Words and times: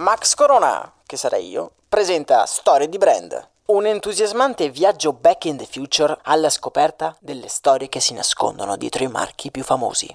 Max 0.00 0.32
Corona, 0.32 0.94
che 1.04 1.18
sarei 1.18 1.50
io, 1.50 1.72
presenta 1.86 2.46
Storie 2.46 2.88
di 2.88 2.96
Brand, 2.96 3.48
un 3.66 3.84
entusiasmante 3.84 4.70
viaggio 4.70 5.12
back 5.12 5.44
in 5.44 5.58
the 5.58 5.68
future 5.70 6.16
alla 6.22 6.48
scoperta 6.48 7.14
delle 7.20 7.48
storie 7.48 7.90
che 7.90 8.00
si 8.00 8.14
nascondono 8.14 8.78
dietro 8.78 9.04
i 9.04 9.08
marchi 9.08 9.50
più 9.50 9.62
famosi. 9.62 10.10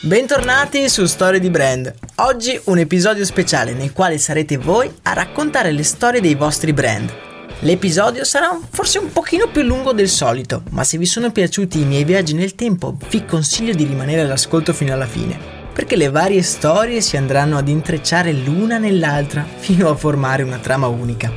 Bentornati 0.00 0.88
su 0.88 1.06
Storie 1.06 1.40
di 1.40 1.50
Brand. 1.50 1.92
Oggi 2.18 2.60
un 2.66 2.78
episodio 2.78 3.24
speciale 3.24 3.72
nel 3.72 3.92
quale 3.92 4.16
sarete 4.18 4.58
voi 4.58 4.96
a 5.02 5.12
raccontare 5.12 5.72
le 5.72 5.82
storie 5.82 6.20
dei 6.20 6.36
vostri 6.36 6.72
brand 6.72 7.30
L'episodio 7.64 8.24
sarà 8.24 8.58
forse 8.70 8.98
un 8.98 9.12
pochino 9.12 9.46
più 9.46 9.62
lungo 9.62 9.92
del 9.92 10.08
solito, 10.08 10.64
ma 10.70 10.82
se 10.82 10.98
vi 10.98 11.06
sono 11.06 11.30
piaciuti 11.30 11.80
i 11.80 11.84
miei 11.84 12.02
viaggi 12.02 12.34
nel 12.34 12.56
tempo, 12.56 12.96
vi 13.08 13.24
consiglio 13.24 13.72
di 13.72 13.84
rimanere 13.84 14.22
all'ascolto 14.22 14.72
fino 14.72 14.92
alla 14.92 15.06
fine, 15.06 15.38
perché 15.72 15.94
le 15.94 16.10
varie 16.10 16.42
storie 16.42 17.00
si 17.00 17.16
andranno 17.16 17.56
ad 17.56 17.68
intrecciare 17.68 18.32
l'una 18.32 18.78
nell'altra 18.78 19.46
fino 19.58 19.88
a 19.88 19.94
formare 19.94 20.42
una 20.42 20.58
trama 20.58 20.88
unica. 20.88 21.30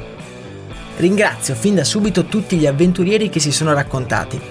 Ringrazio 0.98 1.54
fin 1.54 1.76
da 1.76 1.84
subito 1.84 2.26
tutti 2.26 2.58
gli 2.58 2.66
avventurieri 2.66 3.30
che 3.30 3.40
si 3.40 3.52
sono 3.52 3.74
raccontati. 3.74 4.42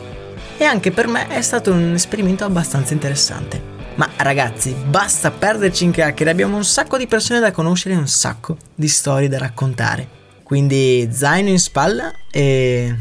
E 0.57 0.63
anche 0.63 0.93
per 0.93 1.09
me 1.09 1.27
è 1.27 1.43
stato 1.43 1.73
un 1.73 1.93
esperimento 1.93 2.45
abbastanza 2.45 2.93
interessante. 2.93 3.61
Ma 3.97 4.09
ragazzi, 4.19 4.73
basta 4.87 5.33
perderci 5.33 5.83
in 5.83 5.91
chiacchiere, 5.91 6.31
abbiamo 6.31 6.55
un 6.55 6.65
sacco 6.65 6.97
di 6.97 7.09
persone 7.09 7.41
da 7.41 7.51
conoscere 7.51 7.97
e 7.97 7.99
un 7.99 8.07
sacco 8.07 8.59
di 8.77 8.87
storie 8.87 9.29
da 9.29 9.39
raccontare. 9.39 10.23
Quindi 10.55 11.09
zaino 11.11 11.49
in 11.49 11.59
spalla 11.59 12.13
e... 12.31 12.95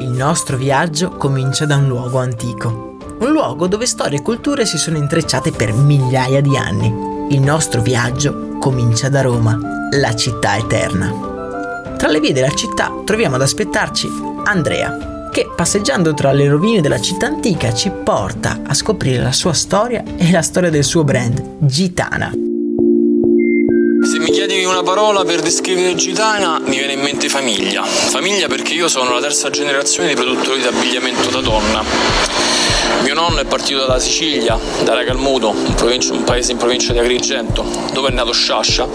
Il 0.00 0.08
nostro 0.08 0.56
viaggio 0.56 1.10
comincia 1.10 1.64
da 1.64 1.76
un 1.76 1.86
luogo 1.86 2.18
antico. 2.18 2.96
Un 3.20 3.30
luogo 3.30 3.68
dove 3.68 3.86
storie 3.86 4.18
e 4.18 4.22
culture 4.22 4.66
si 4.66 4.78
sono 4.78 4.96
intrecciate 4.96 5.52
per 5.52 5.72
migliaia 5.72 6.40
di 6.40 6.56
anni. 6.56 6.92
Il 7.32 7.40
nostro 7.40 7.80
viaggio 7.80 8.58
comincia 8.58 9.08
da 9.08 9.20
Roma, 9.20 9.56
la 9.92 10.16
città 10.16 10.56
eterna. 10.56 11.94
Tra 11.96 12.08
le 12.08 12.18
vie 12.18 12.32
della 12.32 12.52
città 12.52 12.90
troviamo 13.04 13.36
ad 13.36 13.42
aspettarci 13.42 14.08
Andrea, 14.42 15.15
che 15.36 15.50
passeggiando 15.54 16.14
tra 16.14 16.32
le 16.32 16.48
rovine 16.48 16.80
della 16.80 16.98
città 16.98 17.26
antica 17.26 17.74
ci 17.74 17.90
porta 17.90 18.62
a 18.66 18.72
scoprire 18.72 19.22
la 19.22 19.32
sua 19.32 19.52
storia 19.52 20.02
e 20.16 20.30
la 20.30 20.40
storia 20.40 20.70
del 20.70 20.82
suo 20.82 21.04
brand, 21.04 21.58
Gitana. 21.58 22.30
Se 22.30 24.18
mi 24.18 24.30
chiedi 24.30 24.64
una 24.64 24.82
parola 24.82 25.24
per 25.24 25.42
descrivere 25.42 25.94
Gitana, 25.94 26.58
mi 26.60 26.78
viene 26.78 26.94
in 26.94 27.00
mente 27.00 27.28
famiglia. 27.28 27.82
Famiglia 27.82 28.46
perché 28.46 28.72
io 28.72 28.88
sono 28.88 29.12
la 29.12 29.20
terza 29.20 29.50
generazione 29.50 30.08
di 30.08 30.14
produttori 30.14 30.60
di 30.60 30.68
abbigliamento 30.68 31.28
da 31.28 31.40
donna. 31.42 32.65
Mio 33.02 33.14
nonno 33.14 33.40
è 33.40 33.44
partito 33.44 33.80
dalla 33.80 33.98
Sicilia, 33.98 34.58
da 34.82 34.94
Ragalmuto, 34.94 35.50
un, 35.50 35.98
un 36.10 36.24
paese 36.24 36.52
in 36.52 36.58
provincia 36.58 36.92
di 36.92 36.98
Agrigento, 36.98 37.64
dove 37.92 38.08
è 38.08 38.12
nato 38.12 38.32
Sciascia, 38.32 38.88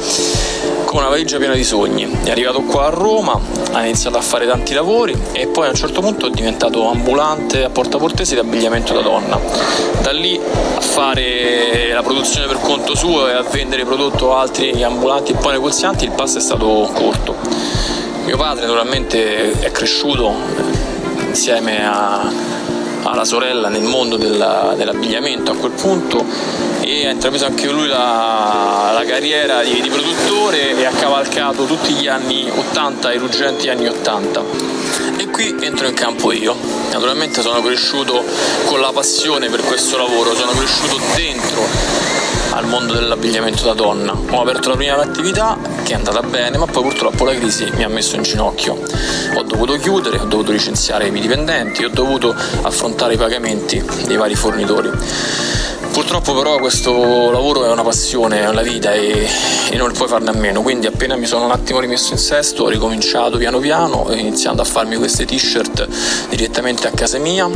con 0.84 1.00
una 1.00 1.08
valigia 1.08 1.38
piena 1.38 1.54
di 1.54 1.64
sogni. 1.64 2.20
È 2.24 2.30
arrivato 2.30 2.62
qua 2.62 2.88
a 2.88 2.90
Roma, 2.90 3.40
ha 3.72 3.86
iniziato 3.86 4.18
a 4.18 4.22
fare 4.22 4.46
tanti 4.46 4.74
lavori 4.74 5.18
e 5.32 5.48
poi 5.48 5.68
a 5.68 5.70
un 5.70 5.76
certo 5.76 6.02
punto 6.02 6.28
è 6.28 6.30
diventato 6.30 6.90
ambulante 6.90 7.64
a 7.64 7.70
Porta 7.70 7.98
Portese 7.98 8.34
di 8.34 8.42
abbigliamento 8.42 8.94
da 8.94 9.02
donna. 9.02 9.40
Da 10.02 10.12
lì 10.12 10.38
a 10.38 10.82
fare 10.82 11.94
la 11.94 12.04
produzione 12.04 12.48
per 12.48 12.60
conto 12.60 12.96
suo 12.96 13.30
e 13.30 13.32
a 13.32 13.44
vendere 13.44 13.86
prodotto 13.86 14.36
a 14.36 14.42
altri 14.42 14.84
ambulanti 14.84 15.32
e 15.32 15.36
poi 15.36 15.54
negozianti 15.54 16.04
il 16.04 16.12
passo 16.12 16.38
è 16.38 16.42
stato 16.42 16.90
corto. 16.94 17.36
Mio 18.26 18.38
padre 18.38 18.66
naturalmente 18.66 19.52
è 19.60 19.72
cresciuto 19.72 20.34
insieme 21.28 21.88
a 21.88 22.51
alla 23.12 23.26
sorella 23.26 23.68
nel 23.68 23.84
mondo 23.84 24.16
della, 24.16 24.74
dell'abbigliamento 24.76 25.52
a 25.52 25.56
quel 25.56 25.72
punto 25.72 26.26
e 26.80 27.08
ha 27.08 27.12
intrapreso 27.12 27.46
anche 27.46 27.70
lui 27.70 27.88
la, 27.88 28.92
la 28.94 29.04
carriera 29.06 29.64
di, 29.64 29.82
di, 29.82 29.90
produttore 29.90 30.78
e 30.78 30.86
ha 30.86 30.92
cavalcato 30.92 31.66
tutti 31.66 31.94
gli 31.94 32.08
anni 32.08 32.50
80, 32.50 33.12
i 33.14 33.18
ruggenti 33.18 33.70
anni 33.70 33.88
80. 33.88 34.44
E 35.18 35.28
qui 35.28 35.56
entro 35.60 35.88
in 35.88 35.94
campo 35.94 36.32
io. 36.32 36.56
Naturalmente 36.92 37.42
sono 37.42 37.62
cresciuto 37.62 38.24
con 38.66 38.80
la 38.80 38.92
passione 38.92 39.50
per 39.50 39.62
questo 39.62 39.98
lavoro, 39.98 40.34
sono 40.34 40.52
cresciuto 40.52 41.00
dentro 41.16 42.11
al 42.52 42.66
mondo 42.68 42.94
dell'abbigliamento 42.94 43.64
da 43.64 43.74
donna. 43.74 44.14
Ho 44.14 44.42
aperto 44.42 44.70
la 44.70 44.76
prima 44.76 44.96
attività 44.98 45.58
che 45.84 45.94
è 45.94 45.96
andata 45.96 46.22
bene, 46.22 46.58
ma 46.58 46.66
poi 46.66 46.84
purtroppo 46.84 47.24
la 47.26 47.34
crisi 47.34 47.70
mi 47.76 47.84
ha 47.84 47.90
messo 47.90 48.16
in 48.16 48.24
ginocchio. 48.24 48.78
Ho 49.36 49.44
dovuto 49.44 49.76
chiudere, 49.78 50.18
ho 50.18 50.26
dovuto 50.26 50.52
licenziare 50.52 51.08
i 51.08 51.12
miei 51.12 51.22
dipendenti, 51.24 51.84
ho 51.84 51.90
dovuto 51.90 52.36
affrontare 52.62 53.14
i 53.14 53.18
pagamenti 53.18 53.84
dei 54.06 54.18
vari 54.18 54.36
fornitori. 54.36 54.90
Purtroppo 55.92 56.34
però 56.34 56.58
questo 56.58 56.92
lavoro 57.32 57.66
è 57.66 57.70
una 57.70 57.84
passione, 57.84 58.40
è 58.40 58.48
una 58.48 58.62
vita 58.62 58.94
e, 58.94 59.28
e, 59.70 59.76
non 59.76 59.92
puoi 59.92 60.08
farne 60.08 60.30
a 60.30 60.34
meno, 60.34 60.62
quindi 60.62 60.88
appena 60.88 61.18
mi 61.18 61.26
sono 61.26 61.44
un 61.44 61.52
attimo 61.52 61.80
rimesso 61.80 62.14
in 62.14 62.18
sesto 62.18 62.64
ho 62.64 62.70
ricominciato 62.70 63.38
piano 63.38 63.60
piano, 63.60 64.08
iniziando 64.12 64.62
a 64.62 64.66
farmi 64.66 64.96
queste 64.96 65.26
t-shirt 65.26 65.88
direttamente 66.30 66.88
a 66.88 66.92
casa 66.92 67.18
mia, 67.18 67.50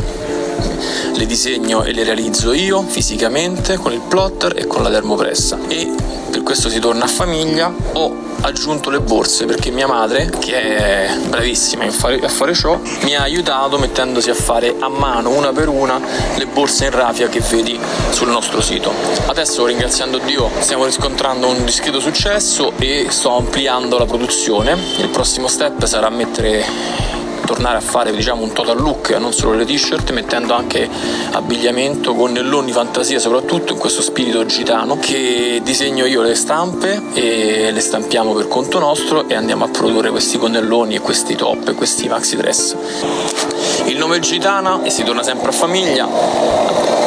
le 1.14 1.26
disegno 1.26 1.82
e 1.82 1.92
le 1.92 2.04
realizzo 2.04 2.52
io 2.52 2.82
fisicamente 2.82 3.76
con 3.76 3.92
il 3.92 4.00
plotter 4.00 4.54
e 4.56 4.66
con 4.66 4.82
la 4.82 4.90
termopressa 4.90 5.58
e 5.68 5.90
per 6.30 6.42
questo 6.42 6.68
si 6.68 6.78
torna 6.78 7.04
a 7.04 7.08
famiglia. 7.08 7.72
Ho 7.92 8.24
aggiunto 8.42 8.90
le 8.90 9.00
borse 9.00 9.46
perché 9.46 9.70
mia 9.70 9.86
madre 9.86 10.30
che 10.38 10.76
è 10.76 11.16
bravissima 11.28 11.84
a 11.84 12.28
fare 12.28 12.54
ciò 12.54 12.78
mi 13.02 13.16
ha 13.16 13.22
aiutato 13.22 13.78
mettendosi 13.78 14.30
a 14.30 14.34
fare 14.34 14.76
a 14.78 14.88
mano 14.88 15.30
una 15.30 15.52
per 15.52 15.68
una 15.68 15.98
le 16.36 16.46
borse 16.46 16.84
in 16.84 16.90
rafia 16.90 17.28
che 17.28 17.40
vedi 17.40 17.78
sul 18.10 18.28
nostro 18.28 18.60
sito. 18.60 18.92
Adesso 19.26 19.64
ringraziando 19.66 20.18
Dio 20.18 20.50
stiamo 20.58 20.84
riscontrando 20.84 21.48
un 21.48 21.64
discreto 21.64 21.98
successo 22.00 22.72
e 22.78 23.06
sto 23.08 23.36
ampliando 23.36 23.98
la 23.98 24.04
produzione. 24.04 24.76
Il 24.98 25.08
prossimo 25.08 25.48
step 25.48 25.84
sarà 25.86 26.10
mettere 26.10 27.24
tornare 27.46 27.78
a 27.78 27.80
fare 27.80 28.12
diciamo, 28.12 28.42
un 28.42 28.52
total 28.52 28.78
look, 28.78 29.10
non 29.12 29.32
solo 29.32 29.54
le 29.54 29.64
t-shirt, 29.64 30.10
mettendo 30.10 30.52
anche 30.52 30.86
abbigliamento, 31.32 32.14
gonnelloni, 32.14 32.72
fantasia, 32.72 33.18
soprattutto 33.18 33.72
in 33.72 33.78
questo 33.78 34.02
spirito 34.02 34.44
gitano, 34.44 34.98
che 34.98 35.60
disegno 35.62 36.04
io 36.04 36.20
le 36.20 36.34
stampe 36.34 37.00
e 37.14 37.70
le 37.72 37.80
stampiamo 37.80 38.34
per 38.34 38.48
conto 38.48 38.78
nostro 38.78 39.28
e 39.28 39.34
andiamo 39.34 39.64
a 39.64 39.68
produrre 39.68 40.10
questi 40.10 40.36
gonnelloni 40.36 40.96
e 40.96 41.00
questi 41.00 41.34
top 41.36 41.68
e 41.68 41.72
questi 41.72 42.08
maxi 42.08 42.36
dress. 42.36 42.74
Il 43.86 43.96
nome 43.96 44.16
è 44.16 44.18
Gitana 44.18 44.82
e 44.82 44.90
si 44.90 45.04
torna 45.04 45.22
sempre 45.22 45.48
a 45.48 45.52
famiglia 45.52 47.04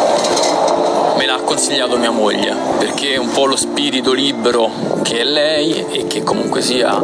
me 1.18 1.26
l'ha 1.26 1.42
consigliato 1.44 1.98
mia 1.98 2.12
moglie, 2.12 2.56
perché 2.78 3.16
è 3.16 3.18
un 3.18 3.30
po' 3.32 3.46
lo 3.46 3.58
spirito 3.58 4.14
libero 4.14 4.72
che 5.04 5.20
è 5.20 5.24
lei 5.26 5.86
e 5.92 6.08
che 6.08 6.24
comunque 6.24 6.62
sia 6.62 6.98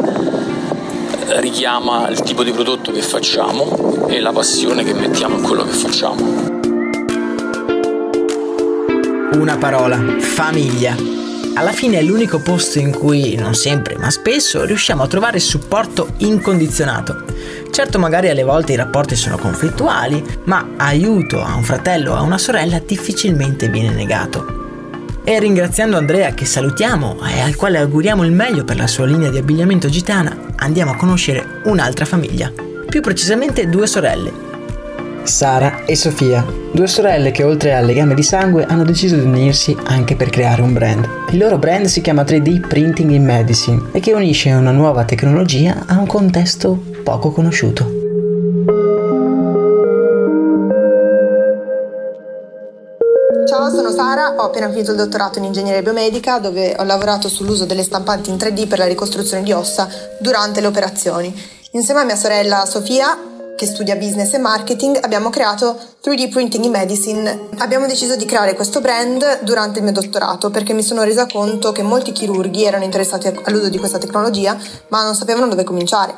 richiama 1.28 2.08
il 2.08 2.20
tipo 2.20 2.42
di 2.42 2.52
prodotto 2.52 2.92
che 2.92 3.02
facciamo 3.02 4.06
e 4.08 4.20
la 4.20 4.32
passione 4.32 4.84
che 4.84 4.94
mettiamo 4.94 5.36
in 5.36 5.42
quello 5.42 5.64
che 5.64 5.72
facciamo. 5.72 6.54
Una 9.32 9.56
parola, 9.58 9.98
famiglia. 10.18 10.94
Alla 11.54 11.72
fine 11.72 11.98
è 11.98 12.02
l'unico 12.02 12.38
posto 12.40 12.78
in 12.78 12.90
cui, 12.90 13.34
non 13.34 13.54
sempre, 13.54 13.96
ma 13.96 14.10
spesso, 14.10 14.64
riusciamo 14.64 15.02
a 15.02 15.06
trovare 15.06 15.38
supporto 15.38 16.12
incondizionato. 16.18 17.24
Certo 17.70 17.98
magari 17.98 18.28
alle 18.28 18.44
volte 18.44 18.72
i 18.72 18.76
rapporti 18.76 19.16
sono 19.16 19.36
conflittuali, 19.36 20.22
ma 20.44 20.74
aiuto 20.76 21.42
a 21.42 21.54
un 21.54 21.62
fratello 21.62 22.12
o 22.12 22.16
a 22.16 22.22
una 22.22 22.38
sorella 22.38 22.78
difficilmente 22.78 23.68
viene 23.68 23.90
negato. 23.90 24.55
E 25.28 25.40
ringraziando 25.40 25.96
Andrea 25.96 26.34
che 26.34 26.44
salutiamo 26.44 27.18
e 27.26 27.40
al 27.40 27.56
quale 27.56 27.78
auguriamo 27.78 28.24
il 28.24 28.30
meglio 28.30 28.62
per 28.62 28.76
la 28.76 28.86
sua 28.86 29.06
linea 29.06 29.28
di 29.28 29.38
abbigliamento 29.38 29.88
gitana, 29.88 30.52
andiamo 30.54 30.92
a 30.92 30.96
conoscere 30.96 31.62
un'altra 31.64 32.04
famiglia. 32.04 32.52
Più 32.88 33.00
precisamente 33.00 33.68
due 33.68 33.88
sorelle, 33.88 34.32
Sara 35.24 35.84
e 35.84 35.96
Sofia, 35.96 36.46
due 36.70 36.86
sorelle 36.86 37.32
che 37.32 37.42
oltre 37.42 37.74
al 37.74 37.86
legame 37.86 38.14
di 38.14 38.22
sangue 38.22 38.66
hanno 38.66 38.84
deciso 38.84 39.16
di 39.16 39.24
unirsi 39.24 39.76
anche 39.86 40.14
per 40.14 40.30
creare 40.30 40.62
un 40.62 40.72
brand. 40.72 41.08
Il 41.32 41.38
loro 41.38 41.58
brand 41.58 41.86
si 41.86 42.02
chiama 42.02 42.22
3D 42.22 42.60
Printing 42.60 43.10
in 43.10 43.24
Medicine 43.24 43.82
e 43.90 43.98
che 43.98 44.12
unisce 44.12 44.52
una 44.52 44.70
nuova 44.70 45.04
tecnologia 45.04 45.86
a 45.86 45.98
un 45.98 46.06
contesto 46.06 46.80
poco 47.02 47.32
conosciuto. 47.32 47.95
Sara, 53.96 54.34
ho 54.36 54.42
appena 54.42 54.68
finito 54.68 54.90
il 54.90 54.98
dottorato 54.98 55.38
in 55.38 55.44
ingegneria 55.44 55.80
biomedica 55.80 56.38
dove 56.38 56.76
ho 56.78 56.82
lavorato 56.82 57.30
sull'uso 57.30 57.64
delle 57.64 57.82
stampanti 57.82 58.28
in 58.28 58.36
3D 58.36 58.68
per 58.68 58.76
la 58.76 58.84
ricostruzione 58.84 59.42
di 59.42 59.52
ossa 59.52 59.88
durante 60.18 60.60
le 60.60 60.66
operazioni. 60.66 61.34
Insieme 61.70 62.00
a 62.00 62.04
mia 62.04 62.14
sorella 62.14 62.66
Sofia 62.66 63.16
che 63.56 63.64
studia 63.64 63.96
business 63.96 64.34
e 64.34 64.38
marketing, 64.38 64.98
abbiamo 65.00 65.30
creato 65.30 65.78
3D 66.04 66.28
Printing 66.28 66.64
in 66.64 66.72
Medicine. 66.72 67.48
Abbiamo 67.56 67.86
deciso 67.86 68.16
di 68.16 68.26
creare 68.26 68.54
questo 68.54 68.82
brand 68.82 69.40
durante 69.44 69.78
il 69.78 69.84
mio 69.84 69.94
dottorato 69.94 70.50
perché 70.50 70.74
mi 70.74 70.82
sono 70.82 71.02
resa 71.02 71.24
conto 71.26 71.72
che 71.72 71.80
molti 71.80 72.12
chirurghi 72.12 72.64
erano 72.64 72.84
interessati 72.84 73.34
all'uso 73.44 73.70
di 73.70 73.78
questa 73.78 73.96
tecnologia 73.96 74.58
ma 74.88 75.04
non 75.04 75.14
sapevano 75.14 75.48
dove 75.48 75.64
cominciare, 75.64 76.14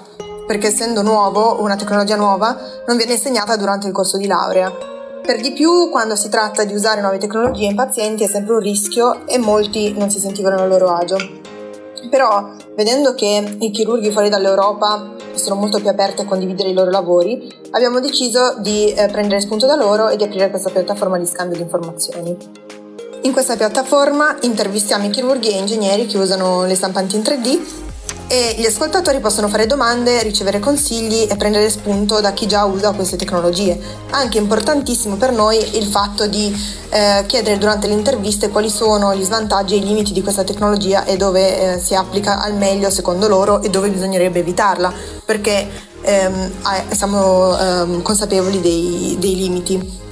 perché 0.49 0.67
essendo 0.67 1.03
nuovo, 1.03 1.63
una 1.63 1.77
tecnologia 1.77 2.17
nuova, 2.17 2.59
non 2.89 2.97
viene 2.97 3.13
insegnata 3.13 3.55
durante 3.55 3.87
il 3.87 3.93
corso 3.93 4.17
di 4.17 4.27
laurea. 4.27 4.97
Per 5.29 5.43
di 5.43 5.53
più, 5.53 5.91
quando 5.91 6.17
si 6.17 6.31
tratta 6.31 6.65
di 6.65 6.73
usare 6.73 7.03
nuove 7.03 7.19
tecnologie 7.19 7.67
in 7.67 7.75
pazienti 7.75 8.25
è 8.25 8.27
sempre 8.27 8.55
un 8.55 8.61
rischio 8.61 9.27
e 9.27 9.37
molti 9.37 9.93
non 9.93 10.09
si 10.09 10.19
sentivano 10.19 10.63
a 10.63 10.65
loro 10.65 10.89
agio. 10.89 11.19
Però, 12.09 12.55
vedendo 12.75 13.13
che 13.13 13.57
i 13.59 13.71
chirurghi 13.71 14.11
fuori 14.11 14.31
dall'Europa 14.31 15.17
sono 15.35 15.61
molto 15.61 15.81
più 15.81 15.91
aperti 15.91 16.23
a 16.23 16.25
condividere 16.25 16.71
i 16.71 16.73
loro 16.73 16.91
lavori, 16.91 17.55
abbiamo 17.73 18.01
deciso 18.01 18.55
di 18.61 18.91
eh, 18.91 19.09
prendere 19.09 19.43
spunto 19.43 19.67
da 19.67 19.77
loro 19.77 20.09
e 20.09 20.17
di 20.17 20.25
aprire 20.25 20.49
questa 20.49 20.71
piattaforma 20.71 21.19
di 21.19 21.27
scambio 21.27 21.59
di 21.59 21.63
informazioni. 21.63 22.35
In 23.25 23.33
questa 23.33 23.55
piattaforma 23.55 24.35
intervistiamo 24.41 25.05
i 25.05 25.11
chirurghi 25.11 25.51
e 25.51 25.59
ingegneri 25.59 26.07
che 26.07 26.17
usano 26.17 26.65
le 26.65 26.75
stampanti 26.75 27.17
in 27.17 27.23
3D 27.23 27.88
e 28.29 28.57
gli 28.59 28.67
ascoltatori 28.67 29.21
possono 29.21 29.49
fare 29.49 29.67
domande, 29.67 30.23
ricevere 30.23 30.61
consigli 30.61 31.27
e 31.29 31.37
prendere 31.37 31.71
spunto 31.71 32.21
da 32.21 32.33
chi 32.33 32.47
già 32.47 32.65
usa 32.65 32.93
queste 32.93 33.17
tecnologie. 33.17 33.81
Anche 34.11 34.37
importantissimo 34.37 35.17
per 35.17 35.33
noi 35.33 35.79
il 35.79 35.87
fatto 35.87 36.27
di 36.27 36.55
eh, 36.91 37.25
chiedere 37.27 37.57
durante 37.57 37.87
le 37.87 37.95
interviste 37.95 38.51
quali 38.51 38.69
sono 38.69 39.15
gli 39.15 39.25
svantaggi 39.25 39.75
e 39.75 39.79
i 39.79 39.85
limiti 39.85 40.13
di 40.13 40.23
questa 40.23 40.45
tecnologia 40.45 41.05
e 41.05 41.17
dove 41.17 41.75
eh, 41.75 41.79
si 41.79 41.95
applica 41.95 42.43
al 42.43 42.55
meglio 42.55 42.91
secondo 42.91 43.29
loro 43.29 43.63
e 43.63 43.71
dove 43.71 43.89
bisognerebbe 43.89 44.41
evitarla, 44.41 44.93
perché 45.25 45.67
ehm, 46.03 46.51
siamo 46.91 47.59
ehm, 47.59 48.03
consapevoli 48.03 48.61
dei, 48.61 49.17
dei 49.19 49.37
limiti. 49.37 50.07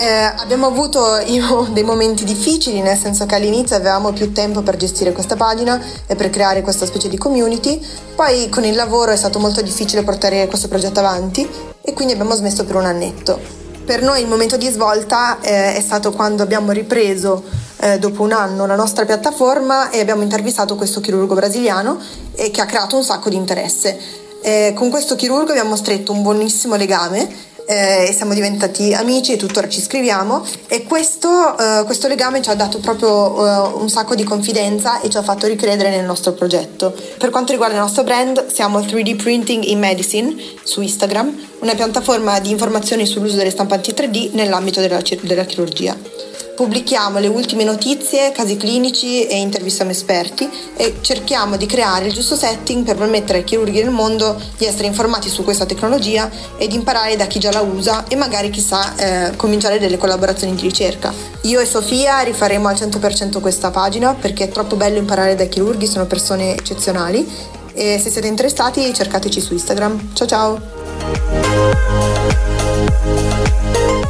Eh, 0.00 0.06
abbiamo 0.08 0.66
avuto 0.66 1.18
io, 1.26 1.68
dei 1.72 1.82
momenti 1.82 2.24
difficili, 2.24 2.80
nel 2.80 2.96
senso 2.96 3.26
che 3.26 3.34
all'inizio 3.34 3.76
avevamo 3.76 4.14
più 4.14 4.32
tempo 4.32 4.62
per 4.62 4.76
gestire 4.78 5.12
questa 5.12 5.36
pagina 5.36 5.78
e 6.06 6.16
per 6.16 6.30
creare 6.30 6.62
questa 6.62 6.86
specie 6.86 7.10
di 7.10 7.18
community, 7.18 7.78
poi 8.14 8.48
con 8.48 8.64
il 8.64 8.74
lavoro 8.74 9.10
è 9.12 9.16
stato 9.16 9.38
molto 9.38 9.60
difficile 9.60 10.02
portare 10.02 10.46
questo 10.46 10.68
progetto 10.68 11.00
avanti 11.00 11.46
e 11.82 11.92
quindi 11.92 12.14
abbiamo 12.14 12.34
smesso 12.34 12.64
per 12.64 12.76
un 12.76 12.86
annetto. 12.86 13.38
Per 13.84 14.00
noi 14.00 14.22
il 14.22 14.26
momento 14.26 14.56
di 14.56 14.70
svolta 14.70 15.38
eh, 15.40 15.74
è 15.74 15.80
stato 15.82 16.12
quando 16.12 16.42
abbiamo 16.42 16.72
ripreso 16.72 17.44
eh, 17.80 17.98
dopo 17.98 18.22
un 18.22 18.32
anno 18.32 18.64
la 18.64 18.76
nostra 18.76 19.04
piattaforma 19.04 19.90
e 19.90 20.00
abbiamo 20.00 20.22
intervistato 20.22 20.76
questo 20.76 21.00
chirurgo 21.00 21.34
brasiliano 21.34 21.98
e 22.36 22.50
che 22.50 22.62
ha 22.62 22.66
creato 22.66 22.96
un 22.96 23.04
sacco 23.04 23.28
di 23.28 23.36
interesse. 23.36 23.98
Eh, 24.42 24.72
con 24.74 24.88
questo 24.88 25.14
chirurgo 25.16 25.50
abbiamo 25.50 25.76
stretto 25.76 26.12
un 26.12 26.22
buonissimo 26.22 26.76
legame 26.76 27.49
eh, 27.70 28.12
siamo 28.12 28.34
diventati 28.34 28.92
amici 28.94 29.32
e 29.32 29.36
tuttora 29.36 29.68
ci 29.68 29.80
scriviamo 29.80 30.44
e 30.66 30.82
questo, 30.82 31.56
eh, 31.56 31.84
questo 31.84 32.08
legame 32.08 32.42
ci 32.42 32.50
ha 32.50 32.54
dato 32.54 32.78
proprio 32.78 33.46
eh, 33.46 33.78
un 33.80 33.88
sacco 33.88 34.16
di 34.16 34.24
confidenza 34.24 35.00
e 35.00 35.08
ci 35.08 35.16
ha 35.16 35.22
fatto 35.22 35.46
ricredere 35.46 35.90
nel 35.90 36.04
nostro 36.04 36.32
progetto. 36.32 36.92
Per 37.16 37.30
quanto 37.30 37.52
riguarda 37.52 37.76
il 37.76 37.82
nostro 37.82 38.02
brand 38.02 38.48
siamo 38.48 38.80
3D 38.80 39.14
Printing 39.14 39.62
in 39.62 39.78
Medicine 39.78 40.34
su 40.64 40.80
Instagram, 40.80 41.32
una 41.60 41.74
piattaforma 41.76 42.40
di 42.40 42.50
informazioni 42.50 43.06
sull'uso 43.06 43.36
delle 43.36 43.50
stampanti 43.50 43.92
3D 43.92 44.30
nell'ambito 44.32 44.80
della, 44.80 45.00
della 45.20 45.44
chirurgia. 45.44 46.29
Pubblichiamo 46.60 47.20
le 47.20 47.26
ultime 47.26 47.64
notizie, 47.64 48.32
casi 48.32 48.58
clinici 48.58 49.26
e 49.26 49.38
intervistiamo 49.38 49.92
esperti 49.92 50.46
e 50.76 50.96
cerchiamo 51.00 51.56
di 51.56 51.64
creare 51.64 52.08
il 52.08 52.12
giusto 52.12 52.36
setting 52.36 52.84
per 52.84 52.96
permettere 52.96 53.38
ai 53.38 53.44
chirurghi 53.44 53.80
del 53.80 53.88
mondo 53.88 54.38
di 54.58 54.66
essere 54.66 54.86
informati 54.86 55.30
su 55.30 55.42
questa 55.42 55.64
tecnologia 55.64 56.28
e 56.58 56.68
di 56.68 56.74
imparare 56.74 57.16
da 57.16 57.24
chi 57.24 57.38
già 57.38 57.50
la 57.50 57.62
usa 57.62 58.04
e 58.08 58.14
magari 58.14 58.50
chissà 58.50 58.94
eh, 58.96 59.36
cominciare 59.36 59.78
delle 59.78 59.96
collaborazioni 59.96 60.54
di 60.54 60.60
ricerca. 60.60 61.14
Io 61.44 61.60
e 61.60 61.64
Sofia 61.64 62.20
rifaremo 62.20 62.68
al 62.68 62.74
100% 62.74 63.40
questa 63.40 63.70
pagina 63.70 64.12
perché 64.12 64.44
è 64.44 64.48
troppo 64.50 64.76
bello 64.76 64.98
imparare 64.98 65.36
dai 65.36 65.48
chirurghi, 65.48 65.86
sono 65.86 66.04
persone 66.04 66.52
eccezionali 66.52 67.26
e 67.72 67.98
se 67.98 68.10
siete 68.10 68.26
interessati 68.26 68.92
cercateci 68.92 69.40
su 69.40 69.54
Instagram. 69.54 70.10
Ciao 70.12 70.26
ciao! 70.26 72.19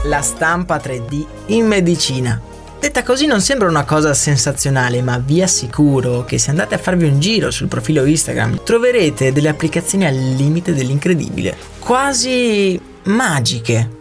La 0.05 0.23
stampa 0.23 0.77
3D 0.77 1.25
in 1.47 1.67
medicina. 1.67 2.41
Detta 2.81 3.03
così 3.03 3.27
non 3.27 3.43
sembra 3.43 3.69
una 3.69 3.85
cosa 3.85 4.15
sensazionale, 4.15 5.03
ma 5.03 5.19
vi 5.19 5.43
assicuro 5.43 6.25
che 6.25 6.39
se 6.39 6.49
andate 6.49 6.75
a 6.75 6.79
farvi 6.79 7.07
un 7.07 7.21
giro 7.21 7.51
sul 7.51 7.69
profilo 7.69 8.07
Instagram 8.07 8.63
troverete 8.65 9.33
delle 9.33 9.51
applicazioni 9.51 10.07
al 10.07 10.15
limite 10.15 10.73
dell'incredibile, 10.73 11.55
quasi 11.79 12.81
magiche. 13.05 13.99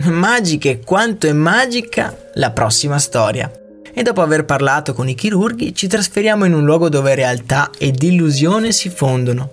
Magiche 0.00 0.80
quanto 0.80 1.28
è 1.28 1.32
magica 1.32 2.16
la 2.34 2.50
prossima 2.50 2.98
storia. 2.98 3.48
E 3.92 4.02
dopo 4.02 4.22
aver 4.22 4.44
parlato 4.44 4.92
con 4.92 5.08
i 5.08 5.14
chirurghi 5.14 5.74
ci 5.74 5.86
trasferiamo 5.86 6.44
in 6.44 6.54
un 6.54 6.64
luogo 6.64 6.88
dove 6.88 7.14
realtà 7.14 7.70
ed 7.78 8.02
illusione 8.02 8.72
si 8.72 8.88
fondono. 8.88 9.52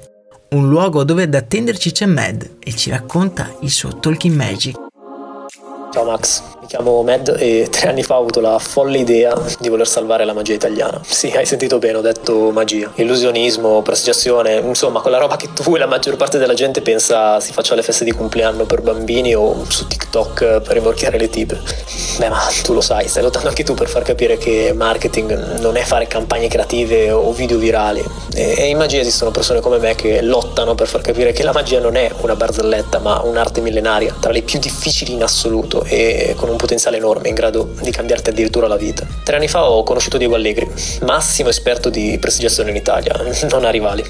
Un 0.49 0.67
luogo 0.67 1.03
dove 1.03 1.23
ad 1.23 1.35
attenderci 1.35 1.91
c'è 1.91 2.05
Mad 2.05 2.57
e 2.63 2.73
ci 2.73 2.89
racconta 2.89 3.55
il 3.61 3.69
suo 3.69 3.99
Talking 3.99 4.35
Magic. 4.35 4.86
Ciao 5.97 6.05
Max, 6.05 6.43
mi 6.61 6.67
chiamo 6.67 7.01
Med 7.01 7.35
e 7.39 7.69
tre 7.71 7.89
anni 7.89 8.03
fa 8.03 8.17
ho 8.17 8.19
avuto 8.19 8.39
la 8.39 8.59
folle 8.59 8.99
idea 8.99 9.35
di 9.57 9.67
voler 9.67 9.87
salvare 9.87 10.25
la 10.25 10.33
magia 10.33 10.53
italiana. 10.53 11.01
Sì, 11.03 11.31
hai 11.35 11.47
sentito 11.47 11.79
bene, 11.79 11.97
ho 11.97 12.01
detto 12.01 12.51
magia. 12.51 12.91
Illusionismo, 12.93 13.81
prestigiazione, 13.81 14.57
insomma, 14.57 15.01
quella 15.01 15.17
roba 15.17 15.37
che 15.37 15.53
tu 15.53 15.75
e 15.75 15.79
la 15.79 15.87
maggior 15.87 16.15
parte 16.15 16.37
della 16.37 16.53
gente 16.53 16.83
pensa 16.83 17.39
si 17.39 17.51
faccia 17.51 17.73
alle 17.73 17.81
feste 17.81 18.03
di 18.03 18.11
compleanno 18.11 18.65
per 18.65 18.81
bambini 18.81 19.33
o 19.33 19.65
su 19.67 19.87
TikTok 19.87 20.61
per 20.61 20.73
rimorchiare 20.73 21.17
le 21.17 21.29
tipe. 21.29 21.59
Beh, 22.19 22.29
ma 22.29 22.41
tu 22.61 22.73
lo 22.73 22.81
sai, 22.81 23.07
stai 23.07 23.23
lottando 23.23 23.47
anche 23.47 23.63
tu 23.63 23.73
per 23.73 23.87
far 23.87 24.03
capire 24.03 24.37
che 24.37 24.73
marketing 24.75 25.57
non 25.57 25.77
è 25.77 25.81
fare 25.81 26.05
campagne 26.05 26.47
creative 26.47 27.09
o 27.09 27.31
video 27.33 27.57
virali. 27.57 28.03
E, 28.35 28.67
in 28.67 28.77
magia 28.77 28.99
esistono 28.99 29.31
persone 29.31 29.61
come 29.61 29.79
me 29.79 29.95
che 29.95 30.21
lottano 30.21 30.75
per 30.75 30.87
far 30.87 31.01
capire 31.01 31.31
che 31.31 31.41
la 31.41 31.53
magia 31.53 31.79
non 31.79 31.95
è 31.95 32.11
una 32.21 32.35
barzelletta, 32.35 32.99
ma 32.99 33.19
un'arte 33.23 33.61
millenaria, 33.61 34.15
tra 34.19 34.31
le 34.31 34.43
più 34.43 34.59
difficili 34.59 35.13
in 35.13 35.23
assoluto 35.23 35.85
e 35.87 36.33
con 36.35 36.49
un 36.49 36.55
potenziale 36.57 36.97
enorme 36.97 37.29
in 37.29 37.35
grado 37.35 37.73
di 37.81 37.91
cambiarti 37.91 38.29
addirittura 38.29 38.67
la 38.67 38.77
vita. 38.77 39.05
Tre 39.23 39.35
anni 39.35 39.47
fa 39.47 39.69
ho 39.69 39.83
conosciuto 39.83 40.17
Diego 40.17 40.35
Allegri, 40.35 40.69
massimo 41.01 41.49
esperto 41.49 41.89
di 41.89 42.17
prestigiazione 42.19 42.69
in 42.69 42.75
Italia, 42.75 43.13
non 43.49 43.65
ha 43.65 43.69
rivali. 43.69 44.03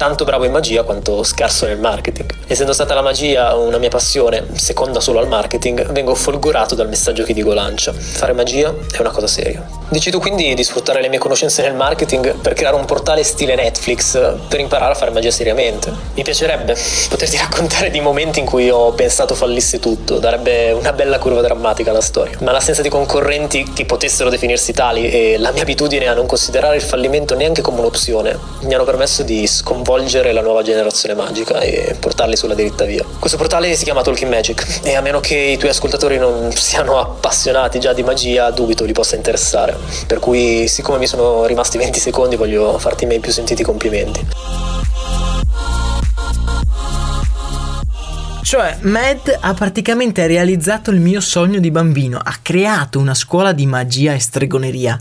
Tanto 0.00 0.24
bravo 0.24 0.46
in 0.46 0.50
magia 0.50 0.82
quanto 0.82 1.22
scarso 1.22 1.66
nel 1.66 1.78
marketing. 1.78 2.32
Essendo 2.46 2.72
stata 2.72 2.94
la 2.94 3.02
magia 3.02 3.54
una 3.54 3.76
mia 3.76 3.90
passione, 3.90 4.46
seconda 4.54 4.98
solo 4.98 5.18
al 5.18 5.28
marketing, 5.28 5.92
vengo 5.92 6.14
folgorato 6.14 6.74
dal 6.74 6.88
messaggio 6.88 7.22
che 7.22 7.34
Digo 7.34 7.52
lancia. 7.52 7.92
Fare 7.92 8.32
magia 8.32 8.74
è 8.90 9.00
una 9.00 9.10
cosa 9.10 9.26
seria. 9.26 9.62
Decido 9.90 10.18
quindi 10.18 10.54
di 10.54 10.64
sfruttare 10.64 11.02
le 11.02 11.08
mie 11.08 11.18
conoscenze 11.18 11.60
nel 11.60 11.74
marketing 11.74 12.36
per 12.36 12.54
creare 12.54 12.76
un 12.76 12.86
portale 12.86 13.22
stile 13.24 13.54
Netflix 13.54 14.18
per 14.48 14.58
imparare 14.58 14.92
a 14.92 14.94
fare 14.94 15.10
magia 15.10 15.30
seriamente. 15.30 15.92
Mi 16.14 16.22
piacerebbe 16.22 16.74
poterti 17.10 17.36
raccontare 17.36 17.90
di 17.90 18.00
momenti 18.00 18.38
in 18.38 18.46
cui 18.46 18.70
ho 18.70 18.92
pensato 18.92 19.34
fallisse 19.34 19.80
tutto, 19.80 20.18
darebbe 20.18 20.72
una 20.72 20.94
bella 20.94 21.18
curva 21.18 21.42
drammatica 21.42 21.90
alla 21.90 22.00
storia. 22.00 22.38
Ma 22.40 22.52
l'assenza 22.52 22.80
di 22.80 22.88
concorrenti 22.88 23.70
che 23.74 23.84
potessero 23.84 24.30
definirsi 24.30 24.72
tali 24.72 25.10
e 25.10 25.36
la 25.36 25.50
mia 25.50 25.62
abitudine 25.62 26.06
a 26.06 26.14
non 26.14 26.24
considerare 26.24 26.76
il 26.76 26.82
fallimento 26.82 27.34
neanche 27.34 27.60
come 27.60 27.80
un'opzione 27.80 28.38
mi 28.60 28.74
hanno 28.74 28.84
permesso 28.84 29.22
di 29.22 29.46
sconvolgere 29.46 29.88
la 30.32 30.40
nuova 30.40 30.62
generazione 30.62 31.14
magica 31.14 31.60
e 31.60 31.96
portarli 31.98 32.36
sulla 32.36 32.54
diritta 32.54 32.84
via. 32.84 33.04
Questo 33.18 33.36
portale 33.36 33.74
si 33.74 33.84
chiama 33.84 34.02
Talking 34.02 34.30
Magic 34.30 34.80
e 34.84 34.94
a 34.94 35.00
meno 35.00 35.20
che 35.20 35.34
i 35.34 35.56
tuoi 35.56 35.70
ascoltatori 35.70 36.16
non 36.16 36.52
siano 36.54 36.98
appassionati 36.98 37.80
già 37.80 37.92
di 37.92 38.02
magia, 38.02 38.50
dubito 38.50 38.84
li 38.84 38.92
possa 38.92 39.16
interessare. 39.16 39.76
Per 40.06 40.18
cui, 40.18 40.68
siccome 40.68 40.98
mi 40.98 41.06
sono 41.06 41.44
rimasti 41.46 41.78
20 41.78 41.98
secondi, 41.98 42.36
voglio 42.36 42.78
farti 42.78 43.04
i 43.04 43.06
miei 43.06 43.20
più 43.20 43.32
sentiti 43.32 43.62
complimenti. 43.62 44.26
Cioè, 48.42 48.78
Mad 48.80 49.38
ha 49.40 49.54
praticamente 49.54 50.26
realizzato 50.26 50.90
il 50.90 51.00
mio 51.00 51.20
sogno 51.20 51.60
di 51.60 51.70
bambino, 51.70 52.20
ha 52.22 52.36
creato 52.42 52.98
una 52.98 53.14
scuola 53.14 53.52
di 53.52 53.66
magia 53.66 54.12
e 54.12 54.18
stregoneria. 54.18 54.98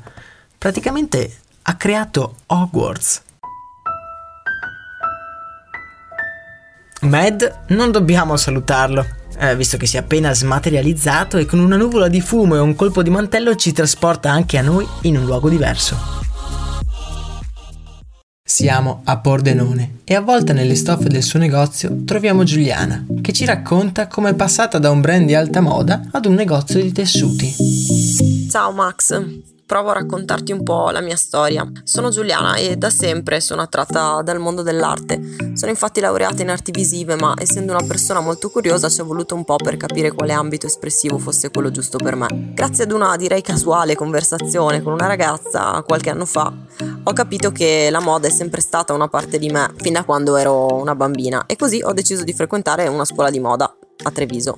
Praticamente 0.57 1.31
ha 1.63 1.75
creato 1.75 2.35
Hogwarts. 2.47 3.21
Mad, 7.01 7.61
non 7.69 7.91
dobbiamo 7.91 8.35
salutarlo, 8.35 9.05
eh, 9.37 9.55
visto 9.55 9.77
che 9.77 9.85
si 9.85 9.95
è 9.95 9.99
appena 9.99 10.33
smaterializzato 10.33 11.37
e 11.37 11.45
con 11.45 11.59
una 11.59 11.77
nuvola 11.77 12.09
di 12.09 12.19
fumo 12.19 12.55
e 12.55 12.59
un 12.59 12.75
colpo 12.75 13.01
di 13.01 13.09
mantello 13.09 13.55
ci 13.55 13.71
trasporta 13.71 14.29
anche 14.29 14.57
a 14.57 14.61
noi 14.61 14.85
in 15.03 15.17
un 15.17 15.23
luogo 15.23 15.47
diverso. 15.47 15.97
Siamo 18.43 19.01
a 19.05 19.17
Pordenone 19.19 19.99
e 20.03 20.15
a 20.15 20.21
volte 20.21 20.51
nelle 20.51 20.75
stoffe 20.75 21.07
del 21.07 21.23
suo 21.23 21.39
negozio 21.39 22.03
troviamo 22.03 22.43
Giuliana, 22.43 23.05
che 23.21 23.31
ci 23.31 23.45
racconta 23.45 24.07
come 24.07 24.31
è 24.31 24.33
passata 24.33 24.77
da 24.79 24.89
un 24.89 24.99
brand 24.99 25.25
di 25.25 25.35
alta 25.35 25.61
moda 25.61 26.01
ad 26.11 26.25
un 26.25 26.33
negozio 26.33 26.81
di 26.81 26.91
tessuti. 26.91 27.78
Ciao 28.49 28.71
Max, 28.71 29.43
provo 29.63 29.91
a 29.91 29.93
raccontarti 29.93 30.51
un 30.51 30.63
po' 30.63 30.89
la 30.89 31.01
mia 31.01 31.15
storia. 31.15 31.71
Sono 31.83 32.09
Giuliana 32.09 32.55
e 32.55 32.77
da 32.77 32.89
sempre 32.89 33.41
sono 33.41 33.61
attratta 33.61 34.23
dal 34.23 34.39
mondo 34.39 34.63
dell'arte. 34.63 35.53
Sono 35.53 35.69
infatti 35.69 35.99
laureata 35.99 36.41
in 36.41 36.49
arti 36.49 36.71
visive, 36.71 37.13
ma 37.15 37.35
essendo 37.37 37.73
una 37.73 37.85
persona 37.85 38.21
molto 38.21 38.49
curiosa 38.49 38.89
ci 38.89 39.01
è 39.01 39.03
voluto 39.03 39.35
un 39.35 39.45
po' 39.45 39.57
per 39.57 39.77
capire 39.77 40.11
quale 40.11 40.33
ambito 40.33 40.65
espressivo 40.65 41.19
fosse 41.19 41.51
quello 41.51 41.69
giusto 41.69 41.99
per 41.99 42.15
me. 42.15 42.51
Grazie 42.55 42.85
ad 42.85 42.91
una 42.91 43.15
direi 43.17 43.43
casuale 43.43 43.93
conversazione 43.93 44.81
con 44.81 44.93
una 44.93 45.05
ragazza 45.05 45.83
qualche 45.85 46.09
anno 46.09 46.25
fa, 46.25 46.51
ho 47.03 47.13
capito 47.13 47.51
che 47.51 47.89
la 47.91 48.01
moda 48.01 48.25
è 48.25 48.31
sempre 48.31 48.61
stata 48.61 48.93
una 48.93 49.09
parte 49.09 49.37
di 49.37 49.49
me 49.49 49.71
fin 49.75 49.93
da 49.93 50.03
quando 50.03 50.35
ero 50.37 50.73
una 50.73 50.95
bambina 50.95 51.45
e 51.45 51.55
così 51.55 51.83
ho 51.83 51.93
deciso 51.93 52.23
di 52.23 52.33
frequentare 52.33 52.87
una 52.87 53.05
scuola 53.05 53.29
di 53.29 53.39
moda 53.39 53.71
a 54.01 54.09
Treviso. 54.09 54.55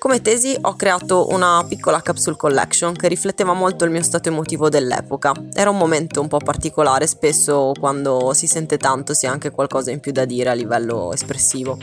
Come 0.00 0.22
tesi 0.22 0.56
ho 0.58 0.76
creato 0.76 1.26
una 1.28 1.62
piccola 1.68 2.00
capsule 2.00 2.34
collection 2.34 2.94
che 2.94 3.06
rifletteva 3.06 3.52
molto 3.52 3.84
il 3.84 3.90
mio 3.90 4.02
stato 4.02 4.30
emotivo 4.30 4.70
dell'epoca. 4.70 5.34
Era 5.52 5.68
un 5.68 5.76
momento 5.76 6.22
un 6.22 6.26
po' 6.26 6.38
particolare, 6.38 7.06
spesso 7.06 7.72
quando 7.78 8.32
si 8.32 8.46
sente 8.46 8.78
tanto 8.78 9.12
si 9.12 9.26
ha 9.26 9.30
anche 9.30 9.50
qualcosa 9.50 9.90
in 9.90 10.00
più 10.00 10.10
da 10.10 10.24
dire 10.24 10.48
a 10.48 10.54
livello 10.54 11.12
espressivo. 11.12 11.76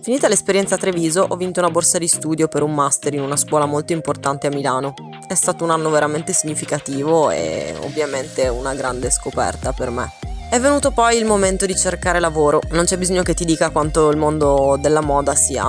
Finita 0.00 0.26
l'esperienza 0.26 0.74
a 0.74 0.78
Treviso 0.78 1.24
ho 1.28 1.36
vinto 1.36 1.60
una 1.60 1.70
borsa 1.70 1.98
di 1.98 2.08
studio 2.08 2.48
per 2.48 2.64
un 2.64 2.74
master 2.74 3.14
in 3.14 3.20
una 3.20 3.36
scuola 3.36 3.64
molto 3.64 3.92
importante 3.92 4.48
a 4.48 4.50
Milano. 4.50 4.94
È 5.28 5.34
stato 5.34 5.62
un 5.62 5.70
anno 5.70 5.88
veramente 5.88 6.32
significativo 6.32 7.30
e 7.30 7.76
ovviamente 7.82 8.48
una 8.48 8.74
grande 8.74 9.08
scoperta 9.08 9.72
per 9.72 9.90
me. 9.90 10.10
È 10.52 10.60
venuto 10.60 10.90
poi 10.90 11.16
il 11.16 11.24
momento 11.24 11.64
di 11.64 11.74
cercare 11.74 12.20
lavoro, 12.20 12.60
non 12.72 12.84
c'è 12.84 12.98
bisogno 12.98 13.22
che 13.22 13.32
ti 13.32 13.46
dica 13.46 13.70
quanto 13.70 14.10
il 14.10 14.18
mondo 14.18 14.76
della 14.78 15.00
moda 15.00 15.34
sia 15.34 15.64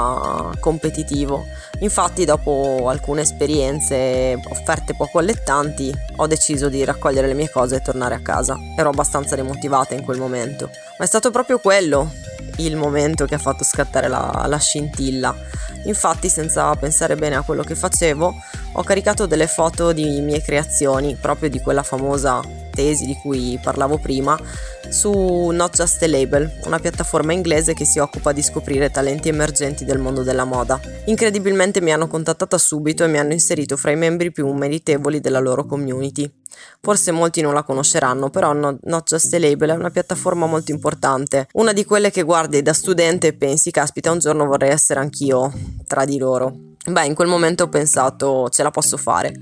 competitivo. 0.59 1.45
Infatti 1.83 2.23
dopo 2.23 2.85
alcune 2.87 3.23
esperienze 3.23 4.39
offerte 4.49 4.95
poco 4.95 5.19
allettanti 5.19 5.93
ho 6.15 6.27
deciso 6.27 6.69
di 6.69 6.81
raccogliere 6.85 7.27
le 7.27 7.33
mie 7.33 7.49
cose 7.49 7.75
e 7.75 7.81
tornare 7.81 8.15
a 8.15 8.21
casa. 8.21 8.57
Ero 8.77 8.89
abbastanza 8.89 9.35
demotivata 9.35 9.93
in 9.93 10.01
quel 10.01 10.17
momento, 10.17 10.69
ma 10.97 11.03
è 11.03 11.07
stato 11.07 11.29
proprio 11.29 11.59
quello 11.59 12.09
il 12.57 12.77
momento 12.77 13.25
che 13.25 13.35
ha 13.35 13.39
fatto 13.39 13.65
scattare 13.65 14.07
la, 14.07 14.45
la 14.47 14.57
scintilla. 14.57 15.35
Infatti 15.85 16.29
senza 16.29 16.73
pensare 16.75 17.17
bene 17.17 17.35
a 17.35 17.41
quello 17.41 17.63
che 17.63 17.75
facevo 17.75 18.33
ho 18.75 18.83
caricato 18.83 19.25
delle 19.25 19.47
foto 19.47 19.91
di 19.91 20.21
mie 20.21 20.41
creazioni, 20.41 21.17
proprio 21.19 21.49
di 21.49 21.59
quella 21.59 21.83
famosa 21.83 22.41
tesi 22.73 23.05
di 23.05 23.15
cui 23.15 23.59
parlavo 23.61 23.97
prima, 23.97 24.37
su 24.89 25.11
Not 25.49 25.75
Just 25.75 26.01
a 26.03 26.07
Label, 26.07 26.51
una 26.65 26.79
piattaforma 26.79 27.33
inglese 27.33 27.73
che 27.73 27.85
si 27.85 27.99
occupa 27.99 28.31
di 28.31 28.41
scoprire 28.41 28.89
talenti 28.89 29.29
emergenti 29.29 29.85
del 29.85 29.99
mondo 29.99 30.23
della 30.23 30.43
moda. 30.43 30.79
Incredibilmente 31.05 31.72
mi 31.81 31.91
hanno 31.91 32.07
contattata 32.07 32.57
subito 32.57 33.03
e 33.03 33.07
mi 33.07 33.19
hanno 33.19 33.33
inserito 33.33 33.77
fra 33.77 33.91
i 33.91 33.95
membri 33.95 34.31
più 34.31 34.51
meritevoli 34.51 35.19
della 35.19 35.39
loro 35.39 35.65
community. 35.65 36.31
Forse 36.81 37.11
molti 37.11 37.41
non 37.41 37.53
la 37.53 37.63
conosceranno, 37.63 38.29
però 38.29 38.53
Not 38.53 39.03
Just 39.03 39.33
a 39.33 39.39
Label 39.39 39.71
è 39.71 39.75
una 39.75 39.89
piattaforma 39.89 40.45
molto 40.45 40.71
importante, 40.71 41.47
una 41.53 41.73
di 41.73 41.85
quelle 41.85 42.11
che 42.11 42.23
guardi 42.23 42.61
da 42.61 42.73
studente 42.73 43.27
e 43.27 43.33
pensi, 43.33 43.71
caspita, 43.71 44.11
un 44.11 44.19
giorno 44.19 44.45
vorrei 44.45 44.69
essere 44.69 44.99
anch'io 44.99 45.51
tra 45.87 46.05
di 46.05 46.17
loro. 46.17 46.71
Beh, 46.85 47.05
in 47.05 47.15
quel 47.15 47.29
momento 47.29 47.63
ho 47.63 47.69
pensato, 47.69 48.49
ce 48.49 48.61
la 48.61 48.69
posso 48.69 48.97
fare. 48.97 49.33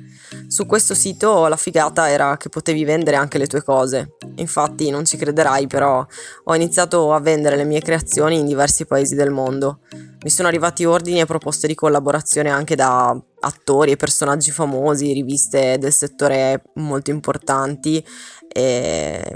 Su 0.47 0.67
questo 0.67 0.93
sito 0.93 1.47
la 1.47 1.55
figata 1.55 2.07
era 2.07 2.37
che 2.37 2.49
potevi 2.49 2.85
vendere 2.85 3.17
anche 3.17 3.39
le 3.39 3.47
tue 3.47 3.63
cose. 3.63 4.17
Infatti 4.35 4.91
non 4.91 5.05
ci 5.05 5.17
crederai, 5.17 5.65
però 5.65 6.05
ho 6.43 6.55
iniziato 6.55 7.11
a 7.13 7.19
vendere 7.19 7.55
le 7.55 7.63
mie 7.63 7.81
creazioni 7.81 8.37
in 8.37 8.45
diversi 8.45 8.85
paesi 8.85 9.15
del 9.15 9.31
mondo. 9.31 9.79
Mi 10.23 10.29
sono 10.29 10.47
arrivati 10.49 10.85
ordini 10.85 11.19
e 11.19 11.25
proposte 11.25 11.65
di 11.65 11.73
collaborazione 11.73 12.51
anche 12.51 12.75
da 12.75 13.19
attori 13.39 13.91
e 13.91 13.95
personaggi 13.95 14.51
famosi, 14.51 15.13
riviste 15.13 15.79
del 15.79 15.91
settore 15.91 16.61
molto 16.75 17.09
importanti 17.09 18.05
e 18.47 19.35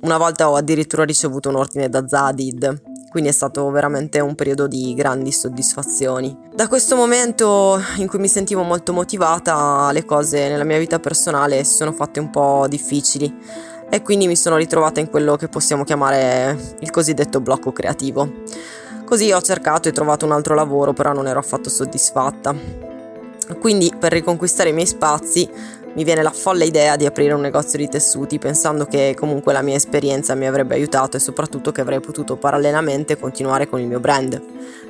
una 0.00 0.18
volta 0.18 0.50
ho 0.50 0.56
addirittura 0.56 1.04
ricevuto 1.04 1.50
un 1.50 1.54
ordine 1.54 1.88
da 1.88 2.08
Zadid, 2.08 2.82
quindi 3.10 3.28
è 3.28 3.32
stato 3.32 3.70
veramente 3.70 4.18
un 4.18 4.34
periodo 4.34 4.66
di 4.66 4.92
grandi 4.94 5.30
soddisfazioni. 5.30 6.36
Da 6.52 6.66
questo 6.66 6.96
momento 6.96 7.80
in 7.98 8.08
cui 8.08 8.18
mi 8.18 8.26
sentivo 8.26 8.64
molto 8.64 8.92
motivata, 8.92 9.92
le 9.92 10.04
cose 10.04 10.48
nella 10.48 10.64
mia 10.64 10.78
vita 10.78 10.98
personale 10.98 11.62
si 11.62 11.76
sono 11.76 11.92
fatte 11.92 12.18
un 12.18 12.30
po' 12.30 12.66
difficili 12.68 13.32
e 13.88 14.02
quindi 14.02 14.26
mi 14.26 14.34
sono 14.34 14.56
ritrovata 14.56 14.98
in 14.98 15.08
quello 15.10 15.36
che 15.36 15.46
possiamo 15.46 15.84
chiamare 15.84 16.74
il 16.80 16.90
cosiddetto 16.90 17.40
blocco 17.40 17.70
creativo. 17.70 18.82
Così 19.14 19.30
ho 19.30 19.40
cercato 19.40 19.88
e 19.88 19.92
trovato 19.92 20.24
un 20.24 20.32
altro 20.32 20.56
lavoro, 20.56 20.92
però 20.92 21.12
non 21.12 21.28
ero 21.28 21.38
affatto 21.38 21.70
soddisfatta. 21.70 22.52
Quindi 23.60 23.92
per 23.96 24.10
riconquistare 24.10 24.70
i 24.70 24.72
miei 24.72 24.88
spazi 24.88 25.48
mi 25.94 26.02
viene 26.02 26.20
la 26.20 26.32
folle 26.32 26.64
idea 26.64 26.96
di 26.96 27.06
aprire 27.06 27.32
un 27.32 27.40
negozio 27.40 27.78
di 27.78 27.86
tessuti 27.86 28.40
pensando 28.40 28.86
che 28.86 29.14
comunque 29.16 29.52
la 29.52 29.62
mia 29.62 29.76
esperienza 29.76 30.34
mi 30.34 30.48
avrebbe 30.48 30.74
aiutato 30.74 31.16
e 31.16 31.20
soprattutto 31.20 31.70
che 31.70 31.80
avrei 31.80 32.00
potuto 32.00 32.34
parallelamente 32.34 33.16
continuare 33.16 33.68
con 33.68 33.78
il 33.78 33.86
mio 33.86 34.00
brand. 34.00 34.42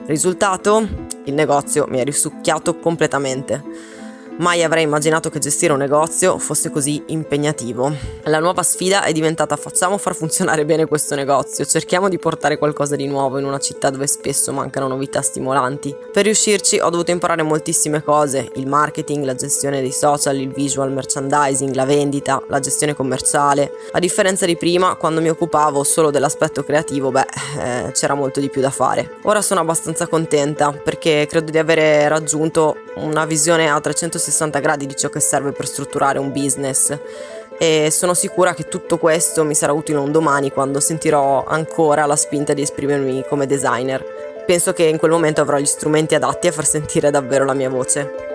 Risultato? 0.06 0.88
Il 1.24 1.34
negozio 1.34 1.84
mi 1.90 2.00
ha 2.00 2.04
risucchiato 2.04 2.78
completamente. 2.78 3.62
Mai 4.36 4.64
avrei 4.64 4.82
immaginato 4.82 5.30
che 5.30 5.38
gestire 5.38 5.72
un 5.72 5.78
negozio 5.78 6.38
fosse 6.38 6.68
così 6.68 7.00
impegnativo. 7.06 7.94
La 8.24 8.40
nuova 8.40 8.64
sfida 8.64 9.04
è 9.04 9.12
diventata 9.12 9.54
facciamo 9.54 9.96
far 9.96 10.16
funzionare 10.16 10.64
bene 10.64 10.86
questo 10.86 11.14
negozio, 11.14 11.64
cerchiamo 11.64 12.08
di 12.08 12.18
portare 12.18 12.58
qualcosa 12.58 12.96
di 12.96 13.06
nuovo 13.06 13.38
in 13.38 13.44
una 13.44 13.60
città 13.60 13.90
dove 13.90 14.08
spesso 14.08 14.52
mancano 14.52 14.88
novità 14.88 15.22
stimolanti. 15.22 15.94
Per 16.12 16.24
riuscirci 16.24 16.80
ho 16.80 16.90
dovuto 16.90 17.12
imparare 17.12 17.44
moltissime 17.44 18.02
cose, 18.02 18.50
il 18.56 18.66
marketing, 18.66 19.24
la 19.24 19.36
gestione 19.36 19.80
dei 19.80 19.92
social, 19.92 20.36
il 20.36 20.52
visual 20.52 20.90
merchandising, 20.90 21.72
la 21.72 21.84
vendita, 21.84 22.42
la 22.48 22.58
gestione 22.58 22.92
commerciale. 22.92 23.70
A 23.92 24.00
differenza 24.00 24.46
di 24.46 24.56
prima, 24.56 24.96
quando 24.96 25.20
mi 25.20 25.28
occupavo 25.28 25.84
solo 25.84 26.10
dell'aspetto 26.10 26.64
creativo, 26.64 27.12
beh, 27.12 27.26
eh, 27.60 27.92
c'era 27.92 28.14
molto 28.14 28.40
di 28.40 28.50
più 28.50 28.60
da 28.60 28.70
fare. 28.70 29.18
Ora 29.22 29.40
sono 29.40 29.60
abbastanza 29.60 30.08
contenta 30.08 30.72
perché 30.72 31.24
credo 31.28 31.52
di 31.52 31.58
avere 31.58 32.08
raggiunto 32.08 32.78
una 32.96 33.24
visione 33.26 33.70
a 33.70 33.80
360 33.80 34.23
gradi 34.60 34.86
di 34.86 34.96
ciò 34.96 35.08
che 35.08 35.20
serve 35.20 35.52
per 35.52 35.66
strutturare 35.66 36.18
un 36.18 36.32
business 36.32 36.96
e 37.58 37.88
sono 37.90 38.14
sicura 38.14 38.54
che 38.54 38.68
tutto 38.68 38.98
questo 38.98 39.44
mi 39.44 39.54
sarà 39.54 39.72
utile 39.72 39.98
un 39.98 40.10
domani 40.10 40.50
quando 40.50 40.80
sentirò 40.80 41.44
ancora 41.44 42.04
la 42.06 42.16
spinta 42.16 42.52
di 42.52 42.62
esprimermi 42.62 43.24
come 43.28 43.46
designer. 43.46 44.04
Penso 44.46 44.72
che 44.72 44.84
in 44.84 44.98
quel 44.98 45.10
momento 45.10 45.40
avrò 45.40 45.58
gli 45.58 45.64
strumenti 45.64 46.14
adatti 46.14 46.46
a 46.46 46.52
far 46.52 46.66
sentire 46.66 47.10
davvero 47.10 47.44
la 47.44 47.54
mia 47.54 47.70
voce. 47.70 48.32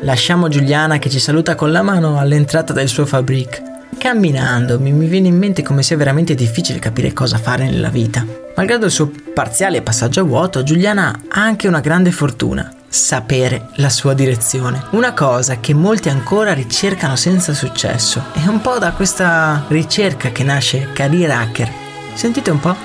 Lasciamo 0.00 0.48
Giuliana 0.48 0.98
che 0.98 1.10
ci 1.10 1.18
saluta 1.18 1.54
con 1.54 1.72
la 1.72 1.82
mano 1.82 2.18
all'entrata 2.18 2.72
del 2.72 2.88
suo 2.88 3.06
fabric 3.06 3.74
camminando 4.06 4.78
mi, 4.78 4.92
mi 4.92 5.06
viene 5.06 5.26
in 5.26 5.36
mente 5.36 5.64
come 5.64 5.82
sia 5.82 5.96
veramente 5.96 6.36
difficile 6.36 6.78
capire 6.78 7.12
cosa 7.12 7.38
fare 7.38 7.64
nella 7.64 7.88
vita. 7.88 8.24
Malgrado 8.54 8.84
il 8.84 8.92
suo 8.92 9.10
parziale 9.34 9.82
passaggio 9.82 10.20
a 10.20 10.22
vuoto, 10.22 10.62
Giuliana 10.62 11.22
ha 11.28 11.42
anche 11.42 11.66
una 11.66 11.80
grande 11.80 12.12
fortuna, 12.12 12.72
sapere 12.86 13.70
la 13.78 13.90
sua 13.90 14.14
direzione. 14.14 14.84
Una 14.90 15.12
cosa 15.12 15.58
che 15.58 15.74
molti 15.74 16.08
ancora 16.08 16.52
ricercano 16.52 17.16
senza 17.16 17.52
successo. 17.52 18.26
È 18.32 18.46
un 18.46 18.60
po' 18.60 18.78
da 18.78 18.92
questa 18.92 19.64
ricerca 19.66 20.30
che 20.30 20.44
nasce 20.44 20.90
Career 20.92 21.30
Hacker. 21.32 21.72
Sentite 22.14 22.50
un 22.52 22.60
po'. 22.60 22.76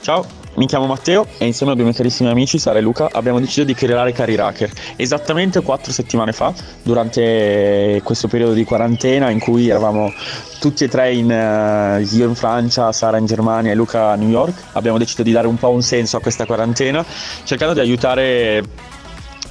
Ciao, 0.00 0.37
mi 0.58 0.66
chiamo 0.66 0.86
Matteo 0.86 1.24
e 1.38 1.46
insieme 1.46 1.72
a 1.72 1.74
due 1.76 1.84
miei 1.84 1.94
carissimi 1.94 2.28
amici, 2.28 2.58
Sara 2.58 2.80
e 2.80 2.82
Luca, 2.82 3.08
abbiamo 3.12 3.38
deciso 3.38 3.62
di 3.62 3.74
creare 3.74 4.12
Career 4.12 4.40
Hacker 4.40 4.70
esattamente 4.96 5.62
quattro 5.62 5.92
settimane 5.92 6.32
fa, 6.32 6.52
durante 6.82 8.00
questo 8.02 8.26
periodo 8.26 8.54
di 8.54 8.64
quarantena 8.64 9.30
in 9.30 9.38
cui 9.38 9.68
eravamo 9.68 10.12
tutti 10.58 10.82
e 10.82 10.88
tre 10.88 11.12
in, 11.12 11.30
uh, 11.30 12.16
io 12.16 12.26
in 12.26 12.34
Francia, 12.34 12.90
Sara 12.90 13.18
in 13.18 13.26
Germania 13.26 13.70
e 13.70 13.76
Luca 13.76 14.10
a 14.10 14.16
New 14.16 14.28
York. 14.28 14.60
Abbiamo 14.72 14.98
deciso 14.98 15.22
di 15.22 15.30
dare 15.30 15.46
un 15.46 15.56
po' 15.56 15.70
un 15.70 15.82
senso 15.82 16.16
a 16.16 16.20
questa 16.20 16.44
quarantena, 16.44 17.04
cercando 17.44 17.74
di 17.74 17.80
aiutare 17.80 18.62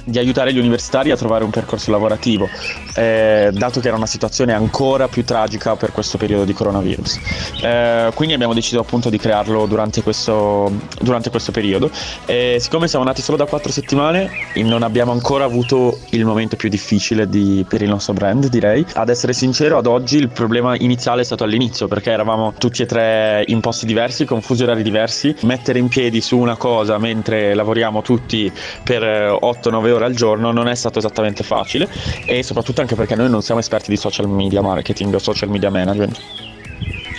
di 0.04 0.18
aiutare 0.18 0.52
gli 0.52 0.58
universitari 0.58 1.10
a 1.10 1.16
trovare 1.16 1.44
un 1.44 1.50
percorso 1.50 1.90
lavorativo, 1.90 2.48
eh, 2.94 3.50
dato 3.52 3.80
che 3.80 3.88
era 3.88 3.96
una 3.96 4.06
situazione 4.06 4.52
ancora 4.52 5.08
più 5.08 5.24
tragica 5.24 5.76
per 5.76 5.92
questo 5.92 6.18
periodo 6.18 6.44
di 6.44 6.52
coronavirus. 6.52 7.18
Eh, 7.62 8.10
quindi 8.14 8.34
abbiamo 8.34 8.54
deciso 8.54 8.80
appunto 8.80 9.10
di 9.10 9.18
crearlo 9.18 9.66
durante 9.66 10.02
questo, 10.02 10.70
durante 11.00 11.30
questo 11.30 11.52
periodo. 11.52 11.90
E 12.26 12.58
siccome 12.60 12.88
siamo 12.88 13.04
nati 13.04 13.22
solo 13.22 13.36
da 13.36 13.46
quattro 13.46 13.72
settimane, 13.72 14.30
non 14.56 14.82
abbiamo 14.82 15.12
ancora 15.12 15.44
avuto 15.44 15.98
il 16.10 16.24
momento 16.24 16.56
più 16.56 16.68
difficile 16.68 17.28
di, 17.28 17.64
per 17.68 17.82
il 17.82 17.88
nostro 17.88 18.12
brand, 18.12 18.48
direi. 18.48 18.84
Ad 18.94 19.08
essere 19.08 19.32
sincero, 19.32 19.78
ad 19.78 19.86
oggi 19.86 20.16
il 20.16 20.28
problema 20.28 20.76
iniziale 20.76 21.22
è 21.22 21.24
stato 21.24 21.44
all'inizio, 21.44 21.88
perché 21.88 22.10
eravamo 22.10 22.54
tutti 22.58 22.82
e 22.82 22.86
tre 22.86 23.44
in 23.46 23.60
posti 23.60 23.86
diversi, 23.86 24.24
con 24.24 24.40
fusi 24.40 24.62
orari 24.62 24.82
diversi. 24.82 25.34
Mettere 25.42 25.78
in 25.78 25.88
piedi 25.88 26.20
su 26.20 26.36
una 26.38 26.56
cosa 26.56 26.98
mentre 26.98 27.54
lavoriamo 27.54 28.02
tutti 28.02 28.52
per 28.82 29.02
8-9 29.02 29.87
ore 29.92 29.98
ore 29.98 30.04
al 30.06 30.14
giorno 30.14 30.52
non 30.52 30.68
è 30.68 30.74
stato 30.74 30.98
esattamente 30.98 31.42
facile 31.42 31.88
e 32.26 32.42
soprattutto 32.42 32.80
anche 32.80 32.94
perché 32.94 33.14
noi 33.14 33.28
non 33.28 33.42
siamo 33.42 33.60
esperti 33.60 33.90
di 33.90 33.96
social 33.96 34.28
media 34.28 34.62
marketing 34.62 35.14
o 35.14 35.18
social 35.18 35.48
media 35.48 35.70
management. 35.70 36.47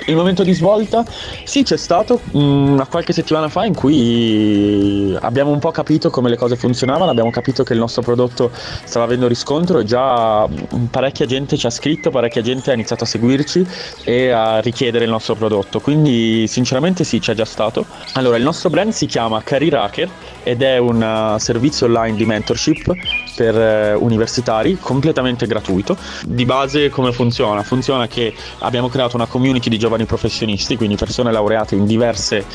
Il 0.09 0.15
momento 0.15 0.41
di 0.41 0.53
svolta, 0.53 1.05
sì, 1.43 1.61
c'è 1.61 1.77
stato 1.77 2.19
una 2.31 2.87
qualche 2.87 3.13
settimana 3.13 3.47
fa 3.47 3.65
in 3.65 3.75
cui 3.75 5.15
abbiamo 5.21 5.51
un 5.51 5.59
po' 5.59 5.69
capito 5.69 6.09
come 6.09 6.29
le 6.29 6.35
cose 6.35 6.55
funzionavano, 6.55 7.11
abbiamo 7.11 7.29
capito 7.29 7.61
che 7.61 7.73
il 7.73 7.79
nostro 7.79 8.01
prodotto 8.01 8.49
stava 8.85 9.05
avendo 9.05 9.27
riscontro 9.27 9.77
e 9.77 9.85
già 9.85 10.49
parecchia 10.89 11.27
gente 11.27 11.57
ci 11.57 11.67
ha 11.67 11.69
scritto, 11.69 12.09
parecchia 12.09 12.41
gente 12.41 12.71
ha 12.71 12.73
iniziato 12.73 13.03
a 13.03 13.07
seguirci 13.07 13.63
e 14.03 14.31
a 14.31 14.59
richiedere 14.61 15.05
il 15.05 15.11
nostro 15.11 15.35
prodotto. 15.35 15.79
Quindi, 15.79 16.47
sinceramente, 16.47 17.03
sì, 17.03 17.19
c'è 17.19 17.35
già 17.35 17.45
stato. 17.45 17.85
Allora, 18.13 18.37
il 18.37 18.43
nostro 18.43 18.71
brand 18.71 18.91
si 18.91 19.05
chiama 19.05 19.43
Career 19.43 19.75
Hacker 19.75 20.09
ed 20.41 20.63
è 20.63 20.79
un 20.79 21.35
uh, 21.35 21.37
servizio 21.37 21.85
online 21.85 22.17
di 22.17 22.25
mentorship 22.25 22.91
per 23.35 23.95
uh, 23.95 24.03
universitari 24.03 24.79
completamente 24.79 25.45
gratuito. 25.45 25.95
Di 26.25 26.45
base, 26.45 26.89
come 26.89 27.11
funziona? 27.11 27.61
Funziona 27.61 28.07
che 28.07 28.33
abbiamo 28.59 28.89
creato 28.89 29.15
una 29.15 29.27
community 29.27 29.69
di 29.69 29.77
giovani 29.77 29.97
giovani 29.99 30.05
professionisti, 30.05 30.75
quindi 30.77 30.95
persone 30.95 31.31
laureate 31.31 31.75
in 31.75 31.85
diverse 31.85 32.45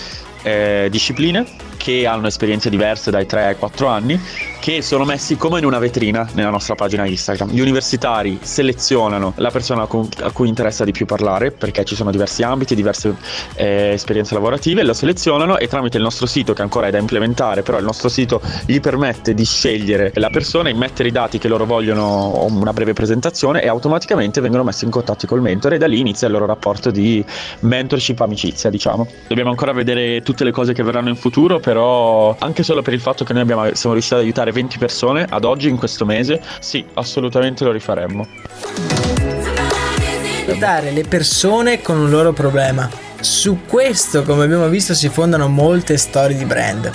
eh, 0.44 0.88
discipline 0.90 1.44
che 1.76 2.06
hanno 2.06 2.28
esperienze 2.28 2.70
diverse 2.70 3.10
dai 3.10 3.26
3 3.26 3.44
ai 3.44 3.56
4 3.56 3.86
anni 3.88 4.18
che 4.64 4.80
sono 4.80 5.04
messi 5.04 5.36
come 5.36 5.58
in 5.58 5.66
una 5.66 5.78
vetrina 5.78 6.26
nella 6.32 6.48
nostra 6.48 6.74
pagina 6.74 7.04
Instagram. 7.04 7.50
Gli 7.50 7.60
universitari 7.60 8.38
selezionano 8.40 9.34
la 9.36 9.50
persona 9.50 9.82
a 9.82 10.30
cui 10.32 10.48
interessa 10.48 10.84
di 10.84 10.92
più 10.92 11.04
parlare 11.04 11.50
perché 11.50 11.84
ci 11.84 11.94
sono 11.94 12.10
diversi 12.10 12.42
ambiti, 12.42 12.74
diverse 12.74 13.14
eh, 13.56 13.90
esperienze 13.92 14.32
lavorative, 14.32 14.82
lo 14.82 14.94
selezionano 14.94 15.58
e 15.58 15.68
tramite 15.68 15.98
il 15.98 16.02
nostro 16.02 16.24
sito 16.24 16.54
che 16.54 16.62
ancora 16.62 16.86
è 16.86 16.90
da 16.90 16.96
implementare, 16.96 17.60
però 17.60 17.76
il 17.76 17.84
nostro 17.84 18.08
sito 18.08 18.40
gli 18.64 18.80
permette 18.80 19.34
di 19.34 19.44
scegliere 19.44 20.12
la 20.14 20.30
persona, 20.30 20.70
immettere 20.70 21.10
i 21.10 21.12
dati 21.12 21.36
che 21.36 21.48
loro 21.48 21.66
vogliono, 21.66 22.46
una 22.48 22.72
breve 22.72 22.94
presentazione 22.94 23.62
e 23.62 23.68
automaticamente 23.68 24.40
vengono 24.40 24.64
messi 24.64 24.86
in 24.86 24.90
contatto 24.90 25.26
col 25.26 25.42
mentore 25.42 25.74
e 25.74 25.78
da 25.78 25.86
lì 25.86 26.00
inizia 26.00 26.26
il 26.26 26.32
loro 26.32 26.46
rapporto 26.46 26.90
di 26.90 27.22
mentorship 27.60 28.18
amicizia, 28.20 28.70
diciamo. 28.70 29.06
Dobbiamo 29.28 29.50
ancora 29.50 29.72
vedere 29.72 30.22
tutte 30.34 30.44
le 30.44 30.50
cose 30.50 30.72
che 30.72 30.82
verranno 30.82 31.10
in 31.10 31.16
futuro, 31.16 31.60
però 31.60 32.34
anche 32.40 32.64
solo 32.64 32.82
per 32.82 32.92
il 32.92 33.00
fatto 33.00 33.24
che 33.24 33.32
noi 33.32 33.42
abbiamo, 33.42 33.72
siamo 33.74 33.94
riusciti 33.94 34.14
ad 34.14 34.20
aiutare 34.20 34.50
20 34.50 34.78
persone 34.78 35.24
ad 35.28 35.44
oggi 35.44 35.68
in 35.68 35.76
questo 35.76 36.04
mese, 36.04 36.42
sì, 36.58 36.84
assolutamente 36.94 37.64
lo 37.64 37.70
rifaremmo. 37.70 38.26
Aiutare 40.46 40.90
le 40.90 41.04
persone 41.04 41.80
con 41.80 41.98
un 41.98 42.10
loro 42.10 42.32
problema. 42.32 42.90
Su 43.20 43.60
questo, 43.66 44.24
come 44.24 44.44
abbiamo 44.44 44.68
visto, 44.68 44.92
si 44.92 45.08
fondano 45.08 45.48
molte 45.48 45.96
storie 45.96 46.36
di 46.36 46.44
brand. 46.44 46.90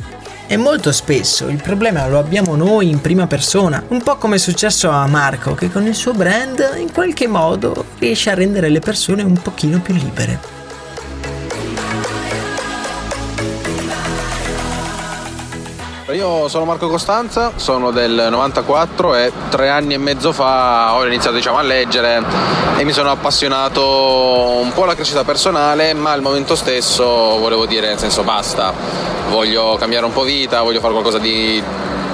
E 0.46 0.58
molto 0.58 0.92
spesso 0.92 1.48
il 1.48 1.62
problema 1.62 2.08
lo 2.08 2.18
abbiamo 2.18 2.56
noi 2.56 2.90
in 2.90 3.00
prima 3.00 3.26
persona, 3.26 3.84
un 3.88 4.02
po' 4.02 4.18
come 4.18 4.36
è 4.36 4.40
successo 4.40 4.90
a 4.90 5.08
Marco 5.08 5.54
che 5.54 5.72
con 5.72 5.86
il 5.86 5.96
suo 5.96 6.12
brand 6.12 6.76
in 6.78 6.92
qualche 6.92 7.28
modo 7.28 7.86
riesce 8.00 8.32
a 8.32 8.34
rendere 8.34 8.70
le 8.70 8.80
persone 8.80 9.22
un 9.22 9.40
pochino 9.40 9.80
più 9.80 9.94
libere. 9.94 10.59
Io 16.14 16.48
sono 16.48 16.66
Marco 16.66 16.88
Costanza, 16.88 17.52
sono 17.56 17.92
del 17.92 18.30
94 18.32 19.14
e 19.14 19.32
tre 19.50 19.70
anni 19.70 19.94
e 19.94 20.00
mezzo 20.00 20.34
fa 20.34 20.96
ho 20.96 21.06
iniziato 21.06 21.36
diciamo, 21.36 21.58
a 21.58 21.62
leggere 21.62 22.24
e 22.78 22.84
mi 22.84 22.92
sono 22.94 23.12
appassionato 23.12 24.60
un 24.60 24.72
po' 24.74 24.86
alla 24.86 24.96
crescita 24.96 25.24
personale, 25.24 25.94
ma 25.94 26.12
al 26.12 26.22
momento 26.22 26.56
stesso 26.56 27.06
volevo 27.06 27.68
dire 27.68 27.90
nel 27.90 28.00
senso 28.00 28.24
basta, 28.24 28.74
voglio 29.30 29.76
cambiare 29.78 30.06
un 30.06 30.12
po' 30.12 30.24
vita, 30.24 30.64
voglio 30.64 30.80
fare 30.80 30.94
qualcosa 30.94 31.20
di, 31.20 31.62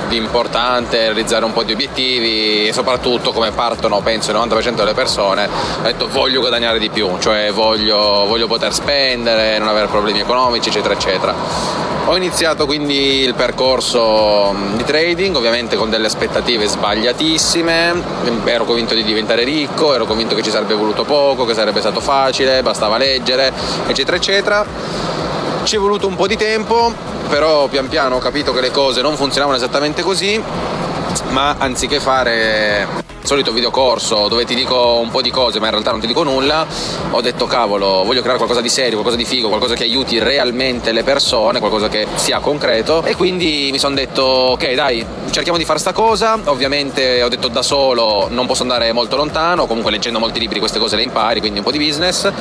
di 0.09 0.17
importante, 0.17 0.97
realizzare 0.97 1.45
un 1.45 1.53
po' 1.53 1.63
di 1.63 1.71
obiettivi 1.71 2.67
e 2.67 2.73
soprattutto 2.73 3.31
come 3.31 3.51
partono 3.51 4.01
penso 4.01 4.31
il 4.31 4.37
90% 4.37 4.73
delle 4.73 4.93
persone, 4.93 5.45
ho 5.45 5.83
detto 5.83 6.09
voglio 6.09 6.41
guadagnare 6.41 6.79
di 6.79 6.89
più, 6.89 7.17
cioè 7.19 7.49
voglio, 7.53 8.25
voglio 8.27 8.47
poter 8.47 8.73
spendere, 8.73 9.57
non 9.57 9.69
avere 9.69 9.87
problemi 9.87 10.19
economici 10.19 10.67
eccetera 10.67 10.93
eccetera. 10.93 11.84
Ho 12.07 12.15
iniziato 12.15 12.67
quindi 12.67 13.21
il 13.21 13.33
percorso 13.33 14.55
di 14.75 14.83
trading, 14.83 15.35
ovviamente 15.35 15.75
con 15.75 15.89
delle 15.89 16.05
aspettative 16.05 16.67
sbagliatissime, 16.67 17.93
ero 18.45 18.63
convinto 18.63 18.93
di 18.93 19.03
diventare 19.03 19.43
ricco, 19.43 19.91
ero 19.91 20.05
convinto 20.05 20.35
che 20.35 20.43
ci 20.43 20.51
sarebbe 20.51 20.75
voluto 20.75 21.03
poco, 21.03 21.45
che 21.45 21.55
sarebbe 21.55 21.79
stato 21.79 22.01
facile, 22.01 22.61
bastava 22.61 22.97
leggere, 22.97 23.51
eccetera, 23.87 24.17
eccetera. 24.17 24.65
Ci 25.63 25.75
è 25.75 25.79
voluto 25.79 26.05
un 26.05 26.15
po' 26.15 26.27
di 26.27 26.37
tempo, 26.37 26.93
però 27.27 27.65
pian 27.67 27.89
piano 27.89 28.17
ho 28.17 28.19
capito 28.19 28.53
che 28.53 28.61
le 28.61 28.69
cose 28.69 29.01
non 29.01 29.15
funzionavano 29.15 29.57
esattamente 29.57 30.03
così, 30.03 30.39
ma 31.29 31.55
anziché 31.57 31.99
fare 31.99 33.03
solito 33.25 33.51
videocorso 33.51 34.27
dove 34.27 34.45
ti 34.45 34.55
dico 34.55 34.99
un 35.01 35.09
po' 35.09 35.21
di 35.21 35.31
cose 35.31 35.59
ma 35.59 35.65
in 35.65 35.71
realtà 35.71 35.91
non 35.91 35.99
ti 35.99 36.07
dico 36.07 36.23
nulla, 36.23 36.65
ho 37.11 37.21
detto 37.21 37.45
cavolo, 37.45 38.03
voglio 38.03 38.19
creare 38.21 38.37
qualcosa 38.37 38.61
di 38.61 38.69
serio, 38.69 38.93
qualcosa 38.93 39.15
di 39.15 39.25
figo, 39.25 39.47
qualcosa 39.47 39.75
che 39.75 39.83
aiuti 39.83 40.19
realmente 40.19 40.91
le 40.91 41.03
persone, 41.03 41.59
qualcosa 41.59 41.89
che 41.89 42.07
sia 42.15 42.39
concreto. 42.39 43.03
E 43.03 43.15
quindi 43.15 43.69
mi 43.71 43.79
sono 43.79 43.95
detto 43.95 44.21
ok 44.23 44.73
dai, 44.73 45.05
cerchiamo 45.29 45.57
di 45.57 45.65
fare 45.65 45.79
sta 45.79 45.93
cosa, 45.93 46.39
ovviamente 46.45 47.21
ho 47.23 47.29
detto 47.29 47.47
da 47.47 47.61
solo 47.61 48.27
non 48.29 48.45
posso 48.45 48.61
andare 48.61 48.91
molto 48.91 49.15
lontano, 49.15 49.65
comunque 49.65 49.91
leggendo 49.91 50.19
molti 50.19 50.39
libri 50.39 50.59
queste 50.59 50.79
cose 50.79 50.95
le 50.95 51.03
impari, 51.03 51.39
quindi 51.39 51.59
un 51.59 51.65
po' 51.65 51.71
di 51.71 51.79
business. 51.79 52.31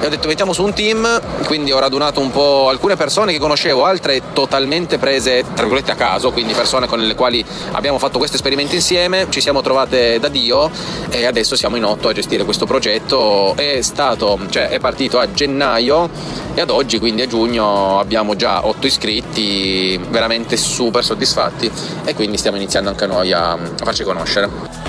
E 0.00 0.06
ho 0.06 0.08
detto 0.08 0.28
mettiamo 0.28 0.52
su 0.52 0.62
un 0.62 0.72
team, 0.74 1.20
quindi 1.46 1.72
ho 1.72 1.78
radunato 1.78 2.20
un 2.20 2.30
po' 2.30 2.68
alcune 2.68 2.96
persone 2.96 3.32
che 3.32 3.38
conoscevo, 3.38 3.84
altre 3.84 4.20
totalmente 4.32 4.98
prese 4.98 5.42
tra 5.42 5.64
virgolette 5.64 5.92
a 5.92 5.94
caso, 5.94 6.30
quindi 6.30 6.52
persone 6.52 6.86
con 6.86 7.00
le 7.00 7.14
quali 7.14 7.44
abbiamo 7.72 7.98
fatto 7.98 8.18
questo 8.18 8.36
esperimento 8.36 8.74
insieme, 8.74 9.26
ci 9.30 9.40
siamo 9.40 9.62
trovate 9.62 10.18
da 10.18 10.25
da 10.26 10.28
Dio 10.28 10.70
e 11.08 11.24
adesso 11.24 11.56
siamo 11.56 11.76
in 11.76 11.84
otto 11.84 12.08
a 12.08 12.12
gestire 12.12 12.44
questo 12.44 12.66
progetto. 12.66 13.54
È 13.56 13.80
stato, 13.80 14.38
cioè 14.50 14.68
è 14.68 14.78
partito 14.78 15.18
a 15.18 15.30
gennaio 15.30 16.10
e 16.54 16.60
ad 16.60 16.70
oggi, 16.70 16.98
quindi 16.98 17.22
a 17.22 17.26
giugno, 17.26 17.98
abbiamo 17.98 18.36
già 18.36 18.66
otto 18.66 18.86
iscritti, 18.86 19.98
veramente 20.10 20.56
super 20.56 21.04
soddisfatti 21.04 21.70
e 22.04 22.14
quindi 22.14 22.36
stiamo 22.36 22.56
iniziando 22.56 22.90
anche 22.90 23.06
noi 23.06 23.32
a, 23.32 23.52
a 23.52 23.58
farci 23.76 24.04
conoscere. 24.04 24.85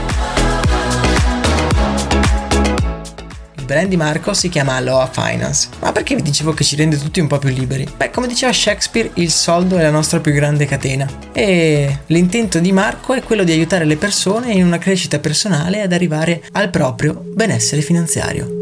Brand 3.67 3.89
di 3.89 3.97
Marco 3.97 4.34
si 4.34 4.47
chiama 4.47 4.75
Aloha 4.75 5.08
Finance. 5.12 5.67
Ma 5.82 5.91
perché 5.91 6.15
vi 6.15 6.21
dicevo 6.21 6.53
che 6.53 6.63
ci 6.63 6.77
rende 6.77 6.97
tutti 6.97 7.19
un 7.19 7.27
po' 7.27 7.38
più 7.38 7.49
liberi? 7.49 7.86
Beh, 7.95 8.10
come 8.10 8.27
diceva 8.27 8.53
Shakespeare, 8.53 9.12
il 9.15 9.30
soldo 9.30 9.77
è 9.77 9.82
la 9.82 9.91
nostra 9.91 10.21
più 10.21 10.32
grande 10.32 10.65
catena. 10.65 11.08
E 11.34 11.99
l'intento 12.08 12.60
di 12.60 12.71
Marco 12.71 13.13
è 13.13 13.21
quello 13.21 13.43
di 13.43 13.51
aiutare 13.51 13.84
le 13.84 13.97
persone 13.97 14.53
in 14.53 14.65
una 14.65 14.80
crescita 14.80 15.19
personale 15.19 15.82
ad 15.82 15.91
arrivare 15.91 16.41
al 16.53 16.69
proprio 16.69 17.21
benessere 17.23 17.82
finanziario. 17.82 18.57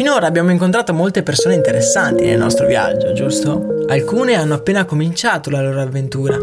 Finora 0.00 0.26
abbiamo 0.26 0.50
incontrato 0.50 0.94
molte 0.94 1.22
persone 1.22 1.56
interessanti 1.56 2.24
nel 2.24 2.38
nostro 2.38 2.66
viaggio, 2.66 3.12
giusto? 3.12 3.84
Alcune 3.86 4.32
hanno 4.32 4.54
appena 4.54 4.86
cominciato 4.86 5.50
la 5.50 5.60
loro 5.60 5.82
avventura, 5.82 6.38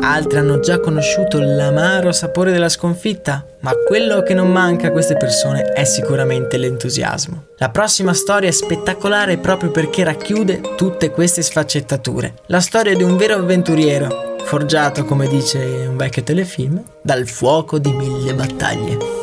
altre 0.00 0.38
hanno 0.38 0.60
già 0.60 0.78
conosciuto 0.78 1.40
l'amaro 1.40 2.12
sapore 2.12 2.52
della 2.52 2.68
sconfitta, 2.68 3.44
ma 3.62 3.72
quello 3.84 4.22
che 4.22 4.32
non 4.32 4.52
manca 4.52 4.86
a 4.86 4.90
queste 4.92 5.16
persone 5.16 5.72
è 5.72 5.82
sicuramente 5.82 6.56
l'entusiasmo. 6.56 7.46
La 7.56 7.70
prossima 7.70 8.14
storia 8.14 8.48
è 8.48 8.52
spettacolare 8.52 9.38
proprio 9.38 9.72
perché 9.72 10.04
racchiude 10.04 10.60
tutte 10.76 11.10
queste 11.10 11.42
sfaccettature. 11.42 12.34
La 12.46 12.60
storia 12.60 12.94
di 12.94 13.02
un 13.02 13.16
vero 13.16 13.34
avventuriero, 13.34 14.36
forgiato, 14.44 15.04
come 15.04 15.26
dice 15.26 15.58
un 15.58 15.96
vecchio 15.96 16.22
telefilm, 16.22 16.80
dal 17.02 17.26
fuoco 17.26 17.80
di 17.80 17.90
mille 17.90 18.34
battaglie. 18.34 19.19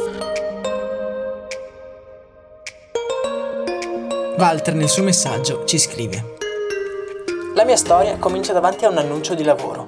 Walter 4.38 4.76
nel 4.76 4.88
suo 4.88 5.02
messaggio 5.02 5.66
ci 5.66 5.80
scrive 5.80 6.36
La 7.56 7.66
mia 7.66 7.76
storia 7.76 8.18
comincia 8.18 8.54
davanti 8.54 8.86
a 8.86 8.90
un 8.90 9.00
annuncio 9.00 9.34
di 9.34 9.44
lavoro 9.44 9.84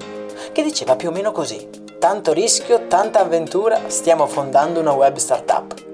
che 0.50 0.64
diceva 0.64 0.96
più 0.96 1.10
o 1.10 1.12
meno 1.12 1.30
così. 1.30 1.68
Tanto 2.00 2.32
rischio, 2.32 2.88
tanta 2.88 3.20
avventura, 3.20 3.82
stiamo 3.86 4.26
fondando 4.26 4.80
una 4.80 4.90
web 4.90 5.16
startup. 5.18 5.89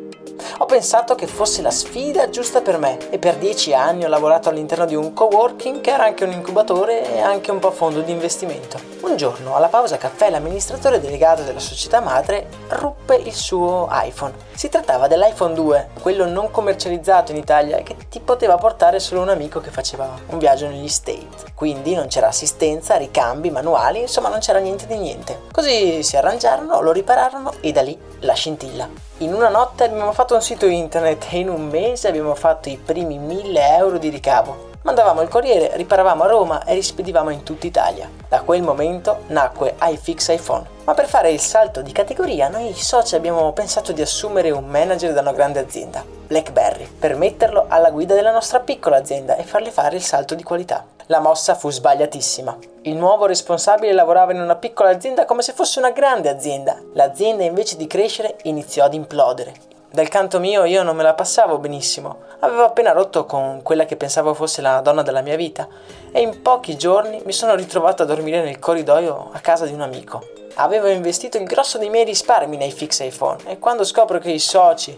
Ho 0.59 0.67
pensato 0.67 1.15
che 1.15 1.27
fosse 1.27 1.63
la 1.63 1.71
sfida 1.71 2.31
giusta 2.31 2.61
per 2.61 2.79
me 2.79 3.11
e 3.11 3.19
per 3.19 3.37
dieci 3.37 3.75
anni 3.75 4.05
ho 4.05 4.09
lavorato 4.09 4.49
all'interno 4.49 4.87
di 4.87 4.95
un 4.95 5.13
coworking 5.13 5.81
che 5.81 5.91
era 5.91 6.05
anche 6.05 6.25
un 6.25 6.33
incubatore 6.33 7.15
e 7.15 7.21
anche 7.21 7.51
un 7.51 7.59
po' 7.59 7.71
fondo 7.71 8.01
di 8.01 8.13
investimento. 8.13 8.79
Un 9.03 9.17
giorno, 9.17 9.55
alla 9.55 9.69
pausa 9.69 9.99
caffè, 9.99 10.31
l'amministratore 10.31 11.01
delegato 11.01 11.43
della 11.43 11.61
società 11.61 12.01
madre 12.01 12.49
ruppe 12.69 13.15
il 13.17 13.35
suo 13.35 13.89
iPhone. 13.91 14.35
Si 14.55 14.69
trattava 14.69 15.07
dell'iPhone 15.07 15.55
2, 15.55 15.89
quello 16.01 16.27
non 16.27 16.51
commercializzato 16.51 17.33
in 17.33 17.39
Italia 17.39 17.77
e 17.77 17.83
che 17.83 17.97
ti 18.09 18.21
poteva 18.21 18.57
portare 18.57 18.99
solo 18.99 19.21
un 19.21 19.29
amico 19.29 19.61
che 19.61 19.71
faceva 19.71 20.09
un 20.29 20.39
viaggio 20.39 20.67
negli 20.67 20.89
States. 20.89 21.45
Quindi 21.55 21.95
non 21.95 22.09
c'era 22.09 22.29
assistenza, 22.29 22.97
ricambi, 22.97 23.51
manuali, 23.51 24.01
insomma 24.01 24.29
non 24.29 24.41
c'era 24.41 24.59
niente 24.59 24.87
di 24.87 24.97
niente. 24.97 25.43
Così 25.53 26.03
si 26.03 26.17
arrangiarono, 26.17 26.81
lo 26.81 26.93
ripararono 26.93 27.53
e 27.61 27.73
da 27.73 27.83
lì 27.83 27.99
la 28.21 28.35
scintilla. 28.35 28.89
In 29.21 29.33
una 29.33 29.49
notte 29.49 29.85
abbiamo 29.85 30.13
fatto 30.13 30.35
un 30.37 30.43
sito 30.43 30.67
internet 30.67 31.29
e 31.31 31.39
in 31.39 31.49
un 31.49 31.67
mese 31.67 32.09
abbiamo 32.09 32.35
fatto 32.35 32.69
i 32.69 32.77
primi 32.77 33.19
1000 33.19 33.77
euro 33.77 33.97
di 33.97 34.11
ricavo. 34.11 34.75
Mandavamo 34.83 35.23
il 35.23 35.29
corriere, 35.29 35.71
riparavamo 35.75 36.25
a 36.25 36.27
Roma 36.27 36.65
e 36.65 36.75
rispedivamo 36.75 37.31
in 37.31 37.43
tutta 37.43 37.67
Italia. 37.67 38.09
Da 38.29 38.43
quel 38.43 38.63
momento 38.63 39.23
nacque 39.29 39.77
iFix 39.81 40.29
iPhone. 40.29 40.67
Ma 40.85 40.93
per 40.93 41.07
fare 41.07 41.31
il 41.31 41.41
salto 41.41 41.81
di 41.81 41.91
categoria, 41.91 42.49
noi 42.49 42.75
soci 42.75 43.15
abbiamo 43.15 43.51
pensato 43.53 43.93
di 43.93 44.03
assumere 44.03 44.51
un 44.51 44.67
manager 44.67 45.15
da 45.15 45.23
una 45.23 45.33
grande 45.33 45.59
azienda, 45.59 46.05
BlackBerry, 46.05 46.87
per 46.87 47.17
metterlo 47.17 47.65
alla 47.69 47.91
guida 47.91 48.15
della 48.15 48.31
nostra 48.31 48.61
piccola 48.61 48.99
azienda 48.99 49.37
e 49.37 49.43
farle 49.43 49.71
fare 49.71 49.97
il 49.97 50.03
salto 50.03 50.35
di 50.35 50.43
qualità. 50.43 50.85
La 51.07 51.21
mossa 51.21 51.55
fu 51.55 51.71
sbagliatissima. 51.71 52.59
Il 52.83 52.97
nuovo 52.97 53.25
responsabile 53.25 53.93
lavorava 53.93 54.33
in 54.33 54.41
una 54.41 54.57
piccola 54.57 54.91
azienda 54.91 55.25
come 55.25 55.41
se 55.41 55.55
fosse 55.55 55.79
una 55.79 55.93
grande 55.93 56.29
azienda. 56.29 56.79
L'azienda 56.93 57.43
invece 57.43 57.77
di 57.77 57.87
crescere 57.87 58.37
iniziò 58.43 58.85
ad 58.85 58.93
implodere. 58.93 59.76
Dal 59.97 60.09
canto 60.09 60.41
mio 60.41 60.65
io 60.65 60.83
non 60.83 60.95
me 60.95 61.03
la 61.03 61.15
passavo 61.15 61.57
benissimo. 61.57 62.19
Avevo 62.41 62.65
appena 62.65 62.93
rotto 62.93 63.25
con 63.25 63.63
quella 63.63 63.87
che 63.87 63.97
pensavo 63.97 64.35
fosse 64.35 64.61
la 64.61 64.83
donna 64.83 65.01
della 65.01 65.23
mia 65.23 65.37
vita 65.37 65.67
e 66.13 66.21
in 66.21 66.43
pochi 66.43 66.77
giorni 66.77 67.23
mi 67.25 67.33
sono 67.33 67.55
ritrovato 67.55 68.03
a 68.03 68.05
dormire 68.05 68.43
nel 68.43 68.59
corridoio 68.59 69.31
a 69.33 69.39
casa 69.39 69.65
di 69.65 69.73
un 69.73 69.81
amico. 69.81 70.23
Avevo 70.57 70.89
investito 70.89 71.39
il 71.39 71.45
grosso 71.45 71.79
dei 71.79 71.89
miei 71.89 72.05
risparmi 72.05 72.59
nei 72.59 72.73
fix 72.73 72.99
iPhone 72.99 73.39
e 73.47 73.59
quando 73.59 73.85
scopro 73.85 74.19
che 74.19 74.33
i 74.33 74.39
soci 74.39 74.95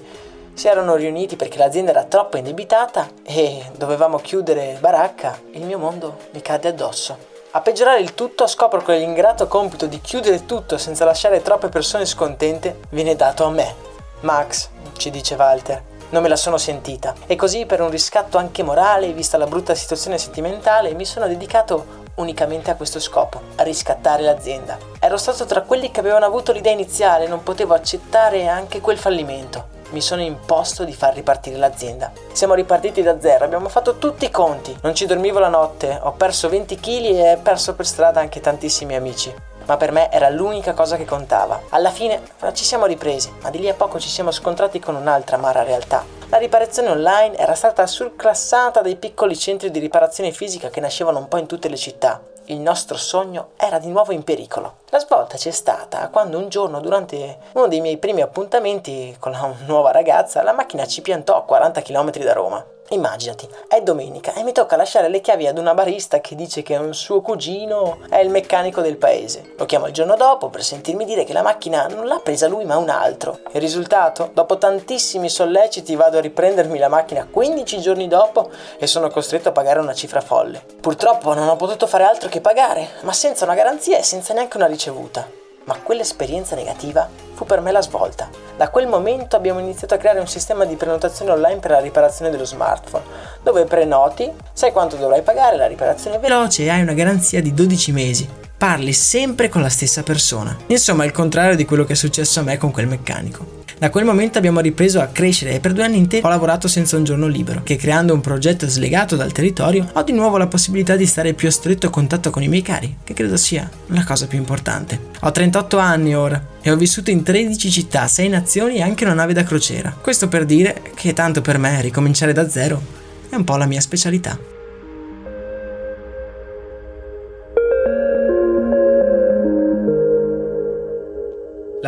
si 0.52 0.66
erano 0.66 0.96
riuniti 0.96 1.36
perché 1.36 1.58
l'azienda 1.58 1.92
era 1.92 2.02
troppo 2.02 2.36
indebitata 2.36 3.08
e 3.22 3.70
dovevamo 3.76 4.18
chiudere 4.18 4.78
baracca, 4.80 5.38
il 5.52 5.62
mio 5.62 5.78
mondo 5.78 6.16
mi 6.32 6.42
cade 6.42 6.66
addosso. 6.66 7.16
A 7.52 7.60
peggiorare 7.60 8.00
il 8.00 8.14
tutto 8.14 8.48
scopro 8.48 8.82
che 8.82 8.96
l'ingrato 8.96 9.46
compito 9.46 9.86
di 9.86 10.00
chiudere 10.00 10.44
tutto 10.44 10.76
senza 10.76 11.04
lasciare 11.04 11.40
troppe 11.40 11.68
persone 11.68 12.04
scontente 12.04 12.80
viene 12.90 13.14
dato 13.14 13.44
a 13.44 13.50
me. 13.50 13.86
Max, 14.22 14.70
ci 14.98 15.10
dice 15.10 15.36
Walter, 15.36 15.82
non 16.10 16.22
me 16.22 16.28
la 16.28 16.36
sono 16.36 16.58
sentita 16.58 17.14
e 17.26 17.36
così 17.36 17.66
per 17.66 17.80
un 17.80 17.90
riscatto 17.90 18.36
anche 18.36 18.62
morale, 18.62 19.12
vista 19.12 19.38
la 19.38 19.46
brutta 19.46 19.74
situazione 19.74 20.18
sentimentale, 20.18 20.94
mi 20.94 21.04
sono 21.04 21.26
dedicato 21.26 22.06
unicamente 22.16 22.70
a 22.70 22.74
questo 22.74 22.98
scopo, 22.98 23.40
a 23.56 23.62
riscattare 23.62 24.22
l'azienda. 24.22 24.76
Ero 24.98 25.16
stato 25.16 25.46
tra 25.46 25.62
quelli 25.62 25.90
che 25.90 26.00
avevano 26.00 26.26
avuto 26.26 26.52
l'idea 26.52 26.72
iniziale, 26.72 27.28
non 27.28 27.42
potevo 27.42 27.74
accettare 27.74 28.46
anche 28.48 28.80
quel 28.80 28.98
fallimento. 28.98 29.76
Mi 29.90 30.00
sono 30.02 30.20
imposto 30.20 30.84
di 30.84 30.92
far 30.92 31.14
ripartire 31.14 31.56
l'azienda. 31.56 32.12
Siamo 32.32 32.54
ripartiti 32.54 33.00
da 33.02 33.20
zero, 33.20 33.44
abbiamo 33.44 33.68
fatto 33.68 33.96
tutti 33.96 34.26
i 34.26 34.30
conti. 34.30 34.76
Non 34.82 34.94
ci 34.94 35.06
dormivo 35.06 35.38
la 35.38 35.48
notte, 35.48 35.98
ho 36.02 36.12
perso 36.12 36.48
20 36.48 36.76
kg 36.76 37.04
e 37.04 37.32
ho 37.34 37.40
perso 37.40 37.74
per 37.74 37.86
strada 37.86 38.20
anche 38.20 38.40
tantissimi 38.40 38.94
amici 38.94 39.47
ma 39.68 39.76
per 39.76 39.92
me 39.92 40.10
era 40.10 40.30
l'unica 40.30 40.72
cosa 40.72 40.96
che 40.96 41.04
contava. 41.04 41.60
Alla 41.68 41.90
fine 41.90 42.22
ci 42.54 42.64
siamo 42.64 42.86
ripresi, 42.86 43.30
ma 43.42 43.50
di 43.50 43.58
lì 43.58 43.68
a 43.68 43.74
poco 43.74 44.00
ci 44.00 44.08
siamo 44.08 44.30
scontrati 44.30 44.80
con 44.80 44.94
un'altra 44.94 45.36
amara 45.36 45.62
realtà. 45.62 46.02
La 46.30 46.38
riparazione 46.38 46.88
online 46.88 47.36
era 47.36 47.54
stata 47.54 47.86
surclassata 47.86 48.80
dai 48.80 48.96
piccoli 48.96 49.36
centri 49.36 49.70
di 49.70 49.78
riparazione 49.78 50.32
fisica 50.32 50.70
che 50.70 50.80
nascevano 50.80 51.18
un 51.18 51.28
po' 51.28 51.36
in 51.36 51.46
tutte 51.46 51.68
le 51.68 51.76
città. 51.76 52.20
Il 52.46 52.60
nostro 52.60 52.96
sogno 52.96 53.50
era 53.58 53.78
di 53.78 53.88
nuovo 53.88 54.12
in 54.12 54.24
pericolo. 54.24 54.76
La 54.88 55.00
svolta 55.00 55.36
c'è 55.36 55.50
stata 55.50 56.08
quando 56.08 56.38
un 56.38 56.48
giorno, 56.48 56.80
durante 56.80 57.36
uno 57.52 57.68
dei 57.68 57.82
miei 57.82 57.98
primi 57.98 58.22
appuntamenti 58.22 59.14
con 59.18 59.32
la 59.32 59.52
nuova 59.66 59.90
ragazza, 59.90 60.42
la 60.42 60.52
macchina 60.52 60.86
ci 60.86 61.02
piantò 61.02 61.36
a 61.36 61.42
40 61.42 61.82
km 61.82 62.10
da 62.10 62.32
Roma. 62.32 62.64
Immaginati, 62.90 63.46
è 63.68 63.82
domenica 63.82 64.32
e 64.32 64.42
mi 64.42 64.52
tocca 64.52 64.76
lasciare 64.76 65.08
le 65.08 65.20
chiavi 65.20 65.46
ad 65.46 65.58
una 65.58 65.74
barista 65.74 66.20
che 66.20 66.34
dice 66.34 66.62
che 66.62 66.76
un 66.76 66.94
suo 66.94 67.20
cugino 67.20 67.98
è 68.08 68.16
il 68.16 68.30
meccanico 68.30 68.80
del 68.80 68.96
paese. 68.96 69.52
Lo 69.58 69.66
chiamo 69.66 69.88
il 69.88 69.92
giorno 69.92 70.16
dopo 70.16 70.48
per 70.48 70.64
sentirmi 70.64 71.04
dire 71.04 71.24
che 71.24 71.34
la 71.34 71.42
macchina 71.42 71.86
non 71.86 72.06
l'ha 72.06 72.20
presa 72.22 72.48
lui 72.48 72.64
ma 72.64 72.78
un 72.78 72.88
altro. 72.88 73.40
Il 73.52 73.60
risultato? 73.60 74.30
Dopo 74.32 74.56
tantissimi 74.56 75.28
solleciti 75.28 75.96
vado 75.96 76.16
a 76.16 76.22
riprendermi 76.22 76.78
la 76.78 76.88
macchina 76.88 77.26
15 77.30 77.78
giorni 77.78 78.08
dopo 78.08 78.50
e 78.78 78.86
sono 78.86 79.10
costretto 79.10 79.50
a 79.50 79.52
pagare 79.52 79.80
una 79.80 79.92
cifra 79.92 80.22
folle. 80.22 80.64
Purtroppo 80.80 81.34
non 81.34 81.48
ho 81.48 81.56
potuto 81.56 81.86
fare 81.86 82.04
altro 82.04 82.30
che 82.30 82.40
pagare, 82.40 82.88
ma 83.02 83.12
senza 83.12 83.44
una 83.44 83.54
garanzia 83.54 83.98
e 83.98 84.02
senza 84.02 84.32
neanche 84.32 84.56
una 84.56 84.66
ricevuta 84.66 85.47
ma 85.68 85.76
quell'esperienza 85.82 86.54
negativa 86.54 87.06
fu 87.34 87.44
per 87.44 87.60
me 87.60 87.70
la 87.72 87.82
svolta. 87.82 88.30
Da 88.56 88.70
quel 88.70 88.86
momento 88.86 89.36
abbiamo 89.36 89.60
iniziato 89.60 89.92
a 89.92 89.98
creare 89.98 90.18
un 90.18 90.26
sistema 90.26 90.64
di 90.64 90.76
prenotazione 90.76 91.30
online 91.30 91.60
per 91.60 91.72
la 91.72 91.80
riparazione 91.80 92.30
dello 92.30 92.46
smartphone, 92.46 93.04
dove 93.42 93.66
prenoti, 93.66 94.32
sai 94.54 94.72
quanto 94.72 94.96
dovrai 94.96 95.20
pagare, 95.20 95.58
la 95.58 95.66
riparazione 95.66 96.16
è 96.16 96.20
veloce 96.20 96.64
e 96.64 96.70
hai 96.70 96.80
una 96.80 96.94
garanzia 96.94 97.42
di 97.42 97.52
12 97.52 97.92
mesi. 97.92 98.37
Parli 98.58 98.92
sempre 98.92 99.48
con 99.48 99.62
la 99.62 99.68
stessa 99.68 100.02
persona. 100.02 100.56
Insomma, 100.66 101.04
il 101.04 101.12
contrario 101.12 101.54
di 101.54 101.64
quello 101.64 101.84
che 101.84 101.92
è 101.92 101.96
successo 101.96 102.40
a 102.40 102.42
me 102.42 102.56
con 102.56 102.72
quel 102.72 102.88
meccanico. 102.88 103.62
Da 103.78 103.88
quel 103.88 104.04
momento 104.04 104.36
abbiamo 104.36 104.58
ripreso 104.58 105.00
a 105.00 105.06
crescere 105.06 105.54
e 105.54 105.60
per 105.60 105.72
due 105.72 105.84
anni 105.84 105.98
interi 105.98 106.26
ho 106.26 106.28
lavorato 106.28 106.66
senza 106.66 106.96
un 106.96 107.04
giorno 107.04 107.28
libero, 107.28 107.62
che 107.62 107.76
creando 107.76 108.14
un 108.14 108.20
progetto 108.20 108.66
slegato 108.66 109.14
dal 109.14 109.30
territorio 109.30 109.88
ho 109.92 110.02
di 110.02 110.10
nuovo 110.10 110.38
la 110.38 110.48
possibilità 110.48 110.96
di 110.96 111.06
stare 111.06 111.34
più 111.34 111.46
a 111.46 111.52
stretto 111.52 111.88
contatto 111.88 112.30
con 112.30 112.42
i 112.42 112.48
miei 112.48 112.62
cari, 112.62 112.96
che 113.04 113.14
credo 113.14 113.36
sia 113.36 113.70
la 113.86 114.02
cosa 114.02 114.26
più 114.26 114.38
importante. 114.38 114.98
Ho 115.20 115.30
38 115.30 115.78
anni 115.78 116.16
ora 116.16 116.44
e 116.60 116.72
ho 116.72 116.76
vissuto 116.76 117.12
in 117.12 117.22
13 117.22 117.70
città, 117.70 118.08
6 118.08 118.28
nazioni 118.28 118.78
e 118.78 118.82
anche 118.82 119.04
una 119.04 119.14
nave 119.14 119.34
da 119.34 119.44
crociera. 119.44 119.96
Questo 120.00 120.26
per 120.26 120.44
dire 120.44 120.82
che 120.96 121.12
tanto 121.12 121.42
per 121.42 121.58
me 121.58 121.80
ricominciare 121.80 122.32
da 122.32 122.48
zero 122.48 122.82
è 123.28 123.36
un 123.36 123.44
po' 123.44 123.54
la 123.54 123.66
mia 123.66 123.80
specialità. 123.80 124.57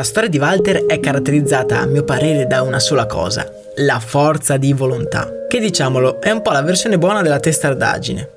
La 0.00 0.06
storia 0.06 0.30
di 0.30 0.38
Walter 0.38 0.86
è 0.86 0.98
caratterizzata, 0.98 1.80
a 1.80 1.84
mio 1.84 2.04
parere, 2.04 2.46
da 2.46 2.62
una 2.62 2.78
sola 2.78 3.04
cosa, 3.04 3.46
la 3.76 4.00
forza 4.00 4.56
di 4.56 4.72
volontà, 4.72 5.44
che 5.46 5.60
diciamolo 5.60 6.22
è 6.22 6.30
un 6.30 6.40
po' 6.40 6.52
la 6.52 6.62
versione 6.62 6.96
buona 6.96 7.20
della 7.20 7.38
testardaggine. 7.38 8.30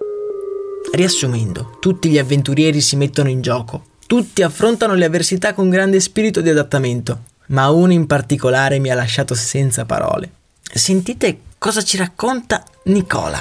Riassumendo, 0.92 1.78
tutti 1.80 2.10
gli 2.10 2.18
avventurieri 2.18 2.82
si 2.82 2.98
mettono 2.98 3.30
in 3.30 3.40
gioco, 3.40 3.86
tutti 4.08 4.44
affrontano 4.44 4.94
le 4.94 5.06
avversità 5.06 5.54
con 5.54 5.70
grande 5.70 6.02
spirito 6.02 6.42
di 6.42 6.50
adattamento, 6.50 7.22
ma 7.46 7.70
uno 7.70 7.94
in 7.94 8.08
particolare 8.08 8.80
mi 8.80 8.92
ha 8.92 8.96
lasciato 8.96 9.34
senza 9.34 9.86
parole. 9.86 10.32
Sentite 10.62 11.44
cosa 11.58 11.82
ci 11.82 11.96
racconta 11.96 12.62
Nicola. 12.88 13.40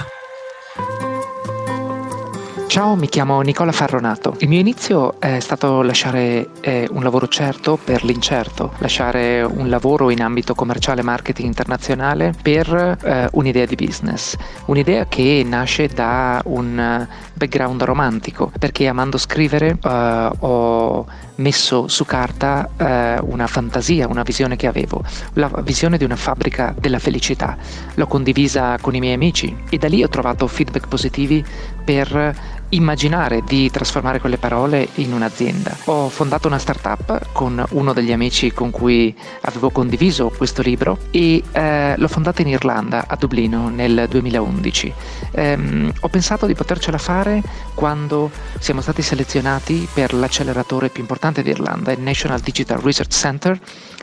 Ciao, 2.72 2.96
mi 2.96 3.06
chiamo 3.06 3.38
Nicola 3.42 3.70
Farronato. 3.70 4.34
Il 4.38 4.48
mio 4.48 4.58
inizio 4.58 5.20
è 5.20 5.40
stato 5.40 5.82
lasciare 5.82 6.48
eh, 6.62 6.88
un 6.90 7.02
lavoro 7.02 7.28
certo 7.28 7.76
per 7.76 8.02
l'incerto, 8.02 8.72
lasciare 8.78 9.42
un 9.42 9.68
lavoro 9.68 10.08
in 10.08 10.22
ambito 10.22 10.54
commerciale 10.54 11.02
marketing 11.02 11.48
internazionale 11.48 12.32
per 12.40 12.96
eh, 13.04 13.28
un'idea 13.32 13.66
di 13.66 13.74
business, 13.74 14.36
un'idea 14.64 15.06
che 15.06 15.44
nasce 15.46 15.88
da 15.88 16.40
un 16.46 17.06
background 17.34 17.82
romantico, 17.82 18.50
perché 18.58 18.88
amando 18.88 19.18
scrivere 19.18 19.76
eh, 19.78 20.30
ho 20.38 21.06
messo 21.34 21.88
su 21.88 22.06
carta 22.06 22.70
eh, 22.78 23.18
una 23.20 23.48
fantasia, 23.48 24.08
una 24.08 24.22
visione 24.22 24.56
che 24.56 24.66
avevo, 24.66 25.04
la 25.34 25.50
visione 25.62 25.98
di 25.98 26.04
una 26.04 26.16
fabbrica 26.16 26.74
della 26.78 26.98
felicità. 26.98 27.54
L'ho 27.96 28.06
condivisa 28.06 28.78
con 28.80 28.94
i 28.94 29.00
miei 29.00 29.12
amici 29.12 29.54
e 29.68 29.76
da 29.76 29.88
lì 29.88 30.02
ho 30.02 30.08
trovato 30.08 30.46
feedback 30.46 30.88
positivi 30.88 31.44
per 31.84 32.60
immaginare 32.72 33.42
di 33.42 33.70
trasformare 33.70 34.20
quelle 34.20 34.38
parole 34.38 34.88
in 34.94 35.12
un'azienda. 35.12 35.76
Ho 35.84 36.08
fondato 36.08 36.48
una 36.48 36.58
startup 36.58 37.28
con 37.32 37.62
uno 37.70 37.92
degli 37.92 38.12
amici 38.12 38.52
con 38.52 38.70
cui 38.70 39.14
avevo 39.42 39.70
condiviso 39.70 40.32
questo 40.36 40.62
libro 40.62 40.98
e 41.10 41.42
eh, 41.52 41.94
l'ho 41.96 42.08
fondata 42.08 42.42
in 42.42 42.48
Irlanda, 42.48 43.04
a 43.06 43.16
Dublino, 43.16 43.68
nel 43.68 44.06
2011. 44.08 44.92
Ehm, 45.32 45.92
ho 46.00 46.08
pensato 46.08 46.46
di 46.46 46.54
potercela 46.54 46.98
fare 46.98 47.42
quando 47.74 48.30
siamo 48.58 48.80
stati 48.80 49.02
selezionati 49.02 49.88
per 49.92 50.14
l'acceleratore 50.14 50.88
più 50.88 51.02
importante 51.02 51.42
d'Irlanda, 51.42 51.92
il 51.92 52.00
National 52.00 52.40
Digital 52.40 52.78
Research 52.78 53.12
Center, 53.12 53.58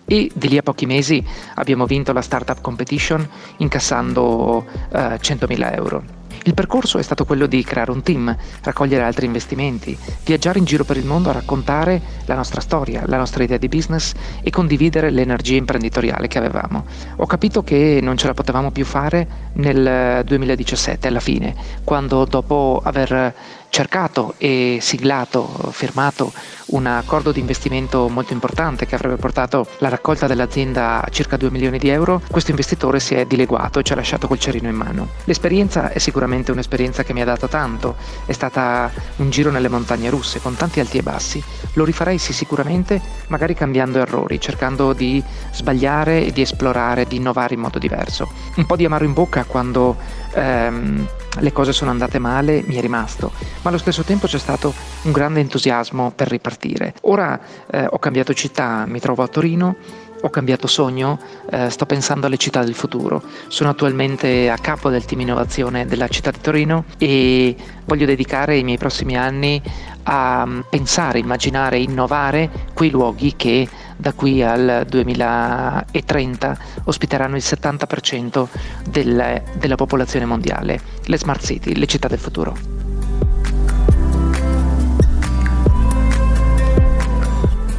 e 0.05 0.31
di 0.33 0.47
lì 0.49 0.57
a 0.57 0.63
pochi 0.63 0.87
mesi 0.87 1.23
abbiamo 1.55 1.85
vinto 1.85 2.13
la 2.13 2.21
Startup 2.21 2.59
Competition 2.59 3.27
incassando 3.57 4.65
eh, 4.91 5.19
100.000 5.21 5.75
euro. 5.75 6.18
Il 6.49 6.55
percorso 6.55 6.97
è 6.97 7.03
stato 7.03 7.25
quello 7.25 7.45
di 7.45 7.63
creare 7.63 7.91
un 7.91 8.01
team, 8.01 8.35
raccogliere 8.63 9.03
altri 9.03 9.27
investimenti, 9.27 9.95
viaggiare 10.25 10.57
in 10.57 10.65
giro 10.65 10.83
per 10.83 10.97
il 10.97 11.05
mondo 11.05 11.29
a 11.29 11.33
raccontare 11.33 12.01
la 12.25 12.33
nostra 12.33 12.59
storia, 12.59 13.03
la 13.05 13.17
nostra 13.17 13.43
idea 13.43 13.57
di 13.59 13.67
business 13.67 14.13
e 14.41 14.49
condividere 14.49 15.11
l'energia 15.11 15.57
imprenditoriale 15.57 16.27
che 16.27 16.39
avevamo. 16.39 16.85
Ho 17.17 17.27
capito 17.27 17.61
che 17.61 17.99
non 18.01 18.17
ce 18.17 18.25
la 18.25 18.33
potevamo 18.33 18.71
più 18.71 18.83
fare 18.83 19.51
nel 19.53 20.23
2017, 20.25 21.07
alla 21.07 21.19
fine, 21.19 21.53
quando 21.83 22.25
dopo 22.25 22.81
aver 22.83 23.35
cercato 23.69 24.35
e 24.37 24.79
siglato, 24.81 25.71
firmato 25.71 26.31
un 26.69 26.85
accordo 26.85 27.31
di 27.31 27.39
investimento 27.39 28.09
molto 28.09 28.33
importante 28.33 28.85
che 28.85 28.95
avrebbe 28.95 29.15
portato 29.15 29.67
la 29.79 29.89
raccolta 29.89 30.27
dell'azienda 30.27 31.03
a 31.03 31.09
circa 31.09 31.37
2 31.37 31.49
milioni 31.49 31.77
di 31.77 31.89
euro, 31.89 32.21
questo 32.29 32.51
investitore 32.51 32.99
si 32.99 33.15
è 33.15 33.25
dileguato 33.25 33.79
e 33.79 33.83
ci 33.83 33.93
ha 33.93 33.95
lasciato 33.95 34.27
col 34.27 34.39
cerino 34.39 34.69
in 34.69 34.75
mano. 34.75 35.09
L'esperienza 35.23 35.91
è 35.91 35.97
sicuramente 35.97 36.51
un'esperienza 36.51 37.03
che 37.03 37.13
mi 37.13 37.21
ha 37.21 37.25
dato 37.25 37.47
tanto, 37.47 37.95
è 38.25 38.31
stata 38.31 38.91
un 39.17 39.29
giro 39.29 39.51
nelle 39.51 39.69
montagne 39.69 40.09
russe 40.09 40.39
con 40.41 40.55
tanti 40.55 40.79
alti 40.79 40.97
e 40.97 41.03
bassi. 41.03 41.43
Lo 41.73 41.85
rifarei 41.85 42.17
sì 42.17 42.33
sicuramente, 42.33 43.01
magari 43.27 43.53
cambiando 43.53 43.99
errori, 43.99 44.39
cercando 44.39 44.93
di 44.93 45.23
sbagliare 45.51 46.31
di 46.31 46.41
esplorare, 46.41 47.05
di 47.05 47.17
innovare 47.17 47.53
in 47.53 47.61
modo 47.61 47.79
diverso. 47.79 48.31
Un 48.55 48.65
po' 48.65 48.75
di 48.75 48.85
amaro 48.85 49.05
in 49.05 49.13
bocca 49.13 49.43
quando 49.45 49.97
ehm, 50.33 51.07
le 51.39 51.51
cose 51.51 51.73
sono 51.73 51.91
andate 51.91 52.19
male 52.19 52.63
mi 52.65 52.75
è 52.75 52.81
rimasto, 52.81 53.31
ma 53.61 53.69
allo 53.69 53.77
stesso 53.77 54.03
tempo 54.03 54.27
c'è 54.27 54.37
stato 54.37 54.73
un 55.03 55.11
grande 55.11 55.39
entusiasmo 55.39 56.11
per 56.15 56.27
ripartire. 56.29 56.93
Ora 57.01 57.39
eh, 57.69 57.85
ho 57.89 57.99
cambiato 57.99 58.33
città, 58.33 58.85
mi 58.85 58.99
trovo 58.99 59.23
a 59.23 59.27
Torino, 59.27 59.75
ho 60.21 60.29
cambiato 60.29 60.67
sogno, 60.67 61.19
eh, 61.49 61.69
sto 61.69 61.85
pensando 61.85 62.27
alle 62.27 62.37
città 62.37 62.63
del 62.63 62.75
futuro. 62.75 63.21
Sono 63.47 63.69
attualmente 63.69 64.49
a 64.49 64.57
capo 64.57 64.89
del 64.89 65.05
team 65.05 65.21
innovazione 65.21 65.85
della 65.85 66.07
città 66.07 66.31
di 66.31 66.41
Torino 66.41 66.85
e 66.97 67.55
voglio 67.85 68.05
dedicare 68.05 68.57
i 68.57 68.63
miei 68.63 68.77
prossimi 68.77 69.17
anni 69.17 69.61
a 70.03 70.45
mm, 70.45 70.59
pensare, 70.69 71.19
immaginare, 71.19 71.79
innovare 71.79 72.49
quei 72.73 72.89
luoghi 72.89 73.35
che 73.35 73.67
da 73.95 74.13
qui 74.13 74.41
al 74.41 74.85
2030 74.87 76.57
ospiteranno 76.85 77.35
il 77.35 77.43
70% 77.45 78.47
del, 78.89 79.43
della 79.53 79.75
popolazione 79.75 80.25
mondiale, 80.25 80.79
le 81.05 81.17
smart 81.17 81.43
city, 81.43 81.75
le 81.75 81.85
città 81.85 82.07
del 82.07 82.19
futuro. 82.19 82.55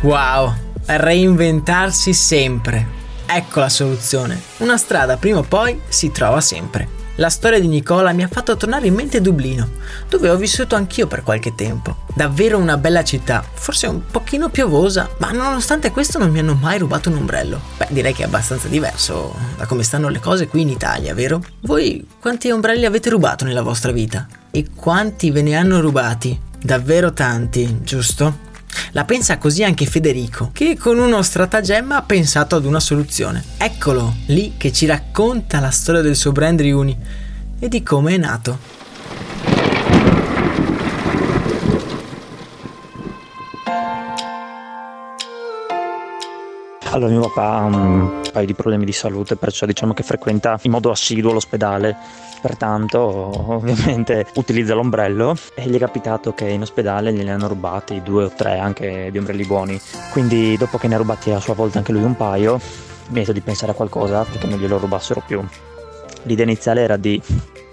Wow, 0.02 0.52
reinventarsi 0.86 2.12
sempre. 2.12 2.98
Ecco 3.26 3.60
la 3.60 3.68
soluzione. 3.68 4.40
Una 4.58 4.76
strada 4.76 5.16
prima 5.16 5.38
o 5.38 5.42
poi 5.42 5.80
si 5.88 6.10
trova 6.10 6.40
sempre. 6.40 6.99
La 7.20 7.28
storia 7.28 7.60
di 7.60 7.68
Nicola 7.68 8.12
mi 8.12 8.22
ha 8.22 8.28
fatto 8.28 8.56
tornare 8.56 8.86
in 8.86 8.94
mente 8.94 9.20
Dublino, 9.20 9.68
dove 10.08 10.30
ho 10.30 10.36
vissuto 10.36 10.74
anch'io 10.74 11.06
per 11.06 11.22
qualche 11.22 11.54
tempo. 11.54 12.04
Davvero 12.14 12.56
una 12.56 12.78
bella 12.78 13.04
città, 13.04 13.44
forse 13.52 13.86
un 13.88 14.06
pochino 14.10 14.48
piovosa, 14.48 15.06
ma 15.18 15.30
nonostante 15.30 15.90
questo 15.90 16.16
non 16.16 16.30
mi 16.30 16.38
hanno 16.38 16.54
mai 16.54 16.78
rubato 16.78 17.10
un 17.10 17.18
ombrello. 17.18 17.60
Beh, 17.76 17.88
direi 17.90 18.14
che 18.14 18.22
è 18.22 18.24
abbastanza 18.24 18.68
diverso 18.68 19.34
da 19.58 19.66
come 19.66 19.82
stanno 19.82 20.08
le 20.08 20.18
cose 20.18 20.48
qui 20.48 20.62
in 20.62 20.70
Italia, 20.70 21.12
vero? 21.12 21.42
Voi 21.60 22.06
quanti 22.18 22.50
ombrelli 22.50 22.86
avete 22.86 23.10
rubato 23.10 23.44
nella 23.44 23.60
vostra 23.60 23.92
vita? 23.92 24.26
E 24.50 24.68
quanti 24.74 25.30
ve 25.30 25.42
ne 25.42 25.56
hanno 25.56 25.82
rubati? 25.82 26.40
Davvero 26.58 27.12
tanti, 27.12 27.80
giusto? 27.82 28.48
La 28.92 29.04
pensa 29.04 29.38
così 29.38 29.62
anche 29.62 29.86
Federico, 29.86 30.50
che 30.52 30.76
con 30.76 30.98
uno 30.98 31.22
stratagemma 31.22 31.96
ha 31.96 32.02
pensato 32.02 32.56
ad 32.56 32.64
una 32.64 32.80
soluzione. 32.80 33.44
Eccolo, 33.56 34.14
lì 34.26 34.54
che 34.56 34.72
ci 34.72 34.86
racconta 34.86 35.60
la 35.60 35.70
storia 35.70 36.00
del 36.00 36.16
suo 36.16 36.32
brand 36.32 36.60
Riuni 36.60 36.96
e 37.58 37.68
di 37.68 37.82
come 37.82 38.14
è 38.14 38.16
nato. 38.16 38.58
Allora, 46.92 47.10
mio 47.12 47.20
papà 47.20 47.58
ha 47.58 47.64
un 47.64 48.20
paio 48.32 48.46
di 48.46 48.54
problemi 48.54 48.84
di 48.84 48.92
salute, 48.92 49.36
perciò 49.36 49.64
diciamo 49.64 49.94
che 49.94 50.02
frequenta 50.02 50.58
in 50.62 50.72
modo 50.72 50.90
assiduo 50.90 51.32
l'ospedale 51.32 51.96
pertanto 52.40 53.00
ovviamente 53.52 54.26
utilizza 54.34 54.74
l'ombrello 54.74 55.36
e 55.54 55.66
gli 55.66 55.74
è 55.74 55.78
capitato 55.78 56.32
che 56.32 56.48
in 56.48 56.62
ospedale 56.62 57.12
gliene 57.12 57.32
hanno 57.32 57.48
rubati 57.48 58.02
due 58.02 58.24
o 58.24 58.32
tre 58.34 58.58
anche 58.58 59.10
di 59.10 59.18
ombrelli 59.18 59.44
buoni. 59.44 59.80
Quindi 60.12 60.56
dopo 60.56 60.78
che 60.78 60.88
ne 60.88 60.94
ha 60.94 60.98
rubati 60.98 61.30
a 61.30 61.40
sua 61.40 61.54
volta 61.54 61.78
anche 61.78 61.92
lui 61.92 62.02
un 62.02 62.16
paio 62.16 62.60
mi 63.08 63.18
ha 63.18 63.20
detto 63.20 63.32
di 63.32 63.40
pensare 63.40 63.72
a 63.72 63.74
qualcosa 63.74 64.24
perché 64.24 64.46
non 64.46 64.58
glielo 64.58 64.78
rubassero 64.78 65.22
più. 65.26 65.44
L'idea 66.24 66.44
iniziale 66.44 66.82
era 66.82 66.96
di 66.96 67.20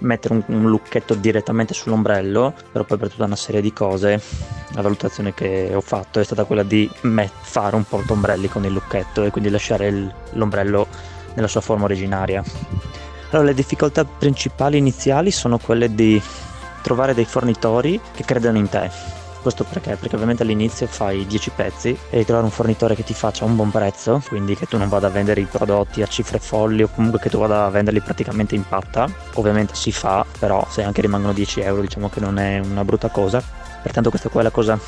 mettere 0.00 0.34
un, 0.34 0.42
un 0.46 0.68
lucchetto 0.68 1.14
direttamente 1.14 1.74
sull'ombrello 1.74 2.54
però 2.70 2.84
poi 2.84 2.98
per 2.98 3.10
tutta 3.10 3.24
una 3.24 3.36
serie 3.36 3.60
di 3.60 3.72
cose 3.72 4.22
la 4.74 4.80
valutazione 4.80 5.34
che 5.34 5.72
ho 5.74 5.80
fatto 5.80 6.20
è 6.20 6.24
stata 6.24 6.44
quella 6.44 6.62
di 6.62 6.88
met- 7.02 7.32
fare 7.40 7.74
un 7.74 7.84
portombrelli 7.84 8.48
con 8.48 8.64
il 8.64 8.72
lucchetto 8.72 9.24
e 9.24 9.30
quindi 9.30 9.50
lasciare 9.50 9.88
il, 9.88 10.14
l'ombrello 10.32 10.86
nella 11.34 11.48
sua 11.48 11.60
forma 11.60 11.84
originaria 11.84 12.42
allora, 13.30 13.48
le 13.48 13.54
difficoltà 13.54 14.04
principali 14.04 14.78
iniziali 14.78 15.30
sono 15.30 15.58
quelle 15.58 15.94
di 15.94 16.20
trovare 16.82 17.14
dei 17.14 17.26
fornitori 17.26 18.00
che 18.14 18.24
credano 18.24 18.58
in 18.58 18.68
te. 18.68 18.90
Questo 19.42 19.64
perché? 19.64 19.96
Perché 19.96 20.14
ovviamente 20.14 20.42
all'inizio 20.42 20.86
fai 20.86 21.26
10 21.26 21.50
pezzi 21.54 21.96
e 22.10 22.24
trovare 22.24 22.46
un 22.46 22.50
fornitore 22.50 22.94
che 22.94 23.04
ti 23.04 23.14
faccia 23.14 23.44
un 23.44 23.54
buon 23.54 23.70
prezzo, 23.70 24.22
quindi 24.26 24.56
che 24.56 24.66
tu 24.66 24.76
non 24.78 24.88
vada 24.88 25.06
a 25.06 25.10
vendere 25.10 25.40
i 25.40 25.44
prodotti 25.44 26.02
a 26.02 26.06
cifre 26.06 26.38
folli 26.38 26.82
o 26.82 26.88
comunque 26.88 27.20
che 27.20 27.30
tu 27.30 27.38
vada 27.38 27.66
a 27.66 27.70
venderli 27.70 28.00
praticamente 28.00 28.54
in 28.54 28.66
patta. 28.66 29.08
Ovviamente 29.34 29.74
si 29.74 29.92
fa, 29.92 30.24
però 30.38 30.66
se 30.68 30.82
anche 30.82 31.02
rimangono 31.02 31.32
10 31.32 31.60
euro 31.60 31.82
diciamo 31.82 32.08
che 32.08 32.20
non 32.20 32.38
è 32.38 32.58
una 32.58 32.84
brutta 32.84 33.08
cosa. 33.08 33.42
Pertanto 33.82 34.10
questa 34.10 34.28
qua 34.28 34.40
è 34.40 34.44
la 34.44 34.50
cosa 34.50 34.78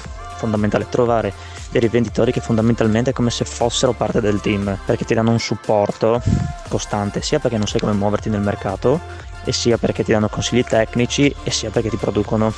fondamentale, 0.41 0.89
trovare 0.89 1.33
dei 1.71 1.81
rivenditori 1.81 2.33
che 2.33 2.41
fondamentalmente 2.41 3.11
è 3.11 3.13
come 3.13 3.31
se 3.31 3.45
fossero 3.45 3.93
parte 3.93 4.21
del 4.21 4.41
team, 4.41 4.77
perché 4.85 5.05
ti 5.05 5.15
danno 5.15 5.31
un 5.31 5.39
supporto 5.39 6.21
costante, 6.69 7.23
sia 7.23 7.39
perché 7.39 7.59
non 7.59 7.67
sai 7.67 7.81
come 7.81 7.93
muoverti 7.93 8.29
nel 8.31 8.41
mercato, 8.41 9.01
e 9.45 9.53
sia 9.53 9.79
perché 9.79 10.03
ti 10.03 10.13
danno 10.13 10.29
consigli 10.29 10.65
tecnici, 10.65 11.35
e 11.45 11.51
sia 11.51 11.71
perché 11.71 11.91
ti 11.91 11.97
producono 11.97 12.53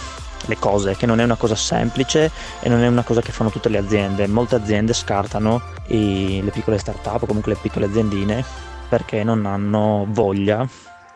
le 0.46 0.58
cose, 0.58 0.96
che 0.96 1.06
non 1.06 1.20
è 1.20 1.24
una 1.24 1.36
cosa 1.36 1.54
semplice 1.54 2.30
e 2.60 2.68
non 2.68 2.82
è 2.82 2.88
una 2.88 3.02
cosa 3.02 3.20
che 3.20 3.32
fanno 3.32 3.50
tutte 3.50 3.68
le 3.68 3.78
aziende. 3.78 4.26
Molte 4.26 4.56
aziende 4.56 4.92
scartano 4.92 5.60
i, 5.88 6.40
le 6.42 6.50
piccole 6.50 6.78
start-up 6.78 7.22
o 7.22 7.26
comunque 7.26 7.52
le 7.52 7.58
piccole 7.60 7.86
aziendine 7.86 8.44
perché 8.88 9.22
non 9.24 9.46
hanno 9.46 10.04
voglia 10.08 10.66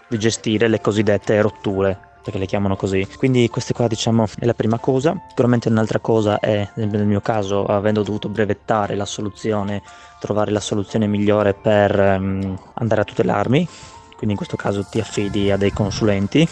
di 0.09 0.19
gestire 0.19 0.69
le 0.69 0.81
cosiddette 0.81 1.41
rotture 1.41 2.06
perché 2.27 2.39
le 2.41 2.47
chiamano 2.47 2.75
così. 2.75 3.07
Quindi 3.17 3.49
questa 3.49 3.73
qua 3.73 3.87
diciamo 3.87 4.27
è 4.39 4.45
la 4.45 4.55
prima 4.55 4.79
cosa. 4.79 5.17
Sicuramente 5.29 5.69
un'altra 5.69 6.01
cosa 6.01 6.41
è, 6.41 6.69
nel 6.75 7.07
mio 7.07 7.21
caso, 7.21 7.65
avendo 7.65 8.03
dovuto 8.03 8.29
brevettare 8.29 8.97
la 8.97 9.05
soluzione, 9.05 9.81
trovare 10.19 10.51
la 10.51 10.61
soluzione 10.61 11.07
migliore 11.07 11.55
per 11.55 11.97
um, 11.97 12.59
andare 12.75 13.01
a 13.01 13.05
tutelarmi. 13.05 13.69
Quindi 14.17 14.31
in 14.31 14.37
questo 14.37 14.57
caso 14.57 14.85
ti 14.91 14.99
affidi 14.99 15.53
a 15.53 15.57
dei 15.57 15.73
consulenti 15.73 16.49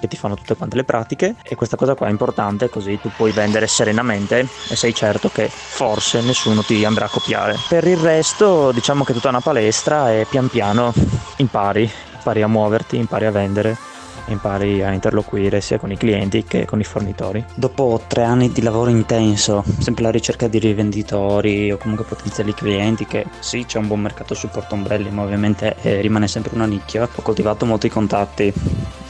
che 0.00 0.08
ti 0.08 0.16
fanno 0.16 0.34
tutte 0.34 0.56
quante 0.56 0.74
le 0.74 0.82
pratiche 0.82 1.36
e 1.44 1.54
questa 1.54 1.76
cosa 1.76 1.94
qua 1.94 2.08
è 2.08 2.10
importante 2.10 2.68
così 2.68 2.98
tu 3.00 3.08
puoi 3.14 3.30
vendere 3.30 3.68
serenamente 3.68 4.48
e 4.68 4.74
sei 4.74 4.92
certo 4.92 5.30
che 5.32 5.48
forse 5.48 6.20
nessuno 6.22 6.62
ti 6.62 6.84
andrà 6.84 7.04
a 7.04 7.08
copiare. 7.08 7.56
Per 7.68 7.86
il 7.86 7.98
resto 7.98 8.72
diciamo 8.72 9.04
che 9.04 9.12
tutta 9.12 9.28
una 9.28 9.40
palestra 9.40 10.10
e 10.12 10.26
pian 10.28 10.48
piano 10.48 10.92
impari, 11.36 11.88
impari 12.14 12.42
a 12.42 12.48
muoverti, 12.48 12.96
impari 12.96 13.26
a 13.26 13.30
vendere 13.30 13.78
impari 14.26 14.82
a 14.82 14.92
interloquire 14.92 15.60
sia 15.60 15.78
con 15.78 15.90
i 15.90 15.96
clienti 15.96 16.44
che 16.44 16.64
con 16.64 16.80
i 16.80 16.84
fornitori. 16.84 17.44
Dopo 17.54 18.02
tre 18.06 18.24
anni 18.24 18.52
di 18.52 18.62
lavoro 18.62 18.90
intenso, 18.90 19.64
sempre 19.78 20.04
alla 20.04 20.12
ricerca 20.12 20.48
di 20.48 20.58
rivenditori 20.58 21.70
o 21.72 21.76
comunque 21.76 22.04
potenziali 22.04 22.54
clienti, 22.54 23.06
che 23.06 23.26
sì 23.40 23.64
c'è 23.64 23.78
un 23.78 23.86
buon 23.86 24.00
mercato 24.00 24.34
sul 24.34 24.50
portombrelli, 24.50 25.10
ma 25.10 25.22
ovviamente 25.22 25.76
eh, 25.82 26.00
rimane 26.00 26.28
sempre 26.28 26.54
una 26.54 26.66
nicchia, 26.66 27.02
ho 27.02 27.22
coltivato 27.22 27.66
molti 27.66 27.88
contatti 27.88 28.52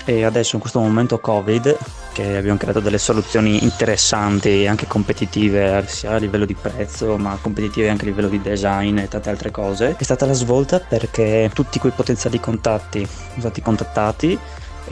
e 0.05 0.25
adesso 0.25 0.57
in 0.57 0.61
questo 0.61 0.81
momento 0.81 1.18
Covid 1.20 1.77
che 2.12 2.37
abbiamo 2.37 2.59
creato 2.59 2.81
delle 2.81 2.98
soluzioni 2.98 3.62
interessanti 3.62 4.62
e 4.62 4.68
anche 4.68 4.87
competitive 4.87 5.85
sia 5.87 6.12
a 6.12 6.16
livello 6.16 6.44
di 6.44 6.55
prezzo 6.55 7.16
ma 7.16 7.38
competitive 7.40 7.88
anche 7.88 8.05
a 8.05 8.09
livello 8.09 8.29
di 8.29 8.40
design 8.40 8.98
e 8.98 9.09
tante 9.09 9.31
altre 9.31 9.51
cose 9.51 9.96
è 9.96 10.03
stata 10.03 10.27
la 10.27 10.33
svolta 10.33 10.81
perché 10.81 11.51
tutti 11.55 11.79
quei 11.79 11.92
potenziali 11.92 12.40
contatti 12.40 13.07
sono 13.07 13.40
stati 13.40 13.62
contattati 13.62 14.38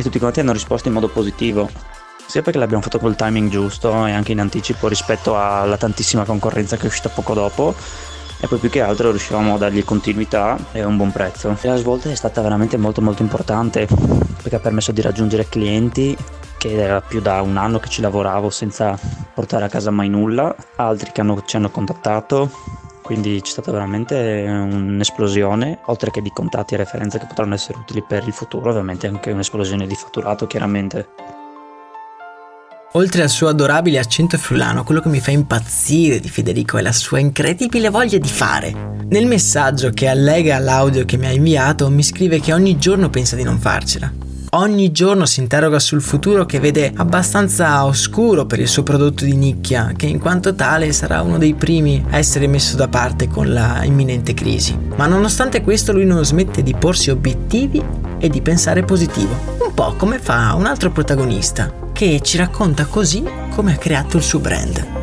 e 0.00 0.02
tutti 0.02 0.18
quanti 0.18 0.40
hanno 0.40 0.52
risposto 0.52 0.88
in 0.88 0.94
modo 0.94 1.08
positivo 1.08 1.70
sia 2.26 2.42
perché 2.42 2.58
l'abbiamo 2.58 2.82
fatto 2.82 2.98
col 2.98 3.16
timing 3.16 3.50
giusto 3.50 4.06
e 4.06 4.12
anche 4.12 4.32
in 4.32 4.40
anticipo 4.40 4.88
rispetto 4.88 5.36
alla 5.36 5.76
tantissima 5.76 6.24
concorrenza 6.24 6.76
che 6.76 6.84
è 6.84 6.86
uscita 6.86 7.08
poco 7.08 7.34
dopo 7.34 7.74
e 8.40 8.46
poi 8.46 8.58
più 8.58 8.70
che 8.70 8.80
altro 8.80 9.10
riuscivamo 9.10 9.54
a 9.54 9.58
dargli 9.58 9.84
continuità 9.84 10.56
e 10.72 10.82
un 10.82 10.96
buon 10.96 11.12
prezzo. 11.12 11.58
La 11.62 11.76
svolta 11.76 12.08
è 12.10 12.14
stata 12.14 12.40
veramente 12.40 12.78
molto 12.78 13.02
molto 13.02 13.22
importante 13.22 13.86
perché 14.40 14.56
ha 14.56 14.60
permesso 14.60 14.92
di 14.92 15.02
raggiungere 15.02 15.48
clienti 15.48 16.16
che 16.56 16.72
era 16.72 17.00
più 17.00 17.20
da 17.20 17.42
un 17.42 17.56
anno 17.56 17.78
che 17.78 17.88
ci 17.88 18.00
lavoravo 18.00 18.48
senza 18.48 18.98
portare 19.34 19.64
a 19.64 19.68
casa 19.68 19.90
mai 19.90 20.08
nulla, 20.08 20.54
altri 20.76 21.10
che 21.12 21.20
hanno, 21.20 21.42
ci 21.44 21.56
hanno 21.56 21.70
contattato, 21.70 22.50
quindi 23.10 23.40
c'è 23.40 23.50
stata 23.50 23.72
veramente 23.72 24.14
un'esplosione, 24.14 25.80
oltre 25.86 26.12
che 26.12 26.22
di 26.22 26.30
contatti 26.30 26.74
e 26.74 26.76
referenze 26.76 27.18
che 27.18 27.26
potranno 27.26 27.54
essere 27.54 27.78
utili 27.78 28.04
per 28.06 28.22
il 28.24 28.32
futuro, 28.32 28.70
ovviamente 28.70 29.08
anche 29.08 29.32
un'esplosione 29.32 29.88
di 29.88 29.96
fatturato 29.96 30.46
chiaramente. 30.46 31.08
Oltre 32.92 33.22
al 33.22 33.28
suo 33.28 33.48
adorabile 33.48 33.98
accento 33.98 34.38
friulano, 34.38 34.84
quello 34.84 35.00
che 35.00 35.08
mi 35.08 35.18
fa 35.18 35.32
impazzire 35.32 36.20
di 36.20 36.28
Federico 36.28 36.78
è 36.78 36.82
la 36.82 36.92
sua 36.92 37.18
incredibile 37.18 37.88
voglia 37.88 38.18
di 38.18 38.28
fare. 38.28 38.72
Nel 39.08 39.26
messaggio 39.26 39.90
che 39.90 40.06
allega 40.06 40.54
all'audio 40.54 41.04
che 41.04 41.16
mi 41.16 41.26
ha 41.26 41.32
inviato 41.32 41.90
mi 41.90 42.04
scrive 42.04 42.38
che 42.38 42.52
ogni 42.52 42.78
giorno 42.78 43.10
pensa 43.10 43.34
di 43.34 43.42
non 43.42 43.58
farcela 43.58 44.29
ogni 44.50 44.90
giorno 44.90 45.26
si 45.26 45.40
interroga 45.40 45.78
sul 45.78 46.00
futuro 46.00 46.46
che 46.46 46.58
vede 46.58 46.92
abbastanza 46.94 47.84
oscuro 47.84 48.46
per 48.46 48.60
il 48.60 48.68
suo 48.68 48.82
prodotto 48.82 49.24
di 49.24 49.36
nicchia, 49.36 49.92
che 49.96 50.06
in 50.06 50.18
quanto 50.18 50.54
tale 50.54 50.92
sarà 50.92 51.20
uno 51.22 51.38
dei 51.38 51.54
primi 51.54 52.04
a 52.10 52.18
essere 52.18 52.46
messo 52.46 52.76
da 52.76 52.88
parte 52.88 53.28
con 53.28 53.52
la 53.52 53.84
imminente 53.84 54.34
crisi. 54.34 54.76
Ma 54.96 55.06
nonostante 55.06 55.62
questo 55.62 55.92
lui 55.92 56.04
non 56.04 56.24
smette 56.24 56.62
di 56.62 56.74
porsi 56.74 57.10
obiettivi 57.10 57.82
e 58.18 58.28
di 58.28 58.40
pensare 58.40 58.82
positivo, 58.82 59.34
un 59.66 59.74
po' 59.74 59.94
come 59.96 60.18
fa 60.18 60.54
un 60.54 60.66
altro 60.66 60.90
protagonista, 60.90 61.72
che 61.92 62.20
ci 62.22 62.36
racconta 62.36 62.86
così 62.86 63.22
come 63.50 63.74
ha 63.74 63.78
creato 63.78 64.16
il 64.16 64.22
suo 64.22 64.38
brand. 64.38 64.99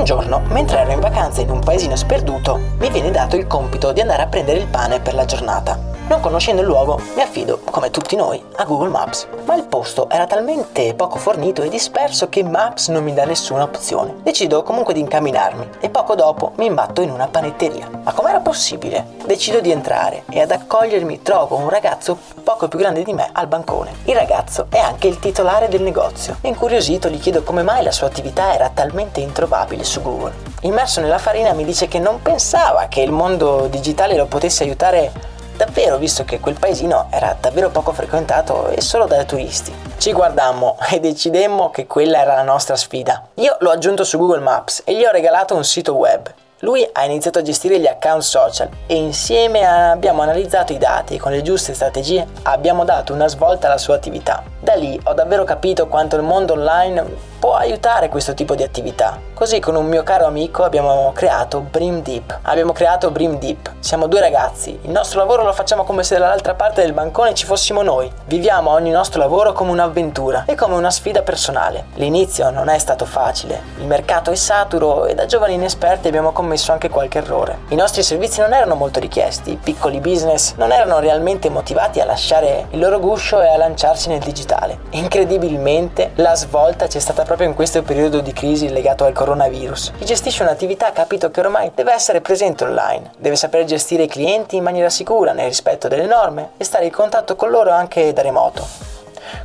Un 0.00 0.06
giorno, 0.06 0.40
mentre 0.48 0.78
ero 0.78 0.92
in 0.92 1.00
vacanza 1.00 1.42
in 1.42 1.50
un 1.50 1.60
paesino 1.60 1.94
sperduto, 1.94 2.58
mi 2.78 2.88
viene 2.88 3.10
dato 3.10 3.36
il 3.36 3.46
compito 3.46 3.92
di 3.92 4.00
andare 4.00 4.22
a 4.22 4.28
prendere 4.28 4.58
il 4.58 4.66
pane 4.66 4.98
per 4.98 5.12
la 5.12 5.26
giornata. 5.26 5.90
Non 6.08 6.20
conoscendo 6.20 6.62
il 6.62 6.66
luogo, 6.66 7.00
mi 7.14 7.22
affido, 7.22 7.60
come 7.70 7.90
tutti 7.90 8.16
noi, 8.16 8.42
a 8.56 8.64
Google 8.64 8.88
Maps. 8.88 9.28
Ma 9.44 9.54
il 9.54 9.62
posto 9.62 10.10
era 10.10 10.26
talmente 10.26 10.94
poco 10.94 11.18
fornito 11.18 11.62
e 11.62 11.68
disperso 11.68 12.28
che 12.28 12.42
Maps 12.42 12.88
non 12.88 13.04
mi 13.04 13.14
dà 13.14 13.24
nessuna 13.24 13.62
opzione. 13.62 14.16
Decido 14.22 14.64
comunque 14.64 14.92
di 14.92 14.98
incamminarmi 14.98 15.68
e 15.78 15.88
poco 15.88 16.16
dopo 16.16 16.52
mi 16.56 16.66
imbatto 16.66 17.00
in 17.00 17.10
una 17.10 17.28
panetteria. 17.28 17.88
Ma 18.02 18.12
com'era 18.12 18.40
possibile? 18.40 19.18
Decido 19.24 19.60
di 19.60 19.70
entrare 19.70 20.24
e 20.30 20.40
ad 20.40 20.50
accogliermi 20.50 21.22
trovo 21.22 21.56
un 21.56 21.68
ragazzo 21.68 22.18
poco 22.42 22.66
più 22.66 22.80
grande 22.80 23.04
di 23.04 23.12
me 23.12 23.28
al 23.32 23.46
bancone. 23.46 23.92
Il 24.06 24.16
ragazzo 24.16 24.66
è 24.68 24.78
anche 24.78 25.06
il 25.06 25.20
titolare 25.20 25.68
del 25.68 25.82
negozio. 25.82 26.38
Incuriosito 26.40 27.08
gli 27.08 27.20
chiedo 27.20 27.44
come 27.44 27.62
mai 27.62 27.84
la 27.84 27.92
sua 27.92 28.08
attività 28.08 28.52
era 28.52 28.68
talmente 28.74 29.20
introvabile 29.20 29.84
su 29.90 30.00
Google. 30.02 30.32
Immerso 30.62 31.00
nella 31.00 31.18
farina 31.18 31.52
mi 31.52 31.64
dice 31.64 31.88
che 31.88 31.98
non 31.98 32.22
pensava 32.22 32.86
che 32.88 33.00
il 33.00 33.10
mondo 33.10 33.66
digitale 33.66 34.14
lo 34.14 34.26
potesse 34.26 34.62
aiutare 34.62 35.10
davvero 35.56 35.98
visto 35.98 36.24
che 36.24 36.38
quel 36.38 36.58
paesino 36.58 37.08
era 37.10 37.36
davvero 37.38 37.70
poco 37.70 37.92
frequentato 37.92 38.68
e 38.68 38.80
solo 38.80 39.06
da 39.06 39.24
turisti. 39.24 39.74
Ci 39.98 40.12
guardammo 40.12 40.78
e 40.90 41.00
decidemmo 41.00 41.70
che 41.70 41.86
quella 41.86 42.20
era 42.20 42.34
la 42.36 42.42
nostra 42.42 42.76
sfida. 42.76 43.26
Io 43.34 43.56
l'ho 43.58 43.70
aggiunto 43.70 44.04
su 44.04 44.16
Google 44.16 44.40
Maps 44.40 44.82
e 44.84 44.94
gli 44.94 45.04
ho 45.04 45.10
regalato 45.10 45.56
un 45.56 45.64
sito 45.64 45.94
web. 45.94 46.32
Lui 46.62 46.86
ha 46.92 47.04
iniziato 47.06 47.38
a 47.38 47.42
gestire 47.42 47.80
gli 47.80 47.86
account 47.86 48.20
social 48.20 48.68
e 48.86 48.94
insieme 48.94 49.64
abbiamo 49.64 50.20
analizzato 50.20 50.74
i 50.74 50.78
dati 50.78 51.14
e 51.14 51.18
con 51.18 51.32
le 51.32 51.40
giuste 51.40 51.72
strategie 51.72 52.26
abbiamo 52.42 52.84
dato 52.84 53.14
una 53.14 53.28
svolta 53.28 53.66
alla 53.66 53.78
sua 53.78 53.94
attività. 53.94 54.42
Da 54.60 54.74
lì 54.74 55.00
ho 55.04 55.14
davvero 55.14 55.44
capito 55.44 55.86
quanto 55.86 56.16
il 56.16 56.22
mondo 56.22 56.52
online 56.52 57.28
può 57.40 57.54
aiutare 57.54 58.10
questo 58.10 58.34
tipo 58.34 58.54
di 58.54 58.62
attività. 58.62 59.18
Così 59.32 59.58
con 59.58 59.74
un 59.74 59.86
mio 59.86 60.02
caro 60.02 60.26
amico 60.26 60.62
abbiamo 60.62 61.12
creato 61.14 61.60
Brim 61.60 62.02
Deep. 62.02 62.40
Abbiamo 62.42 62.72
creato 62.72 63.10
Brim 63.10 63.38
Deep. 63.38 63.76
Siamo 63.78 64.06
due 64.06 64.20
ragazzi. 64.20 64.78
Il 64.82 64.90
nostro 64.90 65.18
lavoro 65.18 65.44
lo 65.44 65.54
facciamo 65.54 65.84
come 65.84 66.02
se 66.02 66.18
dall'altra 66.18 66.52
parte 66.52 66.82
del 66.82 66.92
bancone 66.92 67.32
ci 67.32 67.46
fossimo 67.46 67.80
noi. 67.80 68.12
Viviamo 68.26 68.68
ogni 68.68 68.90
nostro 68.90 69.18
lavoro 69.18 69.54
come 69.54 69.70
un'avventura 69.70 70.44
e 70.46 70.54
come 70.54 70.74
una 70.74 70.90
sfida 70.90 71.22
personale. 71.22 71.86
L'inizio 71.94 72.50
non 72.50 72.68
è 72.68 72.78
stato 72.78 73.06
facile. 73.06 73.62
Il 73.78 73.86
mercato 73.86 74.30
è 74.30 74.34
saturo 74.34 75.06
e 75.06 75.14
da 75.14 75.24
giovani 75.24 75.54
inesperti 75.54 76.08
abbiamo 76.08 76.32
commesso 76.32 76.49
anche 76.72 76.88
qualche 76.88 77.18
errore. 77.18 77.58
I 77.68 77.74
nostri 77.74 78.02
servizi 78.02 78.40
non 78.40 78.52
erano 78.52 78.74
molto 78.74 79.00
richiesti. 79.00 79.52
I 79.52 79.56
piccoli 79.62 80.00
business 80.00 80.54
non 80.56 80.72
erano 80.72 80.98
realmente 80.98 81.48
motivati 81.50 82.00
a 82.00 82.04
lasciare 82.04 82.66
il 82.70 82.78
loro 82.78 82.98
guscio 82.98 83.40
e 83.40 83.48
a 83.48 83.56
lanciarsi 83.56 84.08
nel 84.08 84.20
digitale. 84.20 84.78
Incredibilmente 84.90 86.12
la 86.16 86.34
svolta 86.34 86.86
c'è 86.86 86.98
stata 86.98 87.22
proprio 87.22 87.48
in 87.48 87.54
questo 87.54 87.82
periodo 87.82 88.20
di 88.20 88.32
crisi 88.32 88.68
legato 88.68 89.04
al 89.04 89.12
coronavirus. 89.12 89.92
Chi 89.98 90.04
gestisce 90.04 90.42
un'attività 90.42 90.88
ha 90.88 90.92
capito 90.92 91.30
che 91.30 91.40
ormai 91.40 91.70
deve 91.74 91.92
essere 91.92 92.20
presente 92.20 92.64
online, 92.64 93.10
deve 93.18 93.36
saper 93.36 93.64
gestire 93.64 94.04
i 94.04 94.08
clienti 94.08 94.56
in 94.56 94.62
maniera 94.62 94.88
sicura, 94.90 95.32
nel 95.32 95.46
rispetto 95.46 95.88
delle 95.88 96.06
norme 96.06 96.50
e 96.56 96.64
stare 96.64 96.86
in 96.86 96.92
contatto 96.92 97.36
con 97.36 97.50
loro 97.50 97.70
anche 97.70 98.12
da 98.12 98.22
remoto. 98.22 98.66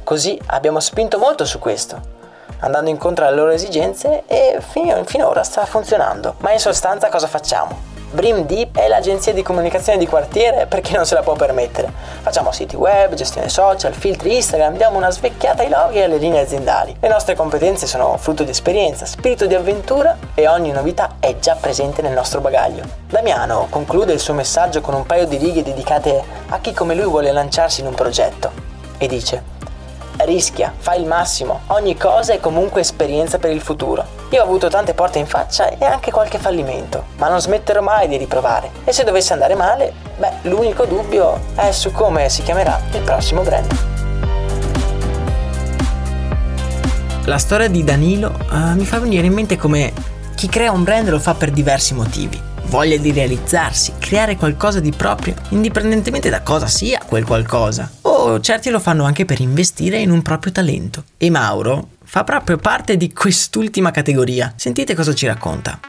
Così 0.03 0.39
abbiamo 0.47 0.79
spinto 0.79 1.17
molto 1.17 1.45
su 1.45 1.59
questo, 1.59 2.13
andando 2.59 2.89
incontro 2.89 3.25
alle 3.25 3.35
loro 3.35 3.51
esigenze 3.51 4.23
e 4.27 4.59
finora 4.61 5.43
sta 5.43 5.65
funzionando. 5.65 6.35
Ma 6.39 6.51
in 6.51 6.59
sostanza 6.59 7.09
cosa 7.09 7.27
facciamo? 7.27 7.93
Brim 8.15 8.45
Deep 8.45 8.77
è 8.77 8.87
l'agenzia 8.87 9.33
di 9.33 9.43
comunicazione 9.43 9.97
di 9.97 10.07
quartiere 10.07 10.67
per 10.67 10.79
chi 10.79 10.93
non 10.93 11.05
se 11.05 11.15
la 11.15 11.21
può 11.21 11.33
permettere. 11.33 11.91
Facciamo 12.21 12.53
siti 12.53 12.77
web, 12.77 13.13
gestione 13.13 13.49
social, 13.49 13.93
filtri 13.93 14.35
Instagram, 14.35 14.77
diamo 14.77 14.97
una 14.97 15.11
svecchiata 15.11 15.63
ai 15.63 15.69
loghi 15.69 15.97
e 15.97 16.03
alle 16.03 16.17
linee 16.17 16.41
aziendali. 16.41 16.95
Le 16.97 17.09
nostre 17.09 17.35
competenze 17.35 17.87
sono 17.87 18.15
frutto 18.17 18.43
di 18.43 18.51
esperienza, 18.51 19.05
spirito 19.05 19.47
di 19.47 19.53
avventura 19.53 20.17
e 20.33 20.47
ogni 20.47 20.71
novità 20.71 21.17
è 21.19 21.37
già 21.39 21.57
presente 21.59 22.01
nel 22.01 22.13
nostro 22.13 22.39
bagaglio. 22.39 22.83
Damiano 23.09 23.67
conclude 23.69 24.13
il 24.13 24.19
suo 24.19 24.33
messaggio 24.33 24.79
con 24.79 24.93
un 24.93 25.05
paio 25.05 25.27
di 25.27 25.35
righe 25.35 25.61
dedicate 25.61 26.23
a 26.47 26.59
chi 26.59 26.71
come 26.71 26.95
lui 26.95 27.05
vuole 27.05 27.33
lanciarsi 27.33 27.81
in 27.81 27.87
un 27.87 27.95
progetto 27.95 28.49
e 28.97 29.07
dice 29.07 29.54
rischia, 30.25 30.73
fai 30.77 30.99
il 30.99 31.07
massimo, 31.07 31.61
ogni 31.67 31.95
cosa 31.95 32.33
è 32.33 32.39
comunque 32.39 32.81
esperienza 32.81 33.37
per 33.37 33.51
il 33.51 33.61
futuro. 33.61 34.05
Io 34.31 34.41
ho 34.41 34.43
avuto 34.43 34.67
tante 34.67 34.93
porte 34.93 35.19
in 35.19 35.25
faccia 35.25 35.69
e 35.69 35.85
anche 35.85 36.11
qualche 36.11 36.37
fallimento, 36.37 37.05
ma 37.17 37.29
non 37.29 37.39
smetterò 37.39 37.81
mai 37.81 38.09
di 38.09 38.17
riprovare. 38.17 38.69
E 38.83 38.91
se 38.91 39.03
dovesse 39.03 39.31
andare 39.31 39.55
male, 39.55 39.93
beh, 40.17 40.49
l'unico 40.49 40.85
dubbio 40.85 41.39
è 41.55 41.71
su 41.71 41.91
come 41.91 42.27
si 42.27 42.43
chiamerà 42.43 42.79
il 42.91 43.01
prossimo 43.01 43.41
brand. 43.41 43.73
La 47.25 47.37
storia 47.37 47.69
di 47.69 47.83
Danilo 47.83 48.35
uh, 48.51 48.75
mi 48.75 48.85
fa 48.85 48.99
venire 48.99 49.25
in 49.25 49.33
mente 49.33 49.57
come 49.57 49.93
chi 50.35 50.47
crea 50.47 50.71
un 50.71 50.83
brand 50.83 51.07
lo 51.09 51.19
fa 51.19 51.33
per 51.33 51.51
diversi 51.51 51.93
motivi. 51.93 52.39
Voglia 52.65 52.97
di 52.97 53.11
realizzarsi, 53.11 53.93
creare 53.99 54.35
qualcosa 54.35 54.79
di 54.79 54.91
proprio, 54.91 55.35
indipendentemente 55.49 56.29
da 56.29 56.41
cosa 56.41 56.67
sia 56.67 56.99
quel 57.07 57.25
qualcosa 57.25 57.89
certi 58.39 58.69
lo 58.69 58.79
fanno 58.79 59.03
anche 59.03 59.25
per 59.25 59.39
investire 59.39 59.99
in 59.99 60.11
un 60.11 60.21
proprio 60.21 60.51
talento. 60.51 61.03
E 61.17 61.29
Mauro 61.29 61.89
fa 62.03 62.23
proprio 62.23 62.57
parte 62.57 62.97
di 62.97 63.11
quest'ultima 63.13 63.91
categoria. 63.91 64.53
Sentite 64.55 64.93
cosa 64.95 65.13
ci 65.13 65.25
racconta. 65.25 65.79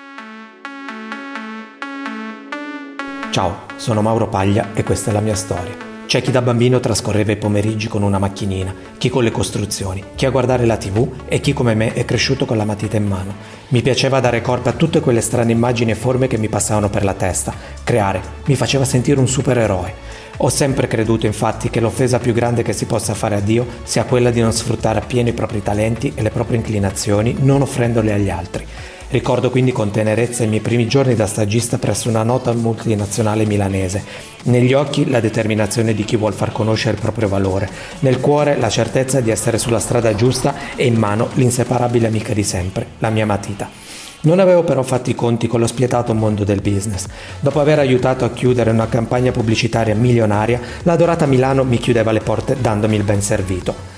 Ciao, 3.31 3.65
sono 3.77 4.01
Mauro 4.01 4.29
Paglia 4.29 4.69
e 4.75 4.83
questa 4.83 5.11
è 5.11 5.13
la 5.13 5.21
mia 5.21 5.35
storia. 5.35 5.87
C'è 6.07 6.23
chi 6.23 6.31
da 6.31 6.41
bambino 6.41 6.79
trascorreva 6.79 7.33
i 7.33 7.37
pomeriggi 7.37 7.89
con 7.89 8.03
una 8.03 8.19
macchinina, 8.19 8.73
chi 8.97 9.09
con 9.09 9.25
le 9.25 9.33
costruzioni, 9.33 10.03
chi 10.15 10.25
a 10.25 10.31
guardare 10.31 10.65
la 10.65 10.77
tv 10.77 11.25
e 11.27 11.41
chi 11.41 11.53
come 11.53 11.75
me 11.75 11.93
è 11.93 12.05
cresciuto 12.05 12.47
con 12.47 12.57
la 12.57 12.65
matita 12.65 12.97
in 12.97 13.07
mano. 13.07 13.35
Mi 13.69 13.83
piaceva 13.83 14.21
dare 14.21 14.41
corpo 14.41 14.69
a 14.69 14.73
tutte 14.73 15.01
quelle 15.01 15.21
strane 15.21 15.51
immagini 15.51 15.91
e 15.91 15.97
forme 15.97 16.29
che 16.29 16.39
mi 16.39 16.49
passavano 16.49 16.89
per 16.89 17.03
la 17.03 17.15
testa. 17.15 17.53
Creare 17.83 18.23
mi 18.45 18.55
faceva 18.55 18.85
sentire 18.85 19.19
un 19.19 19.27
supereroe. 19.27 19.95
Ho 20.39 20.51
sempre 20.51 20.87
creduto 20.87 21.25
infatti 21.25 21.71
che 21.71 21.81
l'offesa 21.81 22.19
più 22.19 22.35
grande 22.35 22.63
che 22.63 22.75
si 22.75 22.85
possa 22.85 23.15
fare 23.15 23.37
a 23.37 23.41
Dio 23.41 23.67
sia 23.85 24.05
quella 24.05 24.31
di 24.31 24.41
non 24.41 24.53
sfruttare 24.53 24.99
appieno 24.99 25.31
i 25.31 25.33
propri 25.33 25.63
talenti 25.63 26.13
e 26.15 26.21
le 26.21 26.31
proprie 26.31 26.59
inclinazioni, 26.59 27.37
non 27.41 27.63
offrendole 27.63 28.13
agli 28.13 28.29
altri. 28.29 28.67
Ricordo 29.09 29.51
quindi 29.51 29.73
con 29.73 29.91
tenerezza 29.91 30.43
i 30.43 30.49
miei 30.49 30.61
primi 30.61 30.87
giorni 30.89 31.15
da 31.15 31.27
stagista 31.27 31.79
presso 31.79 32.09
una 32.09 32.23
nota 32.23 32.53
multinazionale 32.53 33.47
milanese. 33.47 34.05
Negli 34.45 34.75
occhi 34.75 35.09
la 35.09 35.21
determinazione 35.21 35.95
di 35.95 36.05
chi 36.05 36.17
vuol 36.17 36.35
far 36.35 36.53
conoscere 36.53 36.97
il 36.97 37.01
proprio 37.01 37.29
valore, 37.29 37.71
nel 38.01 38.21
cuore 38.21 38.59
la 38.59 38.69
certezza 38.69 39.21
di 39.21 39.31
essere 39.31 39.59
sulla 39.59 39.79
strada 39.79 40.15
giusta 40.15 40.55
e 40.75 40.85
in 40.85 40.97
mano 40.97 41.29
l'inseparabile 41.35 42.09
amica 42.09 42.35
di 42.35 42.43
sempre, 42.43 42.87
la 42.99 43.11
mia 43.11 43.25
matita. 43.25 43.86
Non 44.27 44.41
avevo 44.41 44.65
però 44.65 44.83
fatto 44.83 45.09
i 45.09 45.15
conti 45.15 45.47
con 45.47 45.61
lo 45.61 45.69
spietato 45.69 46.13
mondo 46.13 46.43
del 46.43 46.61
business. 46.61 47.07
Dopo 47.39 47.61
aver 47.61 47.79
aiutato 47.79 48.25
a 48.25 48.31
chiudere 48.31 48.71
una 48.71 48.89
campagna 48.89 49.31
pubblicitaria 49.31 49.95
milionaria, 49.95 50.61
la 50.83 50.97
dorata 50.97 51.27
Milano 51.27 51.63
mi 51.63 51.79
chiudeva 51.79 52.11
le 52.11 52.19
porte 52.19 52.57
dandomi 52.61 52.97
il 52.97 53.05
ben 53.05 53.23
servito. 53.23 53.95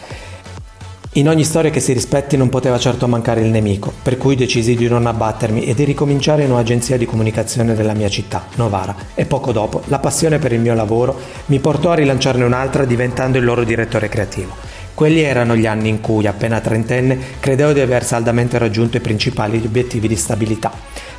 In 1.12 1.30
ogni 1.30 1.44
storia 1.44 1.70
che 1.70 1.80
si 1.80 1.94
rispetti 1.94 2.36
non 2.36 2.50
poteva 2.50 2.78
certo 2.78 3.08
mancare 3.08 3.40
il 3.40 3.48
nemico, 3.48 3.90
per 4.02 4.18
cui 4.18 4.36
decisi 4.36 4.76
di 4.76 4.86
non 4.86 5.06
abbattermi 5.06 5.64
e 5.64 5.72
di 5.72 5.84
ricominciare 5.84 6.44
in 6.44 6.50
un'agenzia 6.50 6.98
di 6.98 7.06
comunicazione 7.06 7.74
della 7.74 7.94
mia 7.94 8.10
città, 8.10 8.44
Novara, 8.56 8.94
e 9.14 9.24
poco 9.24 9.50
dopo 9.52 9.80
la 9.86 9.98
passione 9.98 10.38
per 10.38 10.52
il 10.52 10.60
mio 10.60 10.74
lavoro 10.74 11.18
mi 11.46 11.58
portò 11.58 11.92
a 11.92 11.94
rilanciarne 11.94 12.44
un'altra 12.44 12.84
diventando 12.84 13.38
il 13.38 13.44
loro 13.44 13.64
direttore 13.64 14.10
creativo. 14.10 14.67
Quelli 14.98 15.20
erano 15.20 15.54
gli 15.54 15.64
anni 15.64 15.90
in 15.90 16.00
cui, 16.00 16.26
appena 16.26 16.58
trentenne, 16.58 17.16
credevo 17.38 17.72
di 17.72 17.78
aver 17.78 18.02
saldamente 18.02 18.58
raggiunto 18.58 18.96
i 18.96 19.00
principali 19.00 19.62
obiettivi 19.64 20.08
di 20.08 20.16
stabilità. 20.16 20.72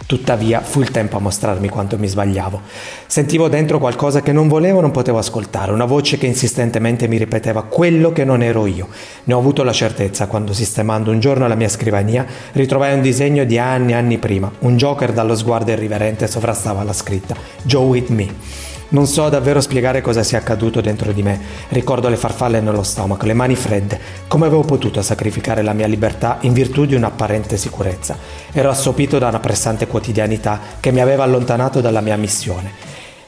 Tuttavia 0.06 0.60
fu 0.60 0.82
il 0.82 0.92
tempo 0.92 1.16
a 1.16 1.22
mostrarmi 1.22 1.70
quanto 1.70 1.98
mi 1.98 2.10
sbagliavo. 2.10 2.60
Sentivo 3.08 3.48
dentro 3.48 3.80
qualcosa 3.80 4.20
che 4.20 4.34
non 4.34 4.50
volevo 4.50 4.82
non 4.82 4.92
potevo 4.92 5.18
ascoltare, 5.18 5.72
una 5.72 5.86
voce 5.86 6.18
che 6.18 6.26
insistentemente 6.26 7.08
mi 7.08 7.18
ripeteva 7.18 7.64
quello 7.64 8.12
che 8.12 8.26
non 8.26 8.44
ero 8.44 8.66
io. 8.66 8.90
Ne 9.24 9.34
ho 9.34 9.40
avuto 9.40 9.64
la 9.64 9.72
certezza 9.72 10.28
quando, 10.28 10.52
sistemando 10.52 11.12
un 11.12 11.22
giorno 11.22 11.48
la 11.48 11.56
mia 11.56 11.70
scrivania, 11.70 12.26
ritrovai 12.52 12.96
un 12.96 13.02
disegno 13.02 13.46
di 13.46 13.58
anni 13.58 13.94
e 13.94 13.96
anni 13.96 14.18
prima. 14.18 14.52
Un 14.60 14.76
Joker 14.76 15.14
dallo 15.14 15.38
sguardo 15.38 15.72
irriverente 15.72 16.28
sovrastava 16.28 16.84
la 16.84 16.92
scritta 16.92 17.34
Joe 17.64 17.86
with 17.86 18.10
me. 18.10 18.79
Non 18.92 19.06
so 19.06 19.30
davvero 19.30 19.62
spiegare 19.62 20.02
cosa 20.02 20.24
sia 20.24 20.40
accaduto 20.40 20.82
dentro 20.82 21.12
di 21.12 21.22
me. 21.22 21.40
Ricordo 21.70 22.10
le 22.10 22.16
farfalle 22.16 22.60
nello 22.60 22.82
stomaco, 22.82 23.28
le 23.28 23.36
mani 23.36 23.56
fredde. 23.56 24.00
Come 24.28 24.48
avevo 24.48 24.64
potuto 24.64 25.04
sacrificare 25.04 25.62
la 25.62 25.74
mia 25.74 25.86
libertà 25.86 26.38
in 26.42 26.54
virtù 26.54 26.86
di 26.86 26.96
un'apparente 26.96 27.56
sicurezza? 27.56 28.18
Ero 28.52 28.72
assopito 28.72 29.20
da 29.20 29.28
una 29.28 29.40
pressante 29.40 29.86
quotidianità 29.86 30.60
che 30.80 30.92
mi 30.92 31.02
aveva 31.02 31.24
allontanato 31.24 31.82
dalla 31.82 32.02
mia 32.02 32.18
missione. 32.18 32.72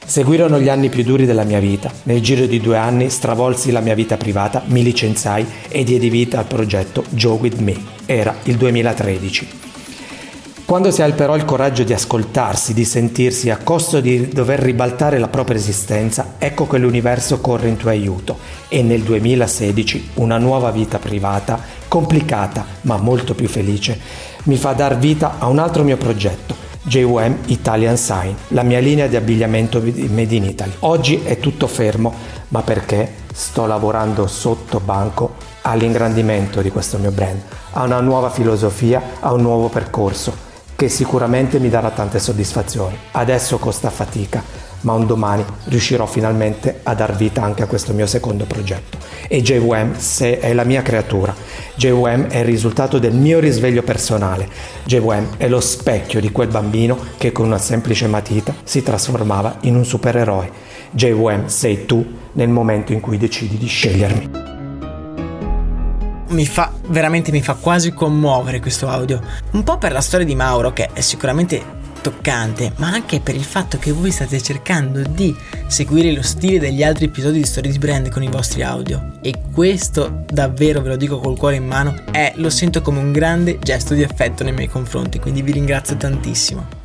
Seguirono 0.04 0.58
gli 0.58 0.68
anni 0.68 0.88
più 0.88 1.04
duri 1.04 1.26
della 1.26 1.44
mia 1.44 1.60
vita. 1.60 1.92
Nel 2.04 2.20
giro 2.20 2.46
di 2.46 2.60
due 2.60 2.76
anni 2.76 3.08
stravolsi 3.08 3.70
la 3.70 3.78
mia 3.78 3.94
vita 3.94 4.16
privata, 4.16 4.62
mi 4.66 4.82
licenziai 4.82 5.46
e 5.68 5.84
diedi 5.84 6.10
vita 6.10 6.40
al 6.40 6.46
progetto 6.46 7.04
Joe 7.10 7.38
With 7.38 7.58
Me. 7.58 7.76
Era 8.04 8.34
il 8.42 8.56
2013. 8.56 9.71
Quando 10.64 10.90
si 10.90 11.02
ha 11.02 11.10
però 11.10 11.36
il 11.36 11.44
coraggio 11.44 11.82
di 11.82 11.92
ascoltarsi, 11.92 12.72
di 12.72 12.86
sentirsi 12.86 13.50
a 13.50 13.58
costo 13.58 14.00
di 14.00 14.28
dover 14.28 14.58
ribaltare 14.58 15.18
la 15.18 15.28
propria 15.28 15.58
esistenza, 15.58 16.34
ecco 16.38 16.66
che 16.66 16.78
l'universo 16.78 17.40
corre 17.40 17.68
in 17.68 17.76
tuo 17.76 17.90
aiuto 17.90 18.38
e 18.68 18.82
nel 18.82 19.02
2016 19.02 20.10
una 20.14 20.38
nuova 20.38 20.70
vita 20.70 20.98
privata, 20.98 21.60
complicata 21.88 22.64
ma 22.82 22.96
molto 22.96 23.34
più 23.34 23.48
felice, 23.48 23.98
mi 24.44 24.56
fa 24.56 24.72
dar 24.72 24.96
vita 24.96 25.34
a 25.38 25.48
un 25.48 25.58
altro 25.58 25.82
mio 25.82 25.98
progetto, 25.98 26.54
JUM 26.84 27.38
Italian 27.46 27.98
Sign, 27.98 28.32
la 28.48 28.62
mia 28.62 28.78
linea 28.78 29.08
di 29.08 29.16
abbigliamento 29.16 29.78
made 29.80 30.34
in 30.34 30.44
Italy. 30.44 30.72
Oggi 30.80 31.22
è 31.22 31.38
tutto 31.38 31.66
fermo, 31.66 32.14
ma 32.48 32.62
perché 32.62 33.12
sto 33.34 33.66
lavorando 33.66 34.26
sotto 34.26 34.80
banco 34.80 35.34
all'ingrandimento 35.62 36.62
di 36.62 36.70
questo 36.70 36.96
mio 36.96 37.10
brand, 37.10 37.42
a 37.72 37.82
una 37.82 38.00
nuova 38.00 38.30
filosofia, 38.30 39.02
a 39.20 39.32
un 39.32 39.42
nuovo 39.42 39.68
percorso 39.68 40.50
che 40.76 40.88
sicuramente 40.88 41.58
mi 41.58 41.68
darà 41.68 41.90
tante 41.90 42.18
soddisfazioni. 42.18 42.96
Adesso 43.12 43.58
costa 43.58 43.90
fatica, 43.90 44.42
ma 44.82 44.92
un 44.92 45.06
domani 45.06 45.44
riuscirò 45.64 46.06
finalmente 46.06 46.80
a 46.82 46.94
dar 46.94 47.14
vita 47.14 47.42
anche 47.42 47.62
a 47.62 47.66
questo 47.66 47.92
mio 47.92 48.06
secondo 48.06 48.44
progetto. 48.44 48.98
E 49.28 49.42
JWM 49.42 49.94
è 50.18 50.52
la 50.52 50.64
mia 50.64 50.82
creatura. 50.82 51.34
JWM 51.74 52.28
è 52.28 52.38
il 52.38 52.44
risultato 52.44 52.98
del 52.98 53.14
mio 53.14 53.38
risveglio 53.38 53.82
personale. 53.82 54.48
JWM 54.84 55.36
è 55.36 55.48
lo 55.48 55.60
specchio 55.60 56.20
di 56.20 56.30
quel 56.32 56.48
bambino 56.48 56.98
che 57.16 57.32
con 57.32 57.46
una 57.46 57.58
semplice 57.58 58.06
matita 58.06 58.54
si 58.64 58.82
trasformava 58.82 59.58
in 59.62 59.76
un 59.76 59.84
supereroe. 59.84 60.50
JWM 60.90 61.46
sei 61.46 61.86
tu 61.86 62.04
nel 62.32 62.48
momento 62.48 62.92
in 62.92 63.00
cui 63.00 63.16
decidi 63.18 63.56
di 63.56 63.66
scegliermi 63.66 64.51
mi 66.32 66.46
fa 66.46 66.72
veramente 66.86 67.30
mi 67.30 67.42
fa 67.42 67.54
quasi 67.54 67.92
commuovere 67.92 68.60
questo 68.60 68.88
audio. 68.88 69.20
Un 69.52 69.62
po' 69.62 69.78
per 69.78 69.92
la 69.92 70.00
storia 70.00 70.26
di 70.26 70.34
Mauro 70.34 70.72
che 70.72 70.90
è 70.92 71.00
sicuramente 71.00 71.80
toccante, 72.02 72.72
ma 72.76 72.88
anche 72.88 73.20
per 73.20 73.36
il 73.36 73.44
fatto 73.44 73.78
che 73.78 73.92
voi 73.92 74.10
state 74.10 74.42
cercando 74.42 75.02
di 75.02 75.34
seguire 75.68 76.12
lo 76.12 76.22
stile 76.22 76.58
degli 76.58 76.82
altri 76.82 77.06
episodi 77.06 77.38
di 77.38 77.46
Story 77.46 77.70
di 77.70 77.78
Brand 77.78 78.10
con 78.10 78.22
i 78.22 78.28
vostri 78.28 78.62
audio. 78.62 79.12
E 79.22 79.34
questo 79.52 80.24
davvero 80.26 80.82
ve 80.82 80.88
lo 80.88 80.96
dico 80.96 81.18
col 81.18 81.38
cuore 81.38 81.56
in 81.56 81.66
mano, 81.66 81.94
è 82.10 82.32
lo 82.36 82.50
sento 82.50 82.82
come 82.82 82.98
un 82.98 83.12
grande 83.12 83.58
gesto 83.60 83.94
di 83.94 84.02
affetto 84.02 84.42
nei 84.42 84.52
miei 84.52 84.68
confronti, 84.68 85.20
quindi 85.20 85.42
vi 85.42 85.52
ringrazio 85.52 85.96
tantissimo. 85.96 86.80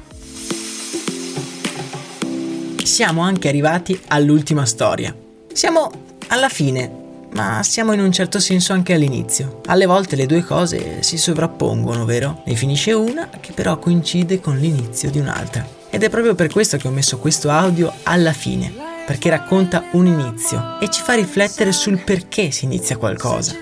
Siamo 2.83 3.21
anche 3.21 3.49
arrivati 3.49 3.99
all'ultima 4.07 4.65
storia. 4.65 5.13
Siamo 5.51 5.91
alla 6.27 6.49
fine 6.49 7.05
ma 7.37 7.61
siamo 7.61 7.93
in 7.93 7.99
un 7.99 8.11
certo 8.11 8.39
senso 8.39 8.73
anche 8.73 8.95
all'inizio. 8.95 9.61
Alle 9.67 9.85
volte 9.85 10.15
le 10.15 10.25
due 10.25 10.43
cose 10.43 11.03
si 11.03 11.19
sovrappongono, 11.19 12.03
vero? 12.03 12.41
Ne 12.45 12.55
finisce 12.55 12.93
una 12.93 13.29
che 13.39 13.51
però 13.53 13.77
coincide 13.77 14.39
con 14.39 14.57
l'inizio 14.57 15.11
di 15.11 15.19
un'altra. 15.19 15.63
Ed 15.91 16.01
è 16.01 16.09
proprio 16.09 16.33
per 16.33 16.49
questo 16.49 16.77
che 16.77 16.87
ho 16.87 16.91
messo 16.91 17.19
questo 17.19 17.51
audio 17.51 17.93
alla 18.03 18.33
fine, 18.33 18.73
perché 19.05 19.29
racconta 19.29 19.83
un 19.91 20.07
inizio 20.07 20.79
e 20.79 20.89
ci 20.89 21.03
fa 21.03 21.13
riflettere 21.13 21.71
sul 21.71 21.99
perché 21.99 22.49
si 22.49 22.65
inizia 22.65 22.97
qualcosa. 22.97 23.55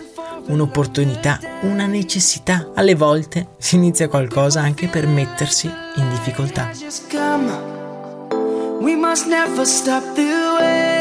Un'opportunità, 0.48 1.40
una 1.64 1.86
necessità. 1.86 2.70
Alle 2.76 2.96
volte 2.96 3.50
si 3.58 3.76
inizia 3.76 4.08
qualcosa 4.08 4.62
anche 4.62 4.88
per 4.88 5.06
mettersi 5.06 5.70
in 5.98 6.10
difficoltà. 6.12 6.72
We 8.80 8.96
must 8.96 9.28
never 9.28 9.66
stop 9.66 10.14
the 10.14 10.22
way. 10.60 10.95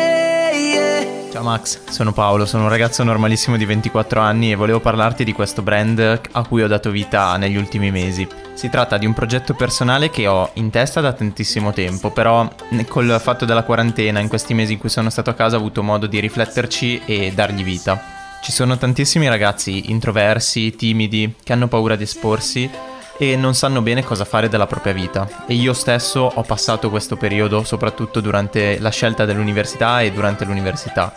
Ciao 1.34 1.42
Max, 1.42 1.80
sono 1.90 2.12
Paolo, 2.12 2.46
sono 2.46 2.62
un 2.62 2.68
ragazzo 2.68 3.02
normalissimo 3.02 3.56
di 3.56 3.64
24 3.64 4.20
anni 4.20 4.52
e 4.52 4.54
volevo 4.54 4.78
parlarti 4.78 5.24
di 5.24 5.32
questo 5.32 5.62
brand 5.62 6.20
a 6.30 6.46
cui 6.46 6.62
ho 6.62 6.68
dato 6.68 6.92
vita 6.92 7.36
negli 7.36 7.56
ultimi 7.56 7.90
mesi. 7.90 8.24
Si 8.52 8.68
tratta 8.68 8.98
di 8.98 9.04
un 9.04 9.14
progetto 9.14 9.52
personale 9.54 10.10
che 10.10 10.28
ho 10.28 10.50
in 10.54 10.70
testa 10.70 11.00
da 11.00 11.12
tantissimo 11.12 11.72
tempo, 11.72 12.12
però 12.12 12.48
col 12.86 13.18
fatto 13.20 13.44
della 13.46 13.64
quarantena, 13.64 14.20
in 14.20 14.28
questi 14.28 14.54
mesi 14.54 14.74
in 14.74 14.78
cui 14.78 14.88
sono 14.88 15.10
stato 15.10 15.30
a 15.30 15.34
casa, 15.34 15.56
ho 15.56 15.58
avuto 15.58 15.82
modo 15.82 16.06
di 16.06 16.20
rifletterci 16.20 17.02
e 17.04 17.32
dargli 17.34 17.64
vita. 17.64 18.00
Ci 18.40 18.52
sono 18.52 18.78
tantissimi 18.78 19.26
ragazzi 19.26 19.90
introversi, 19.90 20.76
timidi, 20.76 21.34
che 21.42 21.52
hanno 21.52 21.66
paura 21.66 21.96
di 21.96 22.04
esporsi 22.04 22.70
e 23.16 23.36
non 23.36 23.54
sanno 23.54 23.80
bene 23.82 24.02
cosa 24.02 24.24
fare 24.24 24.48
della 24.48 24.66
propria 24.66 24.92
vita. 24.92 25.28
E 25.46 25.54
io 25.54 25.72
stesso 25.72 26.20
ho 26.34 26.42
passato 26.42 26.90
questo 26.90 27.16
periodo 27.16 27.64
soprattutto 27.64 28.20
durante 28.20 28.78
la 28.78 28.90
scelta 28.90 29.24
dell'università 29.24 30.00
e 30.00 30.12
durante 30.12 30.44
l'università. 30.44 31.12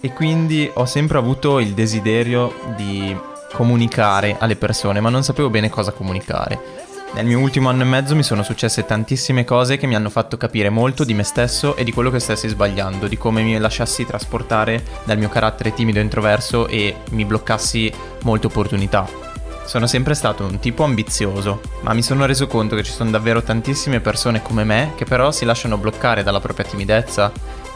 E 0.00 0.12
quindi 0.12 0.70
ho 0.72 0.84
sempre 0.84 1.18
avuto 1.18 1.58
il 1.58 1.74
desiderio 1.74 2.54
di 2.76 3.16
comunicare 3.52 4.36
alle 4.38 4.56
persone, 4.56 5.00
ma 5.00 5.10
non 5.10 5.24
sapevo 5.24 5.50
bene 5.50 5.70
cosa 5.70 5.92
comunicare. 5.92 6.86
Nel 7.14 7.24
mio 7.24 7.38
ultimo 7.38 7.70
anno 7.70 7.82
e 7.82 7.86
mezzo 7.86 8.14
mi 8.14 8.22
sono 8.22 8.42
successe 8.42 8.84
tantissime 8.84 9.44
cose 9.44 9.78
che 9.78 9.86
mi 9.86 9.96
hanno 9.96 10.10
fatto 10.10 10.36
capire 10.36 10.68
molto 10.68 11.04
di 11.04 11.14
me 11.14 11.22
stesso 11.22 11.74
e 11.74 11.82
di 11.82 11.90
quello 11.90 12.10
che 12.10 12.20
stessi 12.20 12.48
sbagliando, 12.48 13.08
di 13.08 13.16
come 13.16 13.42
mi 13.42 13.56
lasciassi 13.58 14.04
trasportare 14.04 14.84
dal 15.04 15.16
mio 15.16 15.30
carattere 15.30 15.72
timido 15.72 15.98
e 15.98 16.02
introverso 16.02 16.68
e 16.68 16.96
mi 17.10 17.24
bloccassi 17.24 17.90
molte 18.22 18.46
opportunità. 18.46 19.27
Sono 19.68 19.86
sempre 19.86 20.14
stato 20.14 20.44
un 20.44 20.60
tipo 20.60 20.82
ambizioso, 20.82 21.60
ma 21.82 21.92
mi 21.92 22.00
sono 22.00 22.24
reso 22.24 22.46
conto 22.46 22.74
che 22.74 22.82
ci 22.82 22.90
sono 22.90 23.10
davvero 23.10 23.42
tantissime 23.42 24.00
persone 24.00 24.40
come 24.40 24.64
me 24.64 24.92
che 24.96 25.04
però 25.04 25.30
si 25.30 25.44
lasciano 25.44 25.76
bloccare 25.76 26.22
dalla 26.22 26.40
propria 26.40 26.64
timidezza, 26.64 27.30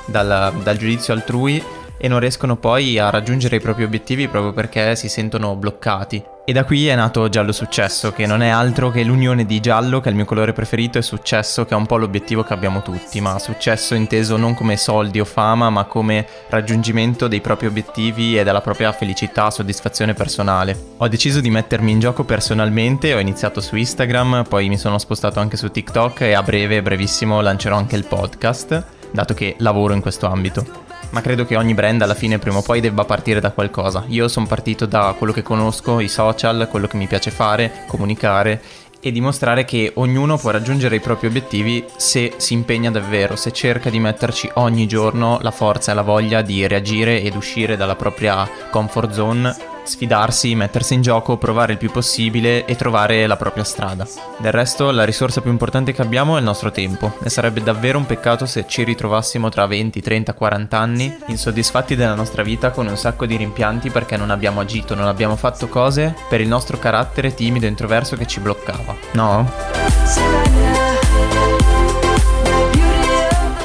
dal, 0.07 0.55
dal 0.63 0.79
giudizio 0.79 1.13
altrui 1.13 1.63
e 1.99 2.09
non 2.09 2.19
riescono 2.19 2.57
poi 2.57 2.99
a 2.99 3.11
raggiungere 3.11 3.57
i 3.57 3.61
propri 3.61 3.85
obiettivi 3.85 4.27
proprio 4.27 4.55
perché 4.55 4.97
si 4.97 5.11
sentono 5.11 5.55
bloccati. 5.55 6.32
E 6.45 6.53
da 6.53 6.65
qui 6.65 6.89
è 6.89 6.97
nato 6.97 7.29
Giallo 7.29 7.53
Successo, 7.53 8.11
che 8.11 8.27
non 8.27 8.43
è 8.43 8.49
altro 8.49 8.91
che 8.91 9.05
l'unione 9.05 9.47
di 9.47 9.61
giallo, 9.61 10.01
che 10.01 10.09
è 10.09 10.11
il 10.11 10.17
mio 10.17 10.25
colore 10.25 10.53
preferito, 10.53 10.99
e 10.99 11.03
successo, 11.03 11.65
che 11.65 11.73
è 11.73 11.77
un 11.77 11.87
po' 11.87 11.99
l'obiettivo 11.99 12.43
che 12.43 12.53
abbiamo 12.53 12.83
tutti, 12.83 13.21
ma 13.21 13.39
successo 13.39 13.95
inteso 13.95 14.37
non 14.37 14.53
come 14.55 14.77
soldi 14.77 15.21
o 15.21 15.25
fama, 15.25 15.71
ma 15.71 15.85
come 15.85 16.27
raggiungimento 16.49 17.29
dei 17.29 17.41
propri 17.41 17.69
obiettivi 17.69 18.37
e 18.37 18.43
della 18.43 18.61
propria 18.61 18.91
felicità, 18.91 19.53
soddisfazione 19.53 20.15
personale. 20.15 20.77
Ho 20.97 21.07
deciso 21.07 21.41
di 21.41 21.49
mettermi 21.49 21.93
in 21.93 22.01
gioco 22.01 22.25
personalmente, 22.25 23.15
ho 23.15 23.21
iniziato 23.21 23.61
su 23.61 23.77
Instagram, 23.77 24.45
poi 24.49 24.69
mi 24.69 24.79
sono 24.79 24.99
spostato 24.99 25.39
anche 25.39 25.57
su 25.57 25.71
TikTok 25.71 26.23
e 26.23 26.33
a 26.33 26.43
breve, 26.43 26.83
brevissimo, 26.83 27.41
lancerò 27.41 27.77
anche 27.77 27.95
il 27.95 28.05
podcast, 28.05 28.85
dato 29.13 29.33
che 29.33 29.55
lavoro 29.59 29.95
in 29.95 30.01
questo 30.01 30.27
ambito 30.27 30.92
ma 31.13 31.21
credo 31.21 31.45
che 31.45 31.57
ogni 31.57 31.75
brand 31.75 32.03
alla 32.03 32.15
fine 32.15 32.39
prima 32.39 32.59
o 32.59 32.63
poi 32.63 32.81
debba 32.81 33.05
partire 33.05 33.41
da 33.41 33.53
qualcosa. 33.53 34.05
Io 34.09 34.29
sono 34.29 34.47
partito 34.47 34.87
da 34.87 35.15
quello 35.17 35.33
che 35.33 35.43
conosco, 35.43 36.01
i 36.01 36.09
social, 36.09 36.69
quello 36.71 36.87
che 36.87 36.97
mi 36.97 37.07
piace 37.07 37.31
fare, 37.31 37.85
comunicare 37.87 38.61
e 39.05 39.11
dimostrare 39.11 39.65
che 39.65 39.93
ognuno 39.97 40.37
può 40.37 40.51
raggiungere 40.51 40.97
i 40.97 41.01
propri 41.01 41.27
obiettivi 41.27 41.85
se 41.97 42.35
si 42.37 42.55
impegna 42.55 42.91
davvero, 42.91 43.35
se 43.35 43.53
cerca 43.53 43.91
di 43.91 43.99
metterci 43.99 44.49
ogni 44.55 44.87
giorno 44.87 45.39
la 45.43 45.51
forza 45.51 45.91
e 45.91 45.95
la 45.95 46.03
voglia 46.03 46.41
di 46.41 46.67
reagire 46.67 47.21
ed 47.21 47.35
uscire 47.35 47.77
dalla 47.77 47.97
propria 47.97 48.49
comfort 48.71 49.11
zone 49.13 49.55
sfidarsi, 49.85 50.55
mettersi 50.55 50.95
in 50.95 51.03
gioco, 51.03 51.37
provare 51.37 51.73
il 51.73 51.79
più 51.79 51.91
possibile 51.91 52.65
e 52.65 52.77
trovare 52.77 53.27
la 53.27 53.37
propria 53.37 53.65
strada. 53.65 54.07
Del 54.39 54.53
resto, 54.53 54.91
la 54.91 55.05
risorsa 55.05 55.41
più 55.41 55.51
importante 55.51 55.93
che 55.93 56.03
abbiamo 56.03 56.37
è 56.37 56.39
il 56.39 56.45
nostro 56.45 56.71
tempo 56.71 57.17
e 57.23 57.31
sarebbe 57.31 57.63
davvero 57.63 57.99
un 57.99 58.07
peccato 58.07 58.47
se 58.47 58.65
ci 58.67 58.85
ritrovassimo 58.85 59.49
tra 59.49 59.67
20, 59.67 60.01
30, 60.01 60.35
40 60.35 60.79
anni 60.79 61.17
insoddisfatti 61.27 61.97
della 61.97 62.15
nostra 62.15 62.43
vita 62.43 62.71
con 62.71 62.87
un 62.87 62.97
sacco 62.97 63.27
di 63.27 63.37
rimpianti 63.37 63.91
perché 63.91 64.17
non 64.17 64.31
abbiamo 64.31 64.61
agito, 64.61 64.95
non 64.95 65.07
abbiamo 65.07 65.37
fatto 65.37 65.69
cose 65.69 66.15
per 66.29 66.41
il 66.41 66.49
nostro 66.49 66.79
carattere 66.79 67.35
timido 67.35 67.67
e 67.67 67.69
introverso 67.69 68.17
che 68.17 68.27
ci 68.27 68.41
bloccava. 68.41 68.95
No? 69.13 69.51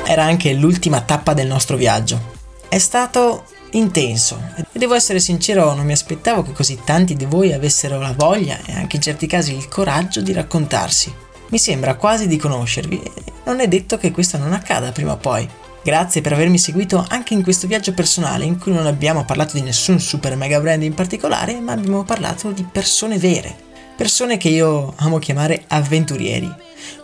Era 0.06 0.24
anche 0.24 0.54
l'ultima 0.54 1.02
tappa 1.02 1.34
del 1.34 1.48
nostro 1.48 1.76
viaggio. 1.76 2.36
È 2.70 2.78
stato 2.78 3.44
intenso 3.78 4.42
e 4.56 4.80
devo 4.80 4.96
essere 4.96 5.20
sincero 5.20 5.74
non 5.74 5.86
mi 5.86 5.92
aspettavo 5.92 6.44
che 6.44 6.52
così 6.52 6.80
tanti 6.84 7.16
di 7.16 7.26
voi 7.26 7.54
avessero 7.54 8.00
la 8.00 8.14
voglia 8.16 8.58
e 8.66 8.74
anche 8.74 8.98
in 8.98 9.02
certi 9.02 9.28
casi 9.28 9.56
il 9.56 9.68
coraggio 9.68 10.22
di 10.22 10.34
raccontarsi. 10.34 11.14
Mi 11.50 11.58
sembra 11.58 11.96
quasi 11.96 12.28
di 12.28 12.38
conoscervi 12.38 13.02
e 13.02 13.12
non 13.46 13.60
è 13.60 13.68
detto 13.68 13.98
che 13.98 14.12
questo 14.12 14.38
non 14.38 14.54
accada 14.54 14.92
prima 14.92 15.14
o 15.14 15.18
poi. 15.18 15.48
Grazie 15.82 16.20
per 16.20 16.34
avermi 16.34 16.58
seguito 16.58 17.06
anche 17.08 17.34
in 17.34 17.44
questo 17.44 17.66
viaggio 17.66 17.94
personale 17.94 18.44
in 18.44 18.60
cui 18.60 18.74
non 18.74 18.86
abbiamo 18.86 19.24
parlato 19.24 19.54
di 19.54 19.62
nessun 19.62 20.02
super 20.02 20.36
mega 20.36 20.60
brand 20.60 20.84
in 20.84 20.94
particolare, 20.94 21.62
ma 21.62 21.72
abbiamo 21.72 22.04
parlato 22.04 22.52
di 22.52 22.68
persone 22.70 23.18
vere. 23.18 23.56
Persone 23.96 24.38
che 24.38 24.50
io 24.50 24.94
amo 24.98 25.18
chiamare 25.18 25.64
avventurieri, 25.68 26.54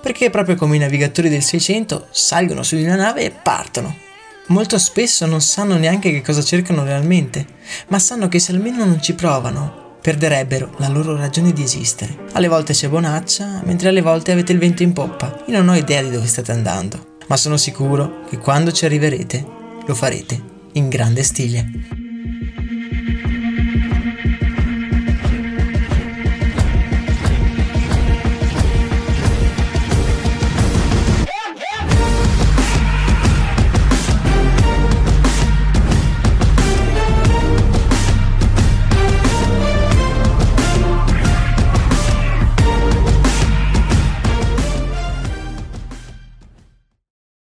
perché 0.02 0.30
proprio 0.30 0.56
come 0.56 0.76
i 0.76 0.80
navigatori 0.80 1.30
del 1.30 1.42
600 1.42 2.08
salgono 2.12 2.62
su 2.62 2.76
di 2.76 2.84
una 2.84 2.96
nave 2.96 3.24
e 3.24 3.32
partono. 3.32 3.96
Molto 4.48 4.78
spesso 4.78 5.26
non 5.26 5.40
sanno 5.40 5.78
neanche 5.78 6.12
che 6.12 6.22
cosa 6.22 6.44
cercano 6.44 6.84
realmente, 6.84 7.46
ma 7.88 7.98
sanno 7.98 8.28
che 8.28 8.40
se 8.40 8.52
almeno 8.52 8.84
non 8.84 9.02
ci 9.02 9.14
provano, 9.14 9.96
perderebbero 10.02 10.74
la 10.78 10.90
loro 10.90 11.16
ragione 11.16 11.54
di 11.54 11.64
esistere. 11.64 12.26
Alle 12.34 12.50
volte 12.50 12.74
c'è 12.74 12.90
bonaccia, 12.90 13.62
mentre 13.64 13.88
alle 13.88 14.02
volte 14.02 14.34
avete 14.34 14.52
il 14.52 14.60
vento 14.60 14.84
in 14.84 14.92
poppa. 14.92 15.44
Io 15.48 15.58
non 15.58 15.70
ho 15.70 15.76
idea 15.76 16.04
di 16.04 16.10
dove 16.10 16.28
state 16.28 16.52
andando, 16.52 17.16
ma 17.28 17.38
sono 17.38 17.56
sicuro 17.56 18.26
che 18.30 18.38
quando 18.38 18.74
ci 18.74 18.84
arriverete 18.84 19.46
lo 19.86 19.96
farete 19.96 20.42
in 20.74 20.90
grande 20.90 21.24
stile. 21.24 22.12